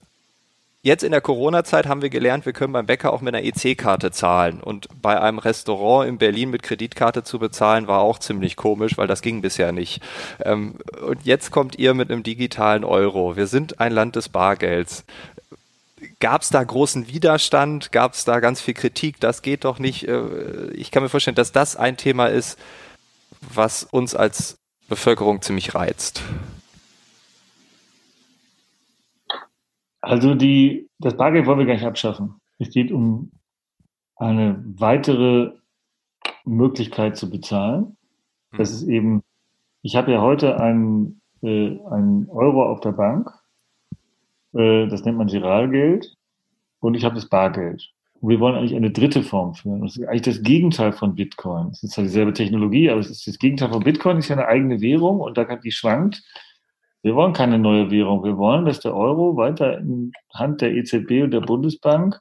Jetzt 0.81 1.03
in 1.03 1.11
der 1.11 1.19
Corona-Zeit 1.19 1.87
haben 1.87 2.01
wir 2.01 2.09
gelernt, 2.09 2.45
wir 2.45 2.53
können 2.53 2.71
beim 2.71 2.85
Bäcker 2.85 3.11
auch 3.11 3.19
mit 3.19 3.35
einer 3.35 3.45
EC-Karte 3.45 4.11
zahlen. 4.11 4.61
Und 4.61 4.87
bei 5.01 5.19
einem 5.19 5.37
Restaurant 5.37 6.07
in 6.07 6.17
Berlin 6.17 6.51
mit 6.51 6.63
Kreditkarte 6.63 7.21
zu 7.23 7.37
bezahlen, 7.37 7.87
war 7.87 7.99
auch 7.99 8.17
ziemlich 8.17 8.55
komisch, 8.55 8.97
weil 8.97 9.05
das 9.05 9.21
ging 9.21 9.41
bisher 9.41 9.73
nicht. 9.73 10.01
Ähm, 10.41 10.75
und 11.05 11.25
jetzt 11.25 11.51
kommt 11.51 11.77
ihr 11.77 11.93
mit 11.93 12.09
einem 12.09 12.23
digitalen 12.23 12.85
Euro. 12.85 13.35
Wir 13.35 13.47
sind 13.47 13.81
ein 13.81 13.91
Land 13.91 14.15
des 14.15 14.29
Bargelds. 14.29 15.03
Gab 16.19 16.41
es 16.41 16.49
da 16.49 16.61
großen 16.61 17.07
Widerstand? 17.07 17.93
Gab 17.93 18.13
es 18.13 18.25
da 18.25 18.41
ganz 18.41 18.59
viel 18.59 18.73
Kritik? 18.73 19.21
Das 19.21 19.41
geht 19.41 19.63
doch 19.63 19.79
nicht. 19.79 20.05
Äh, 20.05 20.71
ich 20.71 20.91
kann 20.91 21.01
mir 21.01 21.09
vorstellen, 21.09 21.35
dass 21.35 21.53
das 21.53 21.77
ein 21.77 21.95
Thema 21.95 22.27
ist, 22.27 22.59
was 23.53 23.83
uns 23.83 24.15
als 24.15 24.59
Bevölkerung 24.89 25.41
ziemlich 25.41 25.75
reizt. 25.75 26.21
Also 30.01 30.35
die, 30.35 30.89
das 30.99 31.15
Bargeld 31.15 31.45
wollen 31.45 31.59
wir 31.59 31.65
gar 31.65 31.75
nicht 31.75 31.85
abschaffen. 31.85 32.41
Es 32.57 32.69
geht 32.69 32.91
um 32.91 33.31
eine 34.17 34.61
weitere 34.65 35.53
Möglichkeit 36.43 37.15
zu 37.15 37.29
bezahlen. 37.29 37.95
Das 38.57 38.69
hm. 38.69 38.75
ist 38.75 38.83
eben, 38.89 39.23
ich 39.83 39.95
habe 39.95 40.11
ja 40.11 40.19
heute 40.19 40.59
einen, 40.59 41.21
äh, 41.41 41.79
einen 41.91 42.27
Euro 42.29 42.69
auf 42.69 42.81
der 42.81 42.91
Bank 42.91 43.38
das 44.51 45.05
nennt 45.05 45.17
man 45.17 45.27
Giralgeld. 45.27 46.15
Und 46.79 46.95
ich 46.95 47.03
habe 47.03 47.15
das 47.15 47.27
Bargeld. 47.27 47.89
Und 48.21 48.29
wir 48.29 48.39
wollen 48.39 48.55
eigentlich 48.55 48.75
eine 48.75 48.91
dritte 48.91 49.23
Form 49.23 49.53
führen. 49.53 49.81
Das 49.81 49.95
ist 49.95 50.07
eigentlich 50.07 50.21
das 50.21 50.43
Gegenteil 50.43 50.91
von 50.91 51.15
Bitcoin. 51.15 51.69
Es 51.71 51.83
ist 51.83 51.93
zwar 51.93 52.03
dieselbe 52.03 52.33
Technologie, 52.33 52.89
aber 52.89 52.99
es 52.99 53.09
ist 53.09 53.27
das 53.27 53.39
Gegenteil 53.39 53.69
von 53.69 53.83
Bitcoin, 53.83 54.17
ist 54.17 54.29
ja 54.29 54.35
eine 54.35 54.47
eigene 54.47 54.81
Währung 54.81 55.19
und 55.19 55.37
da 55.37 55.45
kann 55.45 55.61
die 55.61 55.71
schwankt. 55.71 56.23
Wir 57.01 57.15
wollen 57.15 57.31
keine 57.33 57.59
neue 57.59 57.91
Währung. 57.91 58.23
Wir 58.23 58.37
wollen, 58.37 58.65
dass 58.65 58.81
der 58.81 58.95
Euro 58.95 59.37
weiter 59.37 59.77
in 59.77 60.11
Hand 60.33 60.61
der 60.61 60.73
EZB 60.73 61.23
und 61.23 61.31
der 61.31 61.41
Bundesbank 61.41 62.19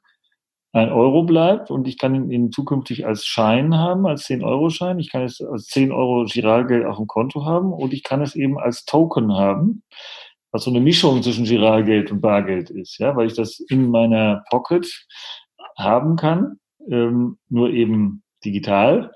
ein 0.73 0.93
Euro 0.93 1.25
bleibt 1.25 1.71
und 1.71 1.89
ich 1.89 1.99
kann 1.99 2.31
ihn 2.31 2.53
zukünftig 2.53 3.07
als 3.07 3.25
Schein 3.25 3.77
haben, 3.77 4.07
als 4.07 4.27
10-Euro-Schein. 4.27 4.99
Ich 4.99 5.11
kann 5.11 5.23
es 5.23 5.41
als 5.41 5.67
10 5.67 5.91
Euro 5.91 6.27
Giralgeld 6.27 6.85
auf 6.85 6.99
dem 6.99 7.07
Konto 7.07 7.45
haben 7.45 7.73
und 7.73 7.93
ich 7.93 8.05
kann 8.05 8.21
es 8.21 8.37
eben 8.37 8.59
als 8.59 8.85
Token 8.85 9.33
haben 9.35 9.83
was 10.51 10.65
so 10.65 10.71
eine 10.71 10.81
Mischung 10.81 11.23
zwischen 11.23 11.45
Giralgeld 11.45 12.11
und 12.11 12.21
Bargeld 12.21 12.71
ist, 12.71 12.99
ja, 12.99 13.15
weil 13.17 13.27
ich 13.27 13.35
das 13.35 13.61
in 13.61 13.91
meiner 13.91 14.45
Pocket 14.51 14.87
haben 15.77 16.17
kann, 16.17 16.59
ähm, 16.91 17.39
nur 17.49 17.71
eben 17.71 18.23
digital. 18.45 19.13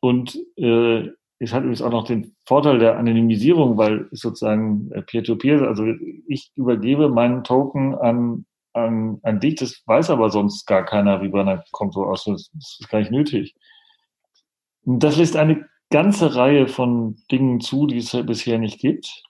Und 0.00 0.38
äh, 0.56 1.08
es 1.38 1.52
hat 1.52 1.62
übrigens 1.62 1.82
auch 1.82 1.90
noch 1.90 2.04
den 2.04 2.36
Vorteil 2.46 2.78
der 2.78 2.98
Anonymisierung, 2.98 3.78
weil 3.78 4.08
sozusagen 4.12 4.90
äh, 4.92 5.02
Peer-to-Peer, 5.02 5.58
-Peer, 5.58 5.66
also 5.66 5.86
ich 6.28 6.52
übergebe 6.54 7.08
meinen 7.08 7.44
Token 7.44 7.94
an, 7.94 8.44
an, 8.74 9.18
an 9.22 9.40
dich, 9.40 9.56
das 9.56 9.82
weiß 9.86 10.10
aber 10.10 10.30
sonst 10.30 10.66
gar 10.66 10.84
keiner, 10.84 11.22
wie 11.22 11.28
bei 11.28 11.40
einer 11.40 11.64
Konto 11.72 12.04
aus, 12.04 12.24
das 12.24 12.50
ist 12.54 12.88
gar 12.90 12.98
nicht 12.98 13.10
nötig. 13.10 13.54
Und 14.84 15.02
das 15.02 15.16
lässt 15.16 15.36
eine 15.36 15.66
ganze 15.90 16.34
Reihe 16.36 16.68
von 16.68 17.16
Dingen 17.30 17.60
zu, 17.60 17.86
die 17.86 17.98
es 17.98 18.12
bisher 18.26 18.58
nicht 18.58 18.78
gibt. 18.78 19.22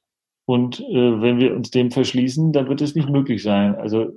Und 0.51 0.81
äh, 0.81 1.23
wenn 1.23 1.39
wir 1.39 1.55
uns 1.55 1.71
dem 1.71 1.93
verschließen, 1.93 2.53
dann 2.53 2.69
wird 2.69 2.81
es 2.81 2.97
nicht 2.97 3.09
möglich 3.09 3.41
sein. 3.41 3.77
Also 3.77 4.11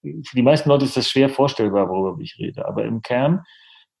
für 0.00 0.36
die 0.36 0.42
meisten 0.42 0.68
Leute 0.68 0.84
ist 0.84 0.96
das 0.96 1.10
schwer 1.10 1.28
vorstellbar, 1.28 1.88
worüber 1.88 2.22
ich 2.22 2.38
rede. 2.38 2.64
Aber 2.68 2.84
im 2.84 3.02
Kern, 3.02 3.42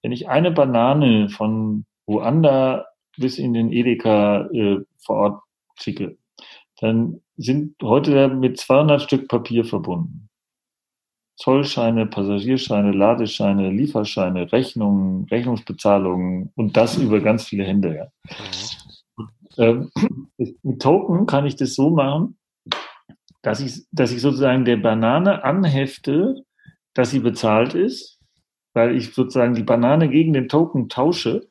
wenn 0.00 0.12
ich 0.12 0.28
eine 0.28 0.52
Banane 0.52 1.28
von 1.28 1.86
Ruanda 2.06 2.86
bis 3.16 3.36
in 3.36 3.52
den 3.52 3.72
Edeka 3.72 4.48
äh, 4.52 4.78
vor 5.04 5.16
Ort 5.16 5.42
schicke, 5.74 6.18
dann 6.80 7.20
sind 7.36 7.74
heute 7.82 8.28
mit 8.28 8.56
200 8.56 9.02
Stück 9.02 9.26
Papier 9.26 9.64
verbunden. 9.64 10.28
Zollscheine, 11.34 12.06
Passagierscheine, 12.06 12.92
Ladescheine, 12.92 13.72
Lieferscheine, 13.72 14.52
Rechnungen, 14.52 15.24
Rechnungsbezahlungen 15.24 16.52
und 16.54 16.76
das 16.76 16.96
über 16.96 17.18
ganz 17.18 17.42
viele 17.42 17.64
Hände. 17.64 17.96
Ja. 17.96 18.06
Ähm, 19.58 19.90
mit 20.62 20.80
Token 20.80 21.26
kann 21.26 21.44
ich 21.44 21.56
das 21.56 21.74
so 21.74 21.90
machen, 21.90 22.38
dass 23.42 23.60
ich, 23.60 23.86
dass 23.92 24.12
ich 24.12 24.20
sozusagen 24.20 24.64
der 24.64 24.76
Banane 24.76 25.44
anhefte, 25.44 26.44
dass 26.94 27.10
sie 27.10 27.20
bezahlt 27.20 27.74
ist, 27.74 28.20
weil 28.72 28.96
ich 28.96 29.14
sozusagen 29.14 29.54
die 29.54 29.64
Banane 29.64 30.08
gegen 30.08 30.32
den 30.32 30.48
Token 30.48 30.88
tausche. 30.88 31.48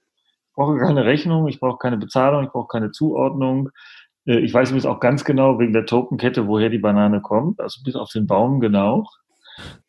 Ich 0.48 0.54
brauche 0.54 0.78
keine 0.78 1.06
Rechnung, 1.06 1.48
ich 1.48 1.60
brauche 1.60 1.78
keine 1.78 1.98
Bezahlung, 1.98 2.46
ich 2.46 2.50
brauche 2.50 2.68
keine 2.68 2.92
Zuordnung. 2.92 3.70
Äh, 4.26 4.40
ich 4.40 4.54
weiß 4.54 4.70
übrigens 4.70 4.86
auch 4.86 5.00
ganz 5.00 5.26
genau 5.26 5.60
wegen 5.60 5.74
der 5.74 5.86
Tokenkette, 5.86 6.48
woher 6.48 6.70
die 6.70 6.80
Banane 6.80 7.22
kommt, 7.22 7.60
also 7.60 7.82
bis 7.84 7.96
auf 7.96 8.10
den 8.12 8.26
Baum 8.26 8.60
genau. 8.60 9.06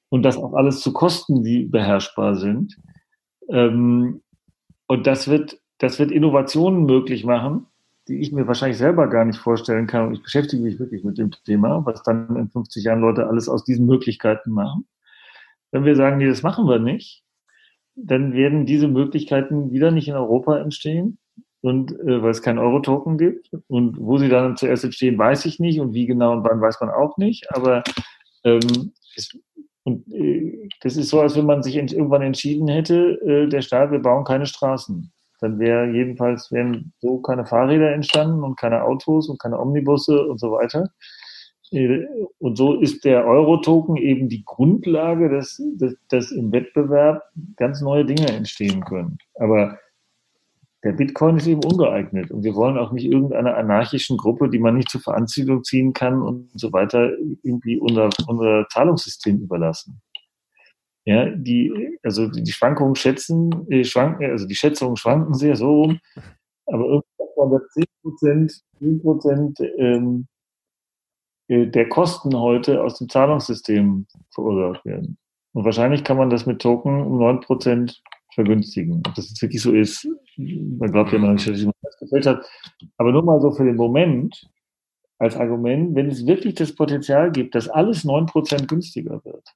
Und 0.09 0.23
das 0.23 0.37
auch 0.37 0.55
alles 0.55 0.81
zu 0.81 0.93
Kosten, 0.93 1.45
die 1.45 1.67
beherrschbar 1.67 2.35
sind. 2.35 2.77
Ähm, 3.49 4.23
und 4.87 5.07
das 5.07 5.29
wird, 5.29 5.59
das 5.79 5.99
wird 5.99 6.11
Innovationen 6.11 6.85
möglich 6.85 7.25
machen, 7.25 7.68
die 8.09 8.21
ich 8.21 8.33
mir 8.33 8.47
wahrscheinlich 8.47 8.79
selber 8.79 9.09
gar 9.09 9.25
nicht 9.25 9.39
vorstellen 9.39 9.87
kann. 9.87 10.09
Und 10.09 10.15
ich 10.15 10.23
beschäftige 10.23 10.63
mich 10.63 10.79
wirklich 10.79 11.05
mit 11.05 11.19
dem 11.19 11.31
Thema, 11.31 11.85
was 11.85 12.03
dann 12.03 12.35
in 12.37 12.49
50 12.49 12.85
Jahren 12.85 13.01
Leute 13.01 13.27
alles 13.27 13.49
aus 13.49 13.65
diesen 13.65 13.87
Möglichkeiten 13.87 14.51
machen. 14.51 14.89
Wenn 15.71 15.85
wir 15.85 15.95
sagen, 15.95 16.17
nee, 16.19 16.27
das 16.27 16.43
machen 16.43 16.67
wir 16.67 16.79
nicht, 16.79 17.23
dann 17.95 18.33
werden 18.33 18.65
diese 18.65 18.89
Möglichkeiten 18.89 19.71
wieder 19.71 19.91
nicht 19.91 20.09
in 20.09 20.15
Europa 20.15 20.59
entstehen. 20.59 21.19
Und 21.61 21.93
äh, 21.93 22.23
weil 22.23 22.31
es 22.31 22.43
keinen 22.43 22.59
Euro-Token 22.59 23.19
gibt. 23.19 23.51
Und 23.67 23.99
wo 23.99 24.17
sie 24.17 24.29
dann 24.29 24.57
zuerst 24.57 24.85
entstehen, 24.85 25.19
weiß 25.19 25.45
ich 25.45 25.59
nicht. 25.59 25.81
Und 25.81 25.93
wie 25.93 26.07
genau 26.07 26.33
und 26.33 26.45
wann 26.45 26.61
weiß 26.61 26.81
man 26.81 26.91
auch 26.91 27.19
nicht. 27.19 27.53
Aber 27.55 27.83
ähm, 28.45 28.93
es, 29.17 29.37
und, 29.83 30.07
äh, 30.13 30.69
das 30.81 30.97
ist 30.97 31.09
so, 31.09 31.21
als 31.21 31.37
wenn 31.37 31.47
man 31.47 31.63
sich 31.63 31.77
irgendwann 31.77 32.23
entschieden 32.23 32.69
hätte, 32.69 33.21
äh, 33.23 33.49
der 33.49 33.63
Staat, 33.63 33.91
wir 33.91 33.99
bauen 33.99 34.25
keine 34.25 34.47
Straßen 34.47 35.13
dann 35.41 35.59
wäre 35.59 35.91
jedenfalls 35.91 36.51
wären 36.53 36.93
so 36.99 37.19
keine 37.19 37.47
Fahrräder 37.47 37.93
entstanden 37.93 38.43
und 38.43 38.59
keine 38.59 38.85
Autos 38.85 39.29
und 39.29 39.39
keine 39.39 39.59
Omnibusse 39.59 40.27
und 40.27 40.39
so 40.39 40.53
weiter. 40.53 40.91
Äh, 41.71 42.07
und 42.39 42.57
so 42.57 42.81
ist 42.81 43.05
der 43.05 43.27
Euro-Token 43.27 43.97
eben 43.97 44.29
die 44.29 44.45
Grundlage, 44.45 45.29
dass, 45.29 45.61
dass, 45.77 45.95
dass 46.09 46.31
im 46.31 46.53
Wettbewerb 46.53 47.23
ganz 47.57 47.81
neue 47.81 48.05
Dinge 48.05 48.29
entstehen 48.29 48.85
können. 48.85 49.19
Aber 49.35 49.79
der 50.85 50.93
Bitcoin 50.93 51.37
ist 51.37 51.47
eben 51.49 51.65
ungeeignet 51.65 52.31
und 52.31 52.45
wir 52.45 52.55
wollen 52.55 52.79
auch 52.79 52.93
nicht 52.93 53.07
irgendeiner 53.07 53.57
anarchischen 53.57 54.17
Gruppe, 54.17 54.49
die 54.49 54.61
man 54.61 54.77
nicht 54.77 54.89
zur 54.89 55.01
Veranziehung 55.01 55.65
ziehen 55.65 55.93
kann 55.93 56.23
und 56.23 56.51
so 56.55 56.73
weiter, 56.73 57.11
irgendwie 57.43 57.79
unser, 57.79 58.11
unser 58.29 58.67
Zahlungssystem 58.69 59.41
überlassen. 59.41 60.01
Ja, 61.09 61.25
die, 61.31 61.99
also 62.03 62.29
die 62.29 62.53
Schwankungen 62.53 62.95
schätzen, 62.95 63.67
äh, 63.71 63.83
schwanken, 63.83 64.31
also 64.31 64.47
die 64.47 64.55
Schätzungen 64.55 64.99
schwanken 64.99 65.33
sehr 65.33 65.57
so 65.57 65.85
rum, 65.85 66.01
aber 66.67 66.85
irgendwann 66.85 67.63
10 67.73 67.85
Prozent, 68.03 68.61
10 68.79 69.01
Prozent 69.01 69.59
ähm, 69.79 70.27
äh, 71.49 71.67
der 71.67 71.89
Kosten 71.89 72.39
heute 72.39 72.83
aus 72.85 72.99
dem 72.99 73.09
Zahlungssystem 73.09 74.07
verursacht 74.35 74.85
werden. 74.85 75.17
Und 75.55 75.65
wahrscheinlich 75.65 76.05
kann 76.05 76.19
man 76.19 76.29
das 76.29 76.45
mit 76.45 76.61
Token 76.61 77.01
um 77.01 77.19
9 77.19 77.41
Prozent 77.41 78.03
vergünstigen. 78.35 79.03
Ob 79.07 79.15
das 79.15 79.31
jetzt 79.31 79.41
wirklich 79.41 79.63
so 79.63 79.73
ist, 79.73 80.07
man 80.37 80.93
glaubt 80.93 81.11
ja 81.13 81.17
immer 81.17 81.33
nicht, 81.33 81.49
dass 81.49 81.63
man 81.63 81.73
das 81.81 81.99
gefällt 82.01 82.27
hat. 82.27 82.47
Aber 82.99 83.13
nur 83.13 83.23
mal 83.23 83.41
so 83.41 83.51
für 83.51 83.65
den 83.65 83.77
Moment 83.77 84.47
als 85.19 85.37
Argument, 85.37 85.95
wenn 85.95 86.09
es 86.09 86.27
wirklich 86.27 86.57
das 86.57 86.75
Potenzial 86.75 87.33
gibt, 87.33 87.55
dass 87.55 87.67
alles 87.67 88.05
9 88.05 88.27
Prozent 88.27 88.69
günstiger 88.69 89.25
wird, 89.25 89.55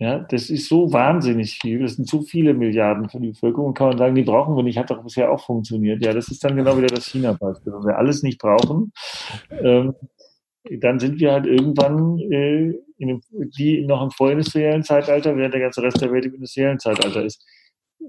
ja, 0.00 0.18
das 0.18 0.48
ist 0.48 0.66
so 0.66 0.90
wahnsinnig 0.94 1.58
viel. 1.60 1.80
Das 1.80 1.96
sind 1.96 2.08
so 2.08 2.22
viele 2.22 2.54
Milliarden 2.54 3.10
für 3.10 3.20
die 3.20 3.32
Bevölkerung. 3.32 3.74
Kann 3.74 3.88
man 3.88 3.98
sagen, 3.98 4.14
die 4.14 4.22
brauchen 4.22 4.56
wir 4.56 4.62
nicht. 4.62 4.78
Hat 4.78 4.90
doch 4.90 5.02
bisher 5.02 5.30
auch 5.30 5.44
funktioniert. 5.44 6.02
Ja, 6.02 6.14
das 6.14 6.28
ist 6.28 6.42
dann 6.42 6.56
genau 6.56 6.78
wieder 6.78 6.86
das 6.86 7.04
China-Beispiel. 7.04 7.70
Wenn 7.70 7.84
wir 7.84 7.98
alles 7.98 8.22
nicht 8.22 8.40
brauchen, 8.40 8.92
ähm, 9.50 9.94
dann 10.80 10.98
sind 11.00 11.20
wir 11.20 11.32
halt 11.32 11.44
irgendwann 11.44 12.18
äh, 12.18 12.72
in 12.96 13.20
die 13.58 13.84
noch 13.84 14.02
im 14.02 14.10
vorindustriellen 14.10 14.84
Zeitalter, 14.84 15.36
während 15.36 15.52
der 15.52 15.60
ganze 15.60 15.82
Rest 15.82 16.00
der 16.00 16.10
Welt 16.12 16.24
im 16.24 16.34
industriellen 16.34 16.78
Zeitalter 16.78 17.22
ist. 17.22 17.46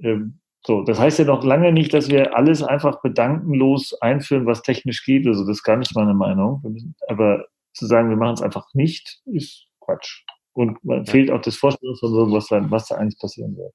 Ähm, 0.02 0.40
so, 0.66 0.84
das 0.84 0.98
heißt 0.98 1.20
ja 1.20 1.26
noch 1.26 1.44
lange 1.44 1.74
nicht, 1.74 1.94
dass 1.94 2.10
wir 2.10 2.38
alles 2.38 2.64
einfach 2.64 3.02
bedankenlos 3.02 4.00
einführen, 4.00 4.46
was 4.46 4.62
technisch 4.62 5.04
geht. 5.04 5.28
Also 5.28 5.42
das 5.46 5.58
ist 5.58 5.64
gar 5.64 5.76
nicht 5.76 5.94
meine 5.94 6.14
Meinung. 6.14 6.64
Aber 7.10 7.48
zu 7.74 7.86
sagen, 7.86 8.10
wir 8.10 8.16
machen 8.18 8.36
es 8.36 8.42
einfach 8.42 8.74
nicht, 8.74 9.20
ist 9.26 9.68
Quatsch. 9.82 10.24
Und 10.54 10.84
man 10.84 11.06
ja. 11.06 11.12
fehlt 11.12 11.32
auch 11.32 11.42
das 11.42 11.56
Vorstellungsvermögen, 11.56 12.34
was 12.34 12.48
da, 12.48 12.66
was 12.70 12.88
da 12.88 12.96
eigentlich 12.96 13.20
passieren 13.20 13.56
wird. 13.56 13.74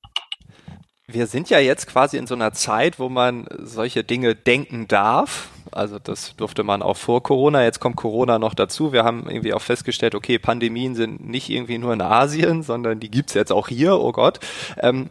Wir 1.09 1.29
sind 1.29 1.51
ja 1.51 1.61
jetzt 1.61 1.87
quasi 1.87 2.17
in 2.17 2.27
so 2.27 2.35
einer 2.35 2.53
Zeit, 2.53 2.99
wo 2.99 3.09
man 3.09 3.47
solche 3.59 4.03
Dinge 4.03 4.35
denken 4.35 4.89
darf. 4.89 5.51
Also 5.71 6.01
das 6.01 6.35
durfte 6.35 6.65
man 6.65 6.83
auch 6.83 6.97
vor 6.97 7.23
Corona. 7.23 7.63
Jetzt 7.63 7.79
kommt 7.79 7.95
Corona 7.95 8.41
noch 8.41 8.55
dazu. 8.55 8.93
Wir 8.93 9.05
haben 9.05 9.29
irgendwie 9.29 9.55
auch 9.55 9.63
festgestellt, 9.63 10.17
okay, 10.17 10.41
Pandemien 10.41 10.97
sind 10.97 11.25
nicht 11.25 11.49
irgendwie 11.49 11.79
nur 11.79 11.93
in 11.93 12.03
Asien, 12.03 12.65
sondern 12.65 12.99
die 12.99 13.11
gibt's 13.11 13.35
jetzt 13.35 13.53
auch 13.53 13.69
hier. 13.69 14.01
Oh 14.01 14.11
Gott. 14.11 14.41
Ähm, 14.79 15.11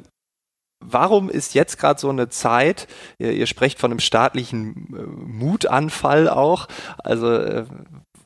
warum 0.82 1.30
ist 1.30 1.54
jetzt 1.54 1.78
gerade 1.78 2.00
so 2.00 2.10
eine 2.10 2.28
Zeit, 2.28 2.88
ihr, 3.18 3.32
ihr, 3.32 3.48
sprecht 3.48 3.80
von 3.80 3.92
einem 3.92 4.00
staatlichen 4.00 4.94
äh, 4.94 5.02
Mutanfall 5.02 6.30
auch, 6.30 6.68
also 6.98 7.32
äh, 7.34 7.66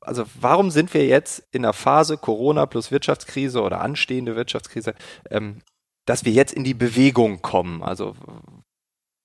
also 0.10 0.26
warum 0.41 0.72
sind 0.72 0.91
wir 0.95 1.05
jetzt 1.05 1.43
in 1.51 1.62
der 1.62 1.72
Phase 1.72 2.18
Corona 2.18 2.66
plus 2.66 2.89
Wirtschaftskrise 2.89 3.62
oder 3.62 3.82
anstehende 3.82 4.36
Wirtschaftskrise, 4.36 4.95
ähm, 5.30 5.60
dass 6.05 6.26
wir 6.26 6.32
jetzt 6.32 6.51
in 6.51 6.64
die 6.64 6.74
Bewegung 6.74 7.43
kommen? 7.43 7.84
Also 7.84 8.16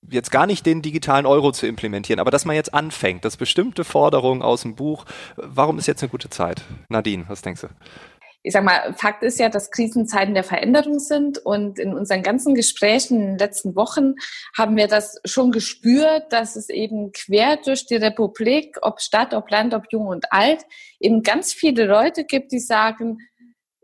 jetzt 0.07 0.29
gar 0.29 0.45
nicht 0.45 0.63
den 0.67 0.83
digitalen 0.83 1.25
Euro 1.25 1.51
zu 1.51 1.65
implementieren, 1.65 2.19
aber 2.19 2.29
dass 2.29 2.45
man 2.45 2.55
jetzt 2.55 2.75
anfängt, 2.75 3.25
dass 3.25 3.35
bestimmte 3.35 3.83
Forderungen 3.83 4.43
aus 4.43 4.61
dem 4.61 4.75
Buch, 4.75 5.05
warum 5.37 5.79
ist 5.79 5.87
jetzt 5.87 6.03
eine 6.03 6.11
gute 6.11 6.29
Zeit? 6.29 6.61
Nadine, 6.87 7.25
was 7.27 7.41
denkst 7.41 7.61
du? 7.61 7.67
Ich 8.45 8.53
sag 8.53 8.63
mal, 8.63 8.93
Fakt 8.93 9.23
ist 9.23 9.39
ja, 9.39 9.49
dass 9.49 9.71
Krisenzeiten 9.71 10.35
der 10.35 10.43
Veränderung 10.43 10.99
sind. 10.99 11.39
Und 11.39 11.79
in 11.79 11.95
unseren 11.95 12.21
ganzen 12.21 12.53
Gesprächen 12.53 13.19
in 13.19 13.27
den 13.29 13.37
letzten 13.39 13.75
Wochen 13.75 14.13
haben 14.55 14.77
wir 14.77 14.87
das 14.87 15.19
schon 15.25 15.51
gespürt, 15.51 16.31
dass 16.31 16.55
es 16.55 16.69
eben 16.69 17.11
quer 17.11 17.57
durch 17.57 17.87
die 17.87 17.95
Republik, 17.95 18.77
ob 18.83 19.01
Stadt, 19.01 19.33
ob 19.33 19.49
Land, 19.49 19.73
ob 19.73 19.85
Jung 19.91 20.05
und 20.05 20.31
Alt, 20.31 20.63
eben 20.99 21.23
ganz 21.23 21.53
viele 21.53 21.85
Leute 21.85 22.23
gibt, 22.23 22.51
die 22.51 22.59
sagen, 22.59 23.17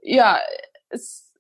ja, 0.04 0.40
es, 0.90 1.32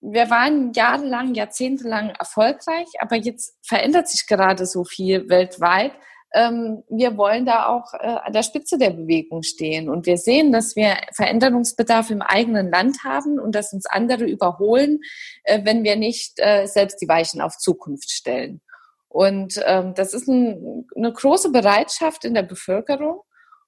wir 0.00 0.30
waren 0.30 0.72
jahrelang, 0.72 1.34
jahrzehntelang 1.34 2.10
erfolgreich, 2.10 2.86
aber 3.00 3.16
jetzt 3.16 3.56
verändert 3.66 4.06
sich 4.06 4.28
gerade 4.28 4.66
so 4.66 4.84
viel 4.84 5.28
weltweit 5.28 5.92
ähm, 6.34 6.82
wir 6.90 7.16
wollen 7.16 7.46
da 7.46 7.66
auch 7.66 7.94
äh, 7.94 8.06
an 8.06 8.32
der 8.32 8.42
Spitze 8.42 8.76
der 8.78 8.90
Bewegung 8.90 9.42
stehen. 9.42 9.88
Und 9.88 10.06
wir 10.06 10.18
sehen, 10.18 10.52
dass 10.52 10.76
wir 10.76 10.96
Veränderungsbedarf 11.14 12.10
im 12.10 12.22
eigenen 12.22 12.70
Land 12.70 13.04
haben 13.04 13.38
und 13.38 13.54
dass 13.54 13.72
uns 13.72 13.86
andere 13.86 14.24
überholen, 14.24 15.00
äh, 15.44 15.64
wenn 15.64 15.84
wir 15.84 15.96
nicht 15.96 16.34
äh, 16.36 16.66
selbst 16.66 17.00
die 17.00 17.08
Weichen 17.08 17.40
auf 17.40 17.56
Zukunft 17.56 18.10
stellen. 18.10 18.60
Und 19.08 19.60
ähm, 19.64 19.94
das 19.94 20.12
ist 20.12 20.28
ein, 20.28 20.86
eine 20.94 21.12
große 21.12 21.50
Bereitschaft 21.50 22.24
in 22.24 22.34
der 22.34 22.42
Bevölkerung. 22.42 23.22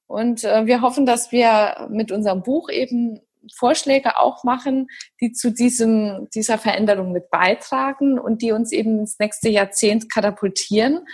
Und 0.07 0.45
äh, 0.45 0.67
wir 0.67 0.83
hoffen, 0.83 1.07
dass 1.07 1.33
wir 1.33 1.89
mit 1.91 2.13
unserem 2.13 2.43
Buch 2.43 2.69
eben 2.69 3.21
Vorschläge 3.55 4.19
auch 4.19 4.45
machen, 4.45 4.89
die 5.23 5.33
zu 5.33 5.51
diesem, 5.51 6.29
dieser 6.35 6.59
Veränderung 6.59 7.13
mit 7.13 7.31
beitragen 7.31 8.19
und 8.19 8.43
die 8.43 8.53
uns 8.53 8.71
eben 8.71 8.99
ins 8.99 9.19
nächste 9.19 9.49
Jahrzehnt 9.49 10.13
katapultieren 10.13 11.07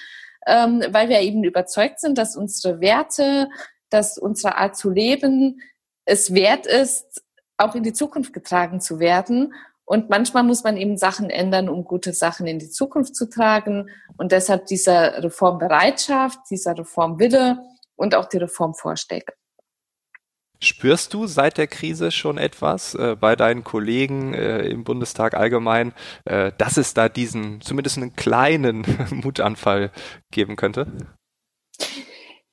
ähm, 0.46 0.82
weil 0.90 1.08
wir 1.08 1.20
eben 1.20 1.44
überzeugt 1.44 2.00
sind, 2.00 2.18
dass 2.18 2.36
unsere 2.36 2.80
Werte, 2.80 3.48
dass 3.90 4.18
unsere 4.18 4.56
Art 4.56 4.76
zu 4.76 4.90
leben 4.90 5.60
es 6.04 6.32
wert 6.32 6.66
ist, 6.66 7.24
auch 7.56 7.74
in 7.74 7.82
die 7.82 7.92
Zukunft 7.92 8.32
getragen 8.32 8.80
zu 8.80 9.00
werden. 9.00 9.52
Und 9.84 10.08
manchmal 10.10 10.42
muss 10.42 10.64
man 10.64 10.76
eben 10.76 10.96
Sachen 10.96 11.30
ändern, 11.30 11.68
um 11.68 11.84
gute 11.84 12.12
Sachen 12.12 12.46
in 12.46 12.58
die 12.58 12.70
Zukunft 12.70 13.14
zu 13.14 13.28
tragen. 13.28 13.88
Und 14.16 14.32
deshalb 14.32 14.66
dieser 14.66 15.22
Reformbereitschaft, 15.22 16.38
dieser 16.50 16.76
Reformwille 16.76 17.58
und 17.94 18.14
auch 18.14 18.26
die 18.26 18.38
Reformvorschläge. 18.38 19.32
Spürst 20.60 21.12
du 21.14 21.26
seit 21.26 21.58
der 21.58 21.66
Krise 21.66 22.10
schon 22.10 22.38
etwas 22.38 22.94
äh, 22.94 23.16
bei 23.18 23.36
deinen 23.36 23.64
Kollegen 23.64 24.34
äh, 24.34 24.62
im 24.62 24.84
Bundestag 24.84 25.34
allgemein, 25.34 25.92
äh, 26.24 26.52
dass 26.56 26.76
es 26.76 26.94
da 26.94 27.08
diesen 27.08 27.60
zumindest 27.60 27.98
einen 27.98 28.16
kleinen 28.16 28.84
Mutanfall 29.10 29.90
geben 30.30 30.56
könnte? 30.56 30.86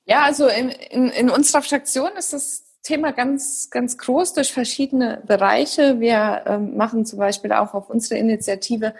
Ja, 0.06 0.24
also 0.24 0.47
in, 0.47 0.70
in, 0.70 1.10
in 1.10 1.30
unserer 1.30 1.62
Fraktion 1.62 2.12
ist 2.18 2.34
das 2.34 2.64
Thema 2.84 3.14
ganz, 3.14 3.70
ganz 3.72 3.97
groß 3.97 4.34
durch 4.34 4.51
verschiedene 4.51 5.24
Bereiche. 5.26 6.01
Wir 6.01 6.43
ähm, 6.45 6.76
machen 6.76 7.06
zum 7.06 7.20
Beispiel 7.20 7.54
auch 7.54 7.74
auf 7.74 7.89
unsere 7.89 8.20
Initiative 8.20 8.93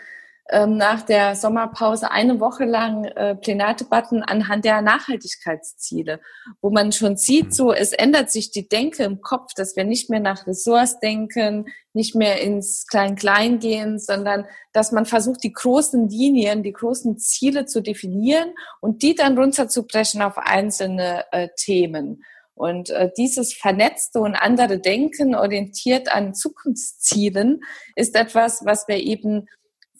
nach 0.52 1.04
der 1.04 1.36
Sommerpause 1.36 2.12
eine 2.12 2.40
Woche 2.42 2.66
lang 2.66 3.06
äh, 3.06 3.34
Plenardebatten 3.34 4.24
anhand 4.24 4.66
der 4.66 4.82
Nachhaltigkeitsziele, 4.82 6.20
wo 6.62 6.70
man 6.70 6.92
schon 6.92 7.16
sieht, 7.16 7.56
so 7.56 7.72
es 7.72 7.94
ändert 7.94 8.30
sich 8.30 8.52
die 8.52 8.68
Denke 8.68 9.04
im 9.04 9.22
Kopf, 9.22 9.54
dass 9.56 9.78
wir 9.78 9.86
nicht 9.86 10.10
mehr 10.10 10.20
nach 10.20 10.46
Ressorts 10.46 11.00
denken, 11.00 11.68
nicht 11.94 12.14
mehr 12.16 12.42
ins 12.42 12.88
Klein-Klein 12.88 13.60
gehen, 13.60 14.00
sondern 14.00 14.46
dass 14.74 14.92
man 14.92 15.06
versucht, 15.06 15.44
die 15.44 15.54
großen 15.54 16.10
Linien, 16.10 16.62
die 16.62 16.74
großen 16.74 17.18
Ziele 17.20 17.66
zu 17.66 17.82
definieren 17.82 18.54
und 18.82 19.02
die 19.02 19.16
dann 19.16 19.38
runterzubrechen 19.38 20.22
auf 20.22 20.38
einzelne 20.38 21.24
äh, 21.32 21.48
Themen. 21.56 22.24
Und 22.56 22.90
äh, 22.90 23.10
dieses 23.18 23.54
vernetzte 23.54 24.20
und 24.20 24.36
andere 24.36 24.80
Denken 24.80 25.36
orientiert 25.36 26.14
an 26.14 26.36
Zukunftszielen 26.36 27.62
ist 27.96 28.16
etwas, 28.16 28.64
was 28.66 28.88
wir 28.88 28.98
eben 28.98 29.48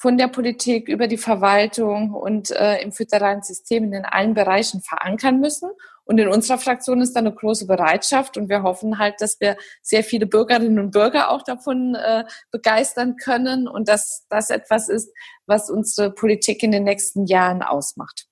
von 0.04 0.18
der 0.18 0.28
Politik 0.28 0.90
über 0.90 1.08
die 1.08 1.16
Verwaltung 1.16 2.14
und 2.14 2.52
äh, 2.52 2.82
im 2.82 2.92
föderalen 2.92 3.42
System 3.42 3.94
in 3.94 4.04
allen 4.04 4.34
Bereichen 4.34 4.82
verankern 4.82 5.40
müssen. 5.40 5.70
Und 6.04 6.18
in 6.18 6.28
unserer 6.28 6.58
Fraktion 6.58 7.00
ist 7.00 7.14
da 7.14 7.22
eine 7.22 7.34
große 7.34 7.68
Bereitschaft 7.68 8.36
und 8.36 8.50
wir 8.50 8.64
hoffen 8.64 9.00
halt, 9.00 9.22
dass 9.22 9.40
wir 9.40 9.56
sehr 9.82 10.04
viele 10.04 10.26
Bürgerinnen 10.26 10.78
und 10.78 10.92
Bürger 10.92 11.32
auch 11.32 11.42
davon 11.42 11.96
äh, 11.96 12.26
begeistern 12.52 13.16
können 13.16 13.66
und 13.66 13.88
dass 13.88 14.26
das 14.30 14.50
etwas 14.50 14.90
ist, 14.90 15.10
was 15.46 15.70
unsere 15.70 16.12
Politik 16.12 16.64
in 16.64 16.72
den 16.72 16.84
nächsten 16.84 17.26
Jahren 17.26 17.62
ausmacht. 17.62 18.28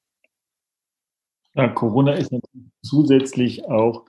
Ja, 1.53 1.69
Corona 1.69 2.15
ist 2.15 2.33
natürlich 2.33 2.67
zusätzlich 2.83 3.63
auch 3.63 4.03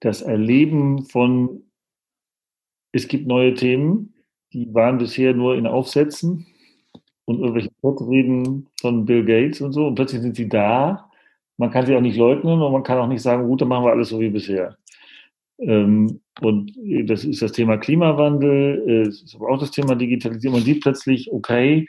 das 0.00 0.20
Erleben 0.20 1.06
von, 1.06 1.70
es 2.92 3.08
gibt 3.08 3.26
neue 3.26 3.54
Themen, 3.54 4.14
die 4.52 4.72
waren 4.74 4.98
bisher 4.98 5.34
nur 5.34 5.56
in 5.56 5.66
Aufsätzen 5.66 6.46
und 7.24 7.40
irgendwelche 7.40 7.70
Reden 7.82 8.68
von 8.80 9.04
Bill 9.04 9.24
Gates 9.24 9.60
und 9.60 9.72
so. 9.72 9.86
Und 9.86 9.94
plötzlich 9.94 10.22
sind 10.22 10.36
sie 10.36 10.48
da. 10.48 11.08
Man 11.56 11.70
kann 11.70 11.86
sie 11.86 11.94
auch 11.94 12.00
nicht 12.00 12.16
leugnen 12.16 12.60
und 12.60 12.72
man 12.72 12.82
kann 12.82 12.98
auch 12.98 13.06
nicht 13.06 13.22
sagen, 13.22 13.46
gut, 13.46 13.60
dann 13.60 13.68
machen 13.68 13.84
wir 13.84 13.92
alles 13.92 14.08
so 14.08 14.18
wie 14.20 14.30
bisher. 14.30 14.76
Ähm, 15.58 16.20
und 16.40 16.72
das 17.04 17.24
ist 17.24 17.42
das 17.42 17.52
Thema 17.52 17.76
Klimawandel, 17.76 18.82
äh, 18.86 19.08
ist 19.08 19.34
aber 19.34 19.50
auch 19.50 19.58
das 19.58 19.70
Thema 19.70 19.94
Digitalisierung. 19.94 20.56
Man 20.56 20.64
sieht 20.64 20.82
plötzlich, 20.82 21.30
okay, 21.32 21.86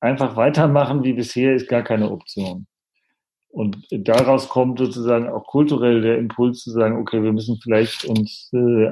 einfach 0.00 0.36
weitermachen 0.36 1.04
wie 1.04 1.12
bisher 1.12 1.54
ist 1.54 1.68
gar 1.68 1.82
keine 1.82 2.10
Option. 2.10 2.66
Und 3.52 3.86
daraus 3.90 4.48
kommt 4.48 4.78
sozusagen 4.78 5.28
auch 5.28 5.46
kulturell 5.46 6.00
der 6.00 6.16
Impuls 6.16 6.60
zu 6.60 6.70
sagen, 6.70 6.96
okay, 6.96 7.22
wir 7.22 7.34
müssen 7.34 7.58
vielleicht 7.62 8.06
uns 8.06 8.50
äh, 8.54 8.88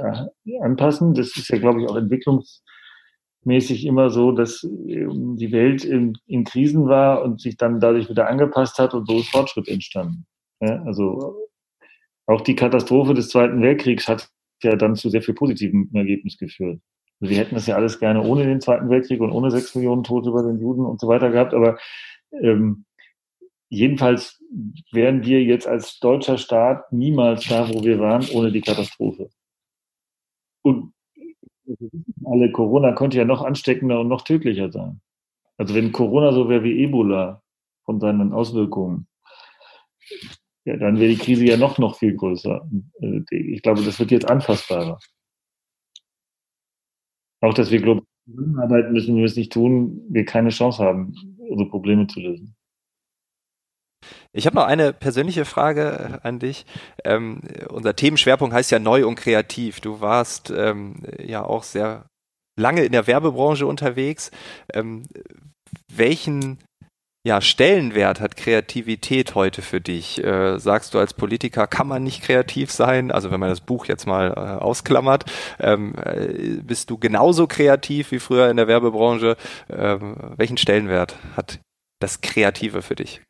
anpassen. 0.60 1.14
Das 1.14 1.34
ist 1.34 1.48
ja, 1.48 1.56
glaube 1.56 1.80
ich, 1.80 1.88
auch 1.88 1.96
entwicklungsmäßig 1.96 3.86
immer 3.86 4.10
so, 4.10 4.32
dass 4.32 4.62
äh, 4.62 5.06
die 5.08 5.50
Welt 5.50 5.82
in, 5.86 6.18
in, 6.26 6.44
Krisen 6.44 6.88
war 6.88 7.22
und 7.22 7.40
sich 7.40 7.56
dann 7.56 7.80
dadurch 7.80 8.10
wieder 8.10 8.28
angepasst 8.28 8.78
hat 8.78 8.92
und 8.92 9.08
so 9.08 9.20
ist 9.20 9.30
Fortschritt 9.30 9.66
entstanden. 9.66 10.26
Ja, 10.60 10.82
also 10.82 11.36
auch 12.26 12.42
die 12.42 12.54
Katastrophe 12.54 13.14
des 13.14 13.30
Zweiten 13.30 13.62
Weltkriegs 13.62 14.08
hat 14.08 14.28
ja 14.62 14.76
dann 14.76 14.94
zu 14.94 15.08
sehr 15.08 15.22
viel 15.22 15.34
positivem 15.34 15.88
Ergebnis 15.94 16.36
geführt. 16.36 16.80
Also 17.18 17.30
wir 17.30 17.38
hätten 17.38 17.54
das 17.54 17.66
ja 17.66 17.76
alles 17.76 17.98
gerne 17.98 18.22
ohne 18.22 18.44
den 18.44 18.60
Zweiten 18.60 18.90
Weltkrieg 18.90 19.22
und 19.22 19.32
ohne 19.32 19.50
sechs 19.50 19.74
Millionen 19.74 20.04
Tote 20.04 20.30
bei 20.32 20.42
den 20.42 20.60
Juden 20.60 20.84
und 20.84 21.00
so 21.00 21.08
weiter 21.08 21.30
gehabt, 21.30 21.54
aber 21.54 21.78
ähm, 22.42 22.84
jedenfalls 23.70 24.42
wären 24.92 25.24
wir 25.24 25.42
jetzt 25.42 25.66
als 25.66 25.98
deutscher 26.00 26.36
Staat 26.36 26.92
niemals 26.92 27.46
da, 27.46 27.68
wo 27.68 27.82
wir 27.82 27.98
waren, 27.98 28.28
ohne 28.34 28.52
die 28.52 28.60
Katastrophe. 28.60 29.30
Und 30.62 30.92
alle 32.24 32.52
Corona 32.52 32.92
könnte 32.92 33.16
ja 33.16 33.24
noch 33.24 33.42
ansteckender 33.42 34.00
und 34.00 34.08
noch 34.08 34.22
tödlicher 34.22 34.70
sein. 34.70 35.00
Also 35.56 35.74
wenn 35.74 35.92
Corona 35.92 36.32
so 36.32 36.48
wäre 36.48 36.64
wie 36.64 36.82
Ebola 36.82 37.42
von 37.84 38.00
seinen 38.00 38.32
Auswirkungen, 38.32 39.06
ja, 40.64 40.76
dann 40.76 40.98
wäre 40.98 41.10
die 41.10 41.18
Krise 41.18 41.44
ja 41.44 41.56
noch, 41.56 41.78
noch 41.78 41.96
viel 41.96 42.14
größer. 42.14 42.68
Äh, 43.00 43.22
ich 43.30 43.62
glaube, 43.62 43.82
das 43.82 43.98
wird 43.98 44.10
jetzt 44.10 44.28
anfassbarer. 44.28 44.98
Auch, 47.40 47.54
dass 47.54 47.70
wir 47.70 47.80
global 47.80 48.04
arbeiten 48.58 48.92
müssen, 48.92 49.16
wir 49.16 49.24
es 49.24 49.36
nicht 49.36 49.52
tun, 49.52 50.02
wir 50.10 50.24
keine 50.24 50.50
Chance 50.50 50.82
haben, 50.84 51.14
unsere 51.38 51.70
Probleme 51.70 52.06
zu 52.06 52.20
lösen. 52.20 52.54
Ich 54.32 54.46
habe 54.46 54.56
noch 54.56 54.64
eine 54.64 54.92
persönliche 54.92 55.44
Frage 55.44 56.20
an 56.22 56.38
dich. 56.38 56.66
Ähm, 57.04 57.40
unser 57.68 57.96
Themenschwerpunkt 57.96 58.54
heißt 58.54 58.70
ja 58.70 58.78
neu 58.78 59.06
und 59.06 59.16
kreativ. 59.16 59.80
Du 59.80 60.00
warst 60.00 60.50
ähm, 60.50 61.02
ja 61.18 61.42
auch 61.42 61.62
sehr 61.62 62.06
lange 62.58 62.84
in 62.84 62.92
der 62.92 63.06
Werbebranche 63.06 63.66
unterwegs. 63.66 64.30
Ähm, 64.72 65.04
welchen 65.92 66.58
ja, 67.22 67.42
Stellenwert 67.42 68.20
hat 68.20 68.36
Kreativität 68.36 69.34
heute 69.34 69.60
für 69.60 69.80
dich? 69.80 70.24
Äh, 70.24 70.58
sagst 70.58 70.94
du 70.94 70.98
als 70.98 71.12
Politiker, 71.12 71.66
kann 71.66 71.86
man 71.86 72.02
nicht 72.02 72.22
kreativ 72.22 72.70
sein? 72.70 73.10
Also 73.10 73.30
wenn 73.30 73.40
man 73.40 73.50
das 73.50 73.60
Buch 73.60 73.84
jetzt 73.86 74.06
mal 74.06 74.28
äh, 74.30 74.62
ausklammert, 74.62 75.24
ähm, 75.58 75.94
äh, 76.02 76.62
bist 76.62 76.88
du 76.88 76.96
genauso 76.96 77.46
kreativ 77.46 78.10
wie 78.12 78.20
früher 78.20 78.48
in 78.48 78.56
der 78.56 78.68
Werbebranche? 78.68 79.36
Ähm, 79.68 80.16
welchen 80.36 80.56
Stellenwert 80.56 81.18
hat 81.36 81.60
das 82.00 82.22
Kreative 82.22 82.80
für 82.80 82.94
dich? 82.94 83.20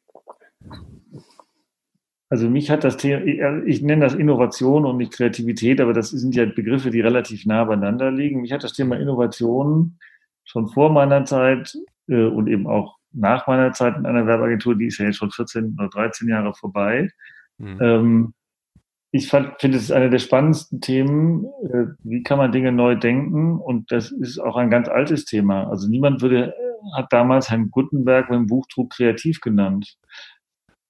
Also 2.31 2.49
mich 2.49 2.71
hat 2.71 2.85
das 2.85 2.97
Thema, 2.97 3.25
ich 3.67 3.83
nenne 3.83 4.05
das 4.05 4.15
Innovation 4.15 4.87
und 4.87 4.99
nicht 4.99 5.13
Kreativität, 5.13 5.81
aber 5.81 5.93
das 5.93 6.11
sind 6.11 6.37
ja 6.37 6.47
Begriffe, 6.47 6.91
die 6.91 7.01
relativ 7.01 7.45
nah 7.45 7.65
beieinander 7.65 8.13
liegen. 8.13 8.41
Mich 8.41 8.53
hat 8.53 8.63
das 8.63 8.73
Thema 8.73 8.97
Innovation 8.97 9.99
schon 10.45 10.69
vor 10.69 10.91
meiner 10.93 11.25
Zeit 11.25 11.77
äh, 12.09 12.25
und 12.25 12.47
eben 12.47 12.69
auch 12.69 12.99
nach 13.13 13.49
meiner 13.49 13.73
Zeit 13.73 13.97
in 13.97 14.07
einer 14.07 14.29
Werbeagentur, 14.29 14.77
die 14.77 14.87
ist 14.87 14.99
ja 14.99 15.07
jetzt 15.07 15.17
schon 15.17 15.33
14 15.33 15.77
oder 15.77 15.89
13 15.89 16.29
Jahre 16.29 16.55
vorbei. 16.55 17.11
Mhm. 17.59 17.79
Ähm, 17.81 18.35
ich 19.11 19.29
finde, 19.29 19.57
es 19.61 19.83
ist 19.83 19.91
eine 19.91 20.09
der 20.09 20.21
spannendsten 20.21 20.81
Themen. 20.81 21.47
Äh, 21.65 21.87
wie 22.05 22.23
kann 22.23 22.39
man 22.39 22.53
Dinge 22.53 22.71
neu 22.71 22.95
denken? 22.95 23.59
Und 23.59 23.91
das 23.91 24.13
ist 24.13 24.39
auch 24.39 24.55
ein 24.55 24.71
ganz 24.71 24.89
altes 24.89 25.25
Thema. 25.25 25.69
Also 25.69 25.89
niemand 25.89 26.23
würde, 26.23 26.55
hat 26.97 27.13
damals 27.13 27.51
Herrn 27.51 27.73
Gutenberg 27.73 28.29
beim 28.29 28.47
Buchdruck 28.47 28.91
kreativ 28.91 29.41
genannt 29.41 29.97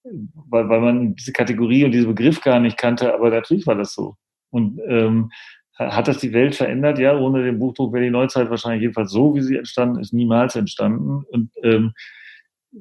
weil, 0.03 0.69
weil 0.69 0.81
man 0.81 1.15
diese 1.15 1.33
Kategorie 1.33 1.85
und 1.85 1.93
diesen 1.93 2.15
Begriff 2.15 2.41
gar 2.41 2.61
nicht 2.61 2.79
kannte, 2.79 3.15
aber 3.15 3.31
natürlich 3.31 3.67
war 3.67 3.75
das 3.75 3.93
so. 3.93 4.17
Und 4.51 4.81
ähm, 4.87 5.31
hat 5.79 6.09
das 6.09 6.19
die 6.19 6.33
Welt 6.33 6.55
verändert? 6.55 6.99
Ja, 6.99 7.17
ohne 7.17 7.43
den 7.43 7.59
Buchdruck 7.59 7.93
wäre 7.93 8.05
die 8.05 8.11
Neuzeit 8.11 8.51
wahrscheinlich 8.51 8.83
jedenfalls 8.83 9.13
so, 9.13 9.35
wie 9.35 9.41
sie 9.41 9.57
entstanden 9.57 9.99
ist, 10.01 10.13
niemals 10.13 10.57
entstanden. 10.57 11.25
Und 11.31 11.51
ähm, 11.63 11.93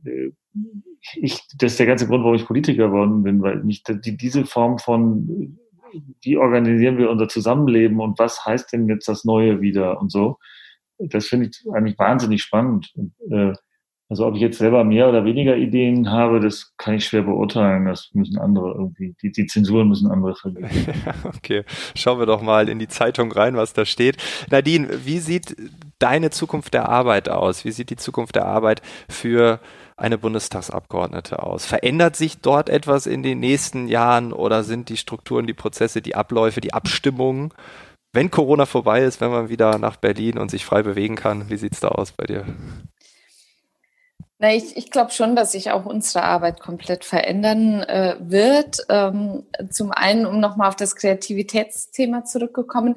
äh, 0.06 0.32
ich, 1.16 1.40
das 1.58 1.74
ist 1.74 1.80
der 1.80 1.88
ganze 1.88 2.08
Grund, 2.08 2.24
warum 2.24 2.36
ich 2.36 2.46
Politiker 2.46 2.88
geworden 2.88 3.24
bin, 3.24 3.42
weil 3.42 3.64
mich 3.64 3.84
die, 3.84 4.18
diese 4.18 4.46
Form 4.46 4.80
von, 4.80 5.58
wie 6.22 6.38
organisieren 6.38 6.98
wir 6.98 7.10
unser 7.10 7.30
Zusammenleben 7.30 8.00
und 8.00 8.20
was 8.20 8.46
heißt 8.46 8.74
denn 8.74 8.88
jetzt 8.90 9.08
das 9.08 9.24
Neue 9.24 9.62
wieder 9.62 10.02
und 10.02 10.12
so, 10.12 10.38
das 10.98 11.28
finde 11.28 11.48
ich 11.48 11.74
eigentlich 11.74 11.98
wahnsinnig 11.98 12.42
spannend. 12.42 12.92
Und, 12.96 13.14
äh, 13.32 13.54
also 14.10 14.26
ob 14.26 14.36
ich 14.36 14.42
jetzt 14.42 14.58
selber 14.58 14.84
mehr 14.84 15.08
oder 15.08 15.24
weniger 15.24 15.56
Ideen 15.56 16.10
habe, 16.10 16.40
das 16.40 16.74
kann 16.78 16.96
ich 16.96 17.06
schwer 17.06 17.22
beurteilen. 17.22 17.86
Das 17.86 18.10
müssen 18.14 18.40
andere 18.40 18.72
irgendwie, 18.72 19.16
die, 19.22 19.32
die 19.32 19.46
Zensuren 19.46 19.88
müssen 19.88 20.10
andere 20.10 20.34
vergeben. 20.34 20.68
okay, 21.24 21.64
schauen 21.96 22.18
wir 22.18 22.26
doch 22.26 22.42
mal 22.42 22.70
in 22.70 22.80
die 22.80 22.88
Zeitung 22.88 23.32
rein, 23.32 23.56
was 23.56 23.74
da 23.74 23.86
steht. 23.86 24.18
Nadine, 24.50 25.06
wie 25.06 25.20
sieht 25.20 25.56
deine 26.00 26.32
Zukunft 26.32 26.74
der 26.74 26.90
Arbeit 26.90 27.30
aus? 27.30 27.66
Wie 27.66 27.72
sieht 27.72 27.92
die 27.92 27.98
Zukunft 27.98 28.36
der 28.36 28.48
Arbeit 28.48 28.82
für 29.08 29.60
eine 29.96 30.18
Bundestagsabgeordnete 30.18 31.44
aus? 31.44 31.68
Verändert 31.68 32.16
sich 32.16 32.40
dort 32.40 32.68
etwas 32.68 33.06
in 33.06 33.22
den 33.22 33.40
nächsten 33.40 33.88
Jahren 33.88 34.34
oder 34.34 34.64
sind 34.64 34.90
die 34.90 34.98
Strukturen, 34.98 35.46
die 35.46 35.54
Prozesse, 35.54 36.02
die 36.02 36.16
Abläufe, 36.16 36.62
die 36.62 36.74
Abstimmungen 36.74 37.54
wenn 38.12 38.32
Corona 38.32 38.66
vorbei 38.66 39.04
ist, 39.04 39.22
wenn 39.22 39.30
man 39.30 39.50
wieder 39.50 39.78
nach 39.78 39.98
Berlin 39.98 40.40
und 40.40 40.50
sich 40.50 40.66
frei 40.66 40.82
bewegen 40.82 41.16
kann, 41.16 41.48
wie 41.52 41.58
sieht's 41.58 41.80
da 41.80 41.90
aus 41.90 42.12
bei 42.12 42.26
dir? 42.26 42.44
Na, 44.42 44.56
ich, 44.56 44.78
ich 44.78 44.90
glaube 44.90 45.12
schon, 45.12 45.36
dass 45.36 45.52
sich 45.52 45.70
auch 45.72 45.86
unsere 45.86 46.24
Arbeit 46.24 46.62
komplett 46.62 47.04
verändern 47.04 47.84
äh, 47.84 48.16
wird. 48.22 48.78
Ähm, 48.88 49.44
zum 49.70 49.92
einen, 49.92 50.26
um 50.26 50.40
nochmal 50.40 50.70
auf 50.70 50.78
das 50.78 50.96
Kreativitätsthema 50.96 52.24
zurückgekommen 52.24 52.96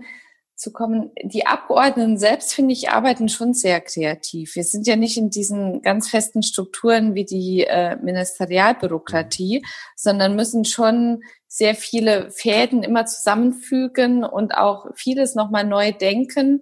zu 0.55 0.73
kommen. 0.73 1.11
Die 1.25 1.45
Abgeordneten 1.45 2.17
selbst, 2.17 2.55
finde 2.55 2.73
ich, 2.73 2.91
arbeiten 2.91 3.29
schon 3.29 3.55
sehr 3.55 3.81
kreativ. 3.81 4.55
Wir 4.55 4.63
sind 4.63 4.87
ja 4.87 4.95
nicht 4.95 5.17
in 5.17 5.31
diesen 5.31 5.83
ganz 5.83 6.09
festen 6.09 6.45
Strukturen 6.45 7.17
wie 7.17 7.25
die 7.25 7.65
äh, 7.65 7.97
Ministerialbürokratie, 7.97 9.65
sondern 9.97 10.37
müssen 10.37 10.65
schon 10.65 11.25
sehr 11.49 11.75
viele 11.75 12.31
Fäden 12.31 12.85
immer 12.85 13.05
zusammenfügen 13.07 14.23
und 14.23 14.55
auch 14.55 14.87
vieles 14.95 15.35
nochmal 15.35 15.65
neu 15.65 15.91
denken 15.91 16.61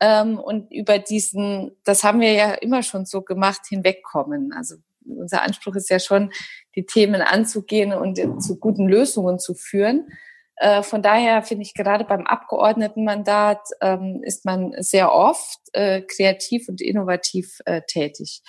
ähm, 0.00 0.38
und 0.38 0.72
über 0.72 0.98
diesen, 0.98 1.76
das 1.84 2.04
haben 2.04 2.20
wir 2.20 2.32
ja 2.32 2.52
immer 2.54 2.82
schon 2.82 3.06
so 3.06 3.22
gemacht, 3.22 3.62
hinwegkommen. 3.68 4.52
Also 4.52 4.76
unser 5.06 5.42
Anspruch 5.42 5.76
ist 5.76 5.90
ja 5.90 5.98
schon, 5.98 6.32
die 6.74 6.84
Themen 6.84 7.22
anzugehen 7.22 7.92
und 7.92 8.42
zu 8.42 8.58
guten 8.58 8.88
Lösungen 8.88 9.38
zu 9.38 9.54
führen. 9.54 10.08
Äh, 10.56 10.82
von 10.82 11.02
daher 11.02 11.42
finde 11.42 11.62
ich 11.62 11.74
gerade 11.74 12.04
beim 12.04 12.26
Abgeordnetenmandat 12.26 13.60
ähm, 13.80 14.22
ist 14.22 14.44
man 14.44 14.74
sehr 14.78 15.12
oft 15.12 15.58
äh, 15.72 16.02
kreativ 16.02 16.68
und 16.68 16.80
innovativ 16.80 17.60
äh, 17.66 17.82
tätig. 17.86 18.42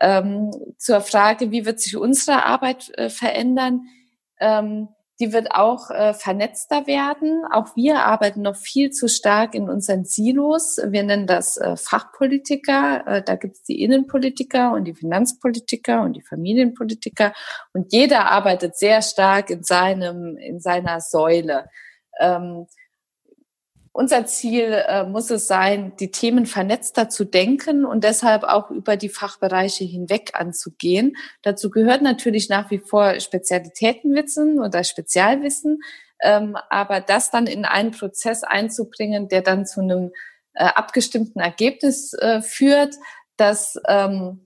Ähm, 0.00 0.50
zur 0.78 1.00
Frage, 1.00 1.50
wie 1.50 1.66
wird 1.66 1.80
sich 1.80 1.96
unsere 1.96 2.44
Arbeit 2.44 2.90
äh, 2.98 3.10
verändern? 3.10 3.82
Ähm, 4.40 4.88
die 5.20 5.32
wird 5.32 5.52
auch 5.52 5.90
äh, 5.90 6.12
vernetzter 6.12 6.86
werden. 6.86 7.44
Auch 7.52 7.76
wir 7.76 8.00
arbeiten 8.00 8.42
noch 8.42 8.56
viel 8.56 8.90
zu 8.90 9.08
stark 9.08 9.54
in 9.54 9.68
unseren 9.68 10.04
Silos. 10.04 10.78
Wir 10.84 11.04
nennen 11.04 11.26
das 11.26 11.56
äh, 11.56 11.76
Fachpolitiker. 11.76 13.06
Äh, 13.06 13.22
da 13.22 13.36
gibt 13.36 13.54
es 13.54 13.62
die 13.62 13.82
Innenpolitiker 13.82 14.72
und 14.72 14.84
die 14.84 14.94
Finanzpolitiker 14.94 16.02
und 16.02 16.14
die 16.14 16.22
Familienpolitiker. 16.22 17.32
Und 17.72 17.92
jeder 17.92 18.30
arbeitet 18.30 18.76
sehr 18.76 19.02
stark 19.02 19.50
in 19.50 19.62
seinem, 19.62 20.36
in 20.36 20.58
seiner 20.58 21.00
Säule. 21.00 21.66
Ähm, 22.18 22.66
unser 23.94 24.26
Ziel 24.26 24.84
äh, 24.88 25.04
muss 25.04 25.30
es 25.30 25.46
sein, 25.46 25.92
die 26.00 26.10
Themen 26.10 26.46
vernetzter 26.46 27.08
zu 27.08 27.24
denken 27.24 27.84
und 27.84 28.02
deshalb 28.02 28.42
auch 28.42 28.72
über 28.72 28.96
die 28.96 29.08
Fachbereiche 29.08 29.84
hinweg 29.84 30.32
anzugehen. 30.34 31.16
Dazu 31.42 31.70
gehört 31.70 32.02
natürlich 32.02 32.48
nach 32.48 32.72
wie 32.72 32.80
vor 32.80 33.20
Spezialitätenwissen 33.20 34.58
oder 34.58 34.82
Spezialwissen, 34.82 35.80
ähm, 36.20 36.56
aber 36.70 37.00
das 37.00 37.30
dann 37.30 37.46
in 37.46 37.64
einen 37.64 37.92
Prozess 37.92 38.42
einzubringen, 38.42 39.28
der 39.28 39.42
dann 39.42 39.64
zu 39.64 39.80
einem 39.80 40.10
äh, 40.54 40.64
abgestimmten 40.64 41.38
Ergebnis 41.38 42.14
äh, 42.14 42.42
führt, 42.42 42.96
dass 43.36 43.78
ähm, 43.86 44.43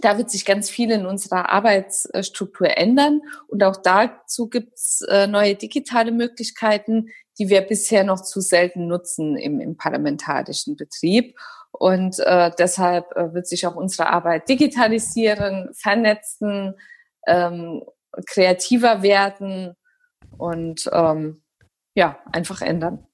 da 0.00 0.18
wird 0.18 0.30
sich 0.30 0.44
ganz 0.44 0.68
viel 0.70 0.90
in 0.90 1.06
unserer 1.06 1.50
Arbeitsstruktur 1.50 2.76
ändern. 2.76 3.22
Und 3.48 3.62
auch 3.64 3.76
dazu 3.76 4.48
gibt's 4.48 5.02
äh, 5.02 5.26
neue 5.26 5.54
digitale 5.54 6.12
Möglichkeiten, 6.12 7.08
die 7.38 7.48
wir 7.48 7.62
bisher 7.62 8.04
noch 8.04 8.22
zu 8.22 8.40
selten 8.40 8.86
nutzen 8.86 9.36
im, 9.36 9.60
im 9.60 9.76
parlamentarischen 9.76 10.76
Betrieb. 10.76 11.36
Und 11.72 12.18
äh, 12.20 12.50
deshalb 12.58 13.14
äh, 13.16 13.34
wird 13.34 13.46
sich 13.46 13.66
auch 13.66 13.76
unsere 13.76 14.08
Arbeit 14.08 14.48
digitalisieren, 14.48 15.70
vernetzen, 15.74 16.74
ähm, 17.26 17.82
kreativer 18.26 19.02
werden 19.02 19.76
und 20.38 20.88
ähm, 20.92 21.42
ja, 21.94 22.18
einfach 22.32 22.62
ändern 22.62 23.06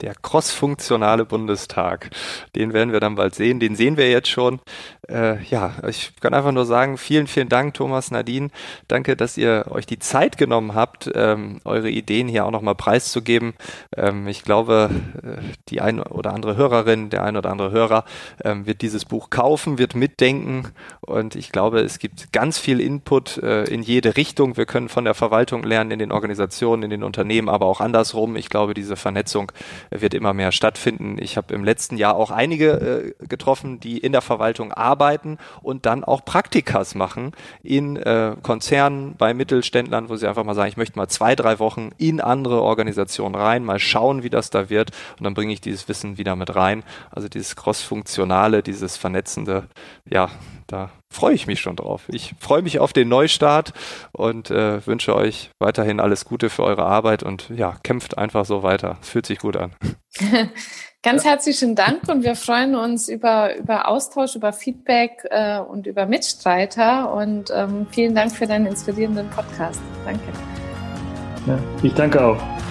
der 0.00 0.14
crossfunktionale 0.14 1.24
Bundestag. 1.24 2.10
Den 2.56 2.72
werden 2.72 2.92
wir 2.92 3.00
dann 3.00 3.14
bald 3.14 3.34
sehen. 3.34 3.60
Den 3.60 3.76
sehen 3.76 3.96
wir 3.96 4.10
jetzt 4.10 4.28
schon. 4.28 4.60
Äh, 5.08 5.42
ja, 5.44 5.74
ich 5.88 6.16
kann 6.20 6.34
einfach 6.34 6.52
nur 6.52 6.66
sagen, 6.66 6.98
vielen, 6.98 7.26
vielen 7.26 7.48
Dank, 7.48 7.74
Thomas, 7.74 8.10
Nadine. 8.10 8.50
Danke, 8.88 9.16
dass 9.16 9.36
ihr 9.36 9.66
euch 9.70 9.86
die 9.86 9.98
Zeit 9.98 10.36
genommen 10.36 10.74
habt, 10.74 11.10
ähm, 11.14 11.60
eure 11.64 11.90
Ideen 11.90 12.28
hier 12.28 12.44
auch 12.44 12.50
nochmal 12.50 12.74
preiszugeben. 12.74 13.54
Ähm, 13.96 14.26
ich 14.26 14.42
glaube, 14.42 14.90
äh, 15.22 15.42
die 15.68 15.80
ein 15.80 16.00
oder 16.00 16.32
andere 16.32 16.56
Hörerin, 16.56 17.10
der 17.10 17.22
ein 17.22 17.36
oder 17.36 17.50
andere 17.50 17.70
Hörer 17.70 18.04
ähm, 18.42 18.66
wird 18.66 18.82
dieses 18.82 19.04
Buch 19.04 19.30
kaufen, 19.30 19.78
wird 19.78 19.94
mitdenken 19.94 20.72
und 21.00 21.36
ich 21.36 21.52
glaube, 21.52 21.80
es 21.80 21.98
gibt 21.98 22.32
ganz 22.32 22.58
viel 22.58 22.80
Input 22.80 23.38
äh, 23.38 23.64
in 23.64 23.82
jede 23.82 24.16
Richtung. 24.16 24.56
Wir 24.56 24.66
können 24.66 24.88
von 24.88 25.04
der 25.04 25.14
Verwaltung 25.14 25.62
lernen, 25.62 25.92
in 25.92 25.98
den 25.98 26.12
Organisationen, 26.12 26.82
in 26.82 26.90
den 26.90 27.04
Unternehmen, 27.04 27.48
aber 27.48 27.66
auch 27.66 27.80
andersrum. 27.80 28.36
Ich 28.36 28.48
glaube, 28.48 28.74
diese 28.74 28.96
Vernetzung 28.96 29.52
wird 29.90 30.14
immer 30.14 30.32
mehr 30.32 30.52
stattfinden. 30.52 31.16
Ich 31.18 31.36
habe 31.36 31.54
im 31.54 31.64
letzten 31.64 31.96
Jahr 31.96 32.16
auch 32.16 32.30
einige 32.30 33.14
äh, 33.20 33.26
getroffen, 33.26 33.80
die 33.80 33.98
in 33.98 34.12
der 34.12 34.20
Verwaltung 34.20 34.72
arbeiten 34.72 35.38
und 35.62 35.86
dann 35.86 36.04
auch 36.04 36.24
Praktikas 36.24 36.94
machen 36.94 37.32
in 37.62 37.96
äh, 37.96 38.36
Konzernen, 38.42 39.14
bei 39.16 39.34
Mittelständlern, 39.34 40.08
wo 40.08 40.16
sie 40.16 40.26
einfach 40.26 40.44
mal 40.44 40.54
sagen, 40.54 40.68
ich 40.68 40.76
möchte 40.76 40.98
mal 40.98 41.08
zwei, 41.08 41.36
drei 41.36 41.58
Wochen 41.58 41.90
in 41.98 42.20
andere 42.20 42.62
Organisationen 42.62 43.34
rein, 43.34 43.64
mal 43.64 43.78
schauen, 43.78 44.22
wie 44.22 44.30
das 44.30 44.50
da 44.50 44.70
wird 44.70 44.90
und 45.18 45.24
dann 45.24 45.34
bringe 45.34 45.52
ich 45.52 45.60
dieses 45.60 45.88
Wissen 45.88 46.18
wieder 46.18 46.36
mit 46.36 46.54
rein. 46.54 46.82
Also 47.10 47.28
dieses 47.28 47.56
cross-funktionale, 47.56 48.62
dieses 48.62 48.96
vernetzende, 48.96 49.68
ja, 50.08 50.30
da 50.66 50.90
freue 51.14 51.34
ich 51.34 51.46
mich 51.46 51.60
schon 51.60 51.76
drauf. 51.76 52.02
Ich 52.08 52.34
freue 52.38 52.62
mich 52.62 52.78
auf 52.78 52.92
den 52.92 53.08
Neustart 53.08 53.72
und 54.12 54.50
äh, 54.50 54.86
wünsche 54.86 55.14
euch 55.14 55.50
weiterhin 55.58 56.00
alles 56.00 56.24
Gute 56.24 56.50
für 56.50 56.64
eure 56.64 56.84
Arbeit 56.84 57.22
und 57.22 57.50
ja, 57.54 57.76
kämpft 57.82 58.18
einfach 58.18 58.44
so 58.44 58.62
weiter. 58.62 58.98
Es 59.00 59.10
fühlt 59.10 59.26
sich 59.26 59.38
gut 59.38 59.56
an. 59.56 59.72
Ganz 61.02 61.24
herzlichen 61.24 61.76
Dank 61.76 62.08
und 62.08 62.24
wir 62.24 62.34
freuen 62.34 62.74
uns 62.74 63.08
über, 63.08 63.56
über 63.56 63.88
Austausch, 63.88 64.36
über 64.36 64.52
Feedback 64.52 65.22
äh, 65.30 65.58
und 65.58 65.86
über 65.86 66.06
Mitstreiter 66.06 67.12
und 67.12 67.50
ähm, 67.54 67.86
vielen 67.90 68.14
Dank 68.14 68.32
für 68.32 68.46
deinen 68.46 68.66
inspirierenden 68.66 69.28
Podcast. 69.30 69.82
Danke. 70.04 70.22
Ja, 71.46 71.58
ich 71.82 71.92
danke 71.92 72.24
auch. 72.24 72.63